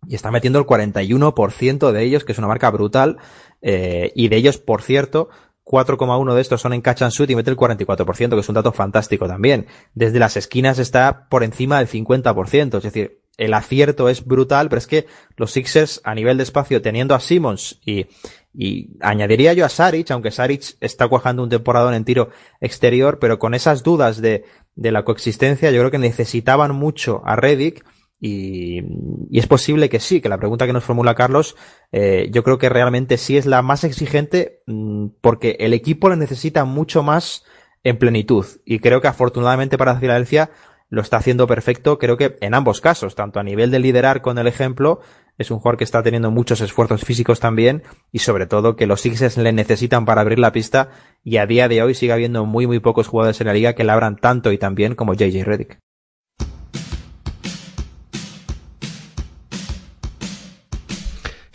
[0.07, 3.19] y está metiendo el 41% de ellos, que es una marca brutal,
[3.61, 5.29] eh, y de ellos, por cierto,
[5.65, 8.55] 4,1 de estos son en catch and shoot y mete el 44%, que es un
[8.55, 9.67] dato fantástico también.
[9.95, 14.79] Desde las esquinas está por encima del 50%, es decir, el acierto es brutal, pero
[14.79, 15.07] es que
[15.37, 18.07] los Sixers a nivel de espacio, teniendo a Simmons y,
[18.53, 22.31] y añadiría yo a Saric, aunque Saric está cuajando un temporadón en tiro
[22.61, 27.37] exterior, pero con esas dudas de, de la coexistencia, yo creo que necesitaban mucho a
[27.37, 27.85] Reddick,
[28.25, 28.85] y,
[29.31, 31.57] y, es posible que sí, que la pregunta que nos formula Carlos,
[31.91, 36.17] eh, yo creo que realmente sí es la más exigente mmm, porque el equipo le
[36.17, 37.45] necesita mucho más
[37.83, 38.47] en plenitud.
[38.65, 40.51] Y creo que afortunadamente para Filadelfia
[40.89, 44.39] lo está haciendo perfecto, creo que en ambos casos, tanto a nivel de liderar con
[44.39, 45.01] el ejemplo,
[45.37, 47.83] es un jugador que está teniendo muchos esfuerzos físicos también
[48.13, 50.91] y sobre todo que los Sixers le necesitan para abrir la pista
[51.25, 53.83] y a día de hoy sigue habiendo muy muy pocos jugadores en la liga que
[53.83, 55.81] la abran tanto y tan bien como JJ Redick.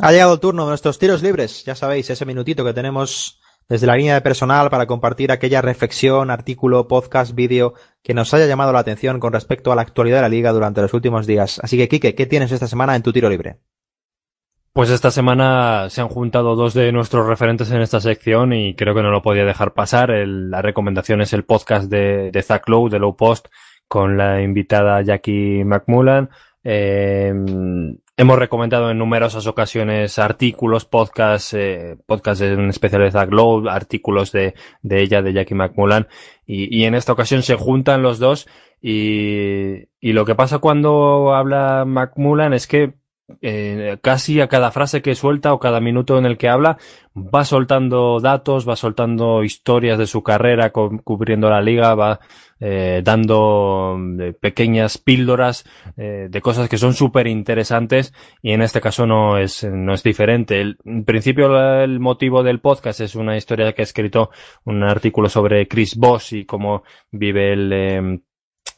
[0.00, 1.64] Ha llegado el turno de nuestros tiros libres.
[1.64, 6.30] Ya sabéis, ese minutito que tenemos desde la línea de personal para compartir aquella reflexión,
[6.30, 10.22] artículo, podcast, vídeo que nos haya llamado la atención con respecto a la actualidad de
[10.22, 11.60] la liga durante los últimos días.
[11.62, 13.58] Así que, Quique, ¿qué tienes esta semana en tu tiro libre?
[14.72, 18.94] Pues esta semana se han juntado dos de nuestros referentes en esta sección y creo
[18.94, 20.10] que no lo podía dejar pasar.
[20.26, 23.48] La recomendación es el podcast de, de Zach Lowe, de Low Post,
[23.86, 26.30] con la invitada Jackie McMullan.
[26.64, 27.34] Eh,
[28.18, 34.32] Hemos recomendado en numerosas ocasiones artículos, podcasts, eh, podcasts en especial de Zach Lowe, artículos
[34.32, 36.08] de, de ella, de Jackie McMullan,
[36.46, 38.48] y, en esta ocasión se juntan los dos
[38.82, 42.92] y, y lo que pasa cuando habla McMullan es que
[43.40, 46.78] eh, casi a cada frase que suelta o cada minuto en el que habla
[47.14, 52.20] va soltando datos, va soltando historias de su carrera cubriendo la liga, va
[52.60, 55.64] eh, dando eh, pequeñas píldoras
[55.96, 60.02] eh, de cosas que son súper interesantes y en este caso no es, no es
[60.02, 60.60] diferente.
[60.60, 64.30] El, en principio el motivo del podcast es una historia que ha escrito
[64.64, 68.22] un artículo sobre Chris Boss y cómo vive el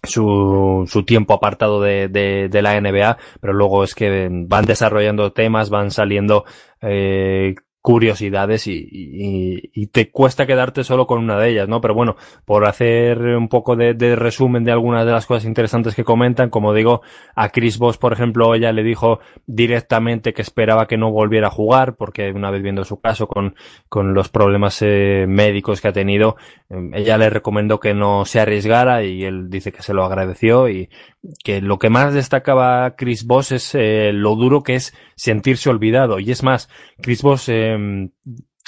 [0.02, 5.32] su, su tiempo apartado de, de, de, la NBA, pero luego es que van desarrollando
[5.32, 6.44] temas, van saliendo
[6.80, 7.54] eh,
[7.84, 11.82] curiosidades y, y, y, te cuesta quedarte solo con una de ellas, ¿no?
[11.82, 12.16] Pero bueno,
[12.46, 16.48] por hacer un poco de, de, resumen de algunas de las cosas interesantes que comentan,
[16.48, 17.02] como digo,
[17.34, 21.50] a Chris Voss, por ejemplo, ella le dijo directamente que esperaba que no volviera a
[21.50, 23.54] jugar, porque una vez viendo su caso con,
[23.90, 26.36] con los problemas eh, médicos que ha tenido,
[26.70, 30.70] eh, ella le recomendó que no se arriesgara y él dice que se lo agradeció
[30.70, 30.88] y
[31.44, 36.18] que lo que más destacaba Chris Voss es eh, lo duro que es sentirse olvidado.
[36.18, 36.68] Y es más,
[37.00, 38.10] Chris Voss eh,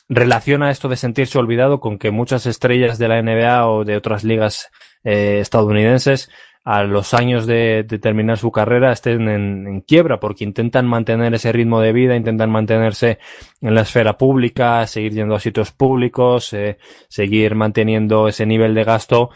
[0.09, 4.25] relaciona esto de sentirse olvidado con que muchas estrellas de la NBA o de otras
[4.25, 4.71] ligas
[5.05, 6.31] eh, estadounidenses
[6.65, 11.81] a los años de, terminar su carrera estén en, quiebra, porque intentan mantener ese ritmo
[11.81, 13.21] de vida, intentan mantenerse
[13.61, 16.79] en la esfera pública, seguir yendo a sitios públicos, eh,
[17.09, 19.31] seguir manteniendo ese nivel de gasto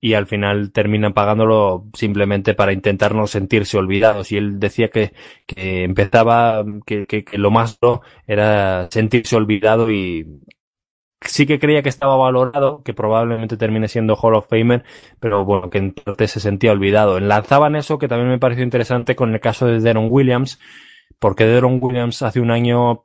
[0.00, 4.30] y al final terminan pagándolo simplemente para intentar no sentirse olvidados.
[4.32, 5.12] Y él decía que,
[5.46, 10.26] que empezaba, que, que, que lo más no era sentirse olvidado y
[11.20, 14.84] sí que creía que estaba valorado, que probablemente termine siendo Hall of Famer,
[15.20, 17.18] pero bueno, que entonces se sentía olvidado.
[17.18, 20.60] Enlazaban eso, que también me pareció interesante con el caso de Deron Williams,
[21.18, 23.04] porque Deron Williams hace un año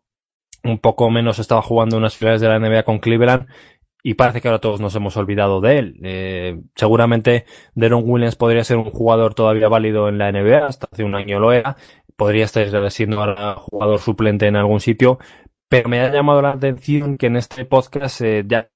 [0.64, 3.48] un poco menos estaba jugando unas finales de la NBA con Cleveland
[4.04, 6.00] y parece que ahora todos nos hemos olvidado de él.
[6.04, 11.06] Eh, seguramente Deron Williams podría ser un jugador todavía válido en la NBA, hasta hace
[11.06, 11.78] un año lo era,
[12.18, 15.20] podría estar siendo ahora jugador suplente en algún sitio,
[15.70, 18.70] pero me ha llamado la atención que en este podcast eh, ya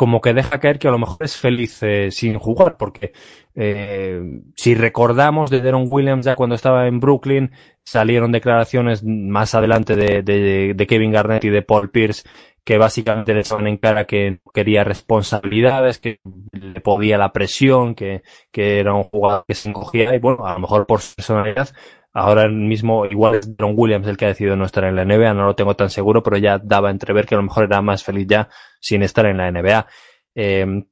[0.00, 3.12] como que deja caer que a lo mejor es feliz eh, sin jugar, porque
[3.54, 4.22] eh,
[4.56, 7.50] si recordamos de Deron Williams ya cuando estaba en Brooklyn,
[7.84, 12.26] salieron declaraciones más adelante de, Kevin Garnett y de Paul Pierce
[12.64, 16.20] que básicamente le son en cara que quería responsabilidades, que
[16.52, 20.54] le podía la presión, que, que era un jugador que se encogía y bueno, a
[20.54, 21.70] lo mejor por su personalidad,
[22.12, 25.34] ahora mismo igual es Don Williams el que ha decidido no estar en la NBA,
[25.34, 28.04] no lo tengo tan seguro, pero ya daba entrever que a lo mejor era más
[28.04, 28.48] feliz ya
[28.80, 29.86] sin estar en la NBA.
[30.34, 30.84] Eh,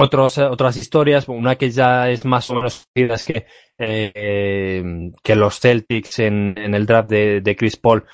[0.00, 3.46] otros, otras historias, una que ya es más o menos es que,
[3.78, 8.04] eh, que los Celtics en, en el draft de, de Chris Paul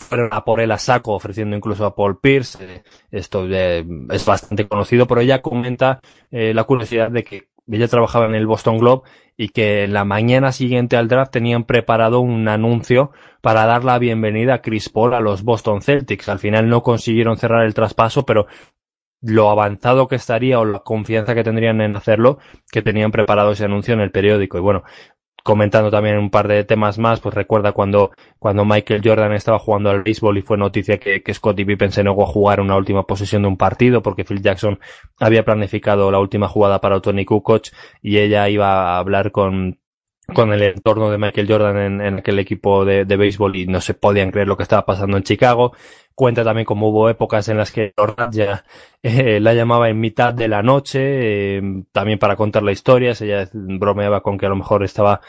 [0.00, 2.58] fueron a por él a saco, ofreciendo incluso a Paul Pierce.
[2.60, 6.00] Eh, esto eh, es bastante conocido, pero ella comenta
[6.30, 10.52] eh, la curiosidad de que ella trabajaba en el Boston Globe y que la mañana
[10.52, 15.20] siguiente al draft tenían preparado un anuncio para dar la bienvenida a Chris Paul a
[15.20, 16.28] los Boston Celtics.
[16.28, 18.46] Al final no consiguieron cerrar el traspaso, pero
[19.22, 22.38] lo avanzado que estaría o la confianza que tendrían en hacerlo,
[22.70, 24.58] que tenían preparado ese anuncio en el periódico.
[24.58, 24.82] Y bueno,
[25.50, 29.90] comentando también un par de temas más, pues recuerda cuando, cuando Michael Jordan estaba jugando
[29.90, 33.02] al béisbol y fue noticia que, que Scottie Pippen se negó a jugar una última
[33.02, 34.78] posesión de un partido porque Phil Jackson
[35.18, 37.66] había planificado la última jugada para Tony Kukoc
[38.00, 39.80] y ella iba a hablar con,
[40.32, 43.80] con el entorno de Michael Jordan en, en aquel equipo de, de béisbol y no
[43.80, 45.72] se podían creer lo que estaba pasando en Chicago.
[46.20, 47.94] Cuenta también como hubo épocas en las que
[48.30, 48.62] ya
[49.02, 53.48] eh, la llamaba en mitad de la noche, eh, también para contar la historia, ella
[53.54, 55.22] bromeaba con que a lo mejor estaba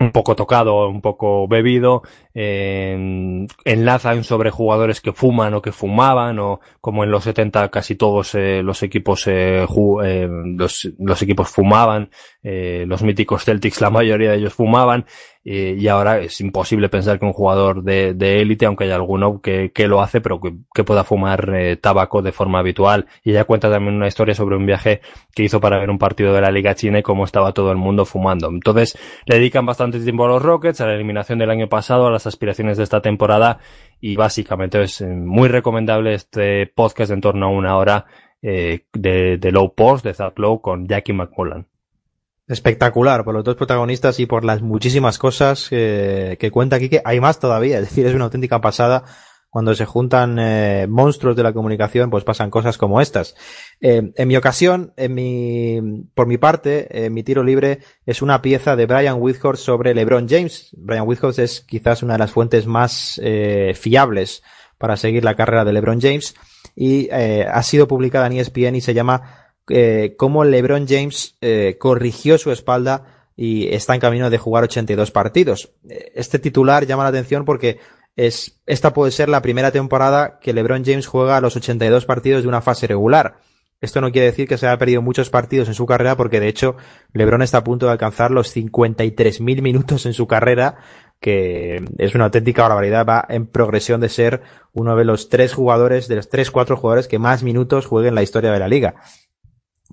[0.00, 2.02] un poco tocado, un poco bebido,
[2.34, 7.94] eh, enlazan sobre jugadores que fuman o que fumaban, o como en los 70 casi
[7.94, 9.64] todos eh, los equipos eh,
[10.04, 12.10] eh, los, los, equipos fumaban,
[12.42, 15.06] eh, los míticos Celtics la mayoría de ellos fumaban,
[15.46, 19.86] y ahora es imposible pensar que un jugador de, élite, aunque haya alguno que, que,
[19.88, 21.52] lo hace, pero que, que pueda fumar
[21.82, 23.08] tabaco de forma habitual.
[23.22, 25.02] Y ella cuenta también una historia sobre un viaje
[25.34, 27.76] que hizo para ver un partido de la Liga China y cómo estaba todo el
[27.76, 28.48] mundo fumando.
[28.48, 28.96] Entonces,
[29.26, 32.23] le dedican bastante tiempo a los Rockets, a la eliminación del año pasado, a las
[32.26, 33.58] aspiraciones de esta temporada
[34.00, 38.06] y básicamente es eh, muy recomendable este podcast en torno a una hora
[38.42, 41.66] eh, de, de Low Post, de Zach Low con Jackie McMullen.
[42.46, 47.00] Espectacular por los dos protagonistas y por las muchísimas cosas que, que cuenta aquí, que
[47.04, 49.04] hay más todavía, es decir, es una auténtica pasada
[49.54, 53.36] cuando se juntan eh, monstruos de la comunicación, pues pasan cosas como estas.
[53.80, 55.80] Eh, en mi ocasión, en mi,
[56.12, 60.28] por mi parte, eh, mi tiro libre es una pieza de Brian Whitehorse sobre LeBron
[60.28, 60.70] James.
[60.76, 64.42] Brian Whitehorse es quizás una de las fuentes más eh, fiables
[64.76, 66.34] para seguir la carrera de LeBron James
[66.74, 69.52] y ha sido publicada en ESPN y se llama
[70.16, 71.38] cómo LeBron James
[71.78, 75.70] corrigió su espalda y está en camino de jugar 82 partidos.
[75.88, 77.78] Este titular llama la atención porque
[78.16, 82.48] es, esta puede ser la primera temporada que LeBron James juega los 82 partidos de
[82.48, 83.38] una fase regular.
[83.80, 86.48] Esto no quiere decir que se haya perdido muchos partidos en su carrera, porque de
[86.48, 86.76] hecho
[87.12, 90.76] LeBron está a punto de alcanzar los 53.000 minutos en su carrera,
[91.20, 93.04] que es una auténtica barbaridad.
[93.06, 94.42] Va en progresión de ser
[94.72, 98.14] uno de los tres jugadores, de los tres, cuatro jugadores que más minutos jueguen en
[98.14, 98.94] la historia de la liga.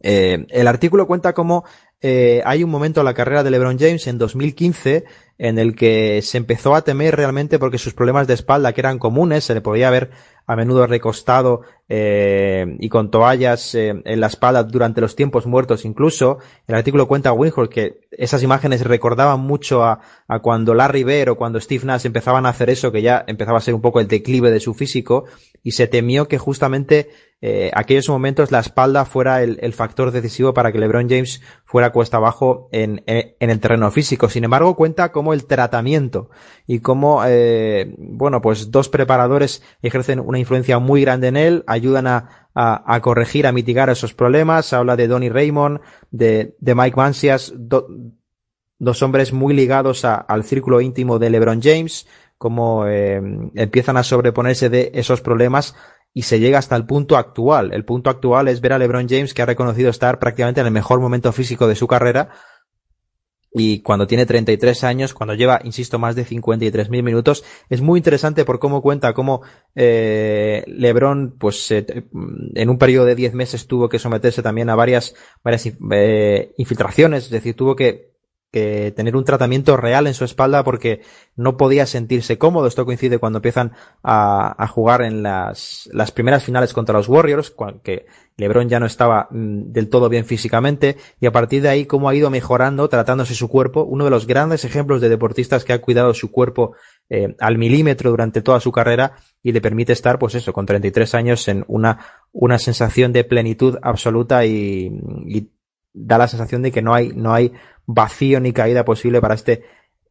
[0.04, 1.66] Eh, el artículo cuenta cómo
[2.02, 5.06] eh, hay un momento en la carrera de LeBron James en 2015
[5.38, 9.00] en el que se empezó a temer realmente porque sus problemas de espalda que eran
[9.00, 10.12] comunes, se le podía ver
[10.46, 11.62] a menudo recostado
[11.94, 16.38] eh, y con toallas eh, en la espalda durante los tiempos muertos incluso.
[16.68, 21.30] El artículo cuenta a Winhol que esas imágenes recordaban mucho a, a, cuando Larry Bird
[21.30, 24.00] o cuando Steve Nash empezaban a hacer eso, que ya empezaba a ser un poco
[24.00, 25.26] el declive de su físico
[25.64, 27.10] y se temió que justamente
[27.44, 32.18] eh, aquellos momentos la espalda fuera el, factor decisivo para que LeBron James fuera cuesta
[32.18, 34.30] abajo en, en, en el terreno físico.
[34.30, 36.32] Sin embargo, cuenta con cómo el tratamiento
[36.66, 42.08] y cómo, eh, bueno, pues dos preparadores ejercen una influencia muy grande en él, ayudan
[42.08, 44.74] a, a, corregir, a mitigar esos problemas.
[44.74, 45.80] Habla de Donny Raymond,
[46.12, 52.88] de, de Mike Mancias, dos hombres muy ligados al círculo íntimo de LeBron James, cómo
[52.88, 53.22] eh,
[53.56, 55.76] empiezan a sobreponerse de esos problemas
[56.14, 57.74] y se llega hasta el punto actual.
[57.74, 60.74] El punto actual es ver a LeBron James que ha reconocido estar prácticamente en el
[60.74, 62.30] mejor momento físico de su carrera
[63.54, 68.46] y cuando tiene 33 años, cuando lleva, insisto, más de 53.000 minutos, es muy interesante
[68.46, 69.42] por cómo cuenta cómo
[69.76, 75.16] eh, LeBron, pues en un periodo de 10 meses tuvo que someterse también a varias,
[75.44, 78.11] varias eh, infiltraciones, es decir, tuvo que
[78.52, 81.02] que tener un tratamiento real en su espalda porque
[81.36, 82.68] no podía sentirse cómodo.
[82.68, 83.72] Esto coincide cuando empiezan
[84.04, 88.06] a, jugar en las, las, primeras finales contra los Warriors, que
[88.36, 92.10] LeBron ya no estaba mm, del todo bien físicamente, y a partir de ahí cómo
[92.10, 93.84] ha ido mejorando tratándose su cuerpo.
[93.84, 96.76] Uno de los grandes ejemplos de deportistas que ha cuidado su cuerpo
[97.10, 101.16] eh, al milímetro durante toda su carrera y le permite estar, pues eso, con 33
[101.16, 102.00] años en una,
[102.34, 104.92] una sensación de plenitud absoluta y,
[105.26, 105.52] y
[105.94, 107.54] da la sensación de que no hay, no hay
[107.86, 109.64] vacío ni caída posible para este,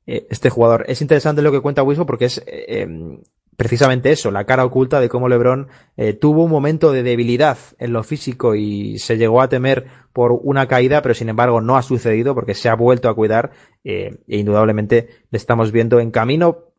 [0.07, 0.85] eh, este jugador.
[0.89, 3.21] Es interesante lo que cuenta Wisco porque es eh, em,
[3.57, 7.93] precisamente eso, la cara oculta de cómo LeBron eh, tuvo un momento de debilidad en
[7.93, 11.83] lo físico y se llegó a temer por una caída, pero sin embargo no ha
[11.83, 13.53] sucedido porque se ha vuelto a cuidar
[13.85, 16.71] e indudablemente le estamos viendo en camino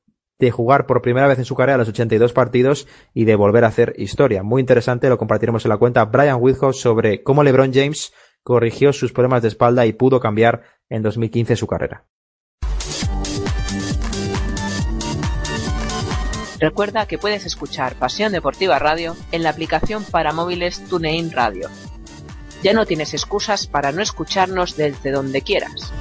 [0.42, 3.68] de jugar por primera vez en su carrera los 82 partidos y de volver a
[3.68, 4.44] hacer historia.
[4.44, 8.12] Muy interesante, lo compartiremos en la cuenta Brian Whithouse sobre cómo LeBron James
[8.44, 12.06] corrigió sus problemas de espalda y pudo cambiar en 2015 su carrera.
[16.60, 21.70] Recuerda que puedes escuchar Pasión Deportiva Radio en la aplicación para móviles TuneIn Radio.
[22.62, 25.92] Ya no tienes excusas para no escucharnos desde donde quieras.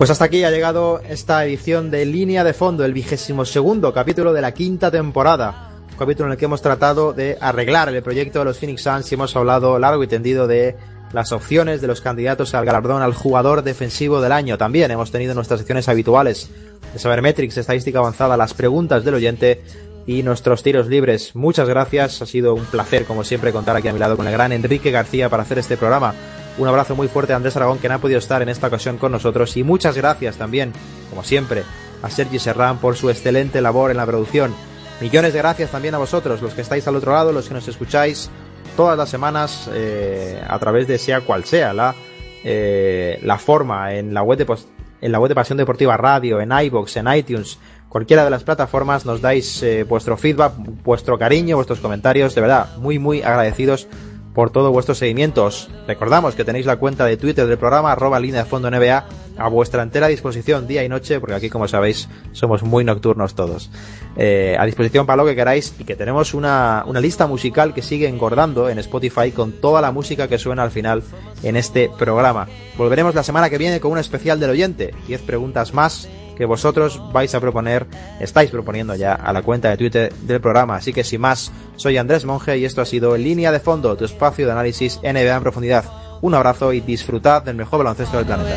[0.00, 4.32] Pues hasta aquí ha llegado esta edición de Línea de Fondo, el vigésimo segundo capítulo
[4.32, 5.72] de la quinta temporada.
[5.92, 9.12] Un capítulo en el que hemos tratado de arreglar el proyecto de los Phoenix Suns
[9.12, 10.74] y hemos hablado largo y tendido de
[11.12, 14.56] las opciones de los candidatos al galardón al jugador defensivo del año.
[14.56, 16.48] También hemos tenido nuestras secciones habituales
[16.94, 19.60] de Sabermetrics, estadística avanzada, las preguntas del oyente
[20.06, 21.36] y nuestros tiros libres.
[21.36, 24.32] Muchas gracias, ha sido un placer como siempre contar aquí a mi lado con el
[24.32, 26.14] gran Enrique García para hacer este programa.
[26.60, 28.98] Un abrazo muy fuerte a Andrés Aragón que no ha podido estar en esta ocasión
[28.98, 30.74] con nosotros y muchas gracias también,
[31.08, 31.62] como siempre,
[32.02, 34.54] a Sergi Serrán por su excelente labor en la producción.
[35.00, 37.66] Millones de gracias también a vosotros, los que estáis al otro lado, los que nos
[37.66, 38.28] escucháis
[38.76, 41.94] todas las semanas eh, a través de sea cual sea la,
[42.44, 44.58] eh, la forma en la web de
[45.00, 47.58] en la web de Pasión Deportiva Radio, en iBox, en iTunes,
[47.88, 50.52] cualquiera de las plataformas nos dais eh, vuestro feedback,
[50.84, 53.88] vuestro cariño, vuestros comentarios, de verdad, muy muy agradecidos
[54.34, 55.68] por todos vuestros seguimientos.
[55.86, 59.04] Recordamos que tenéis la cuenta de Twitter del programa, arroba línea de fondo NBA,
[59.40, 63.70] a vuestra entera disposición día y noche, porque aquí, como sabéis, somos muy nocturnos todos.
[64.16, 67.82] Eh, a disposición para lo que queráis y que tenemos una, una lista musical que
[67.82, 71.02] sigue engordando en Spotify con toda la música que suena al final
[71.42, 72.48] en este programa.
[72.76, 76.08] Volveremos la semana que viene con un especial del oyente, 10 preguntas más
[76.40, 77.86] que vosotros vais a proponer,
[78.18, 80.76] estáis proponiendo ya a la cuenta de Twitter del programa.
[80.76, 84.06] Así que sin más, soy Andrés Monge y esto ha sido Línea de Fondo, tu
[84.06, 85.84] espacio de análisis NBA en profundidad.
[86.22, 88.56] Un abrazo y disfrutad del mejor baloncesto del planeta.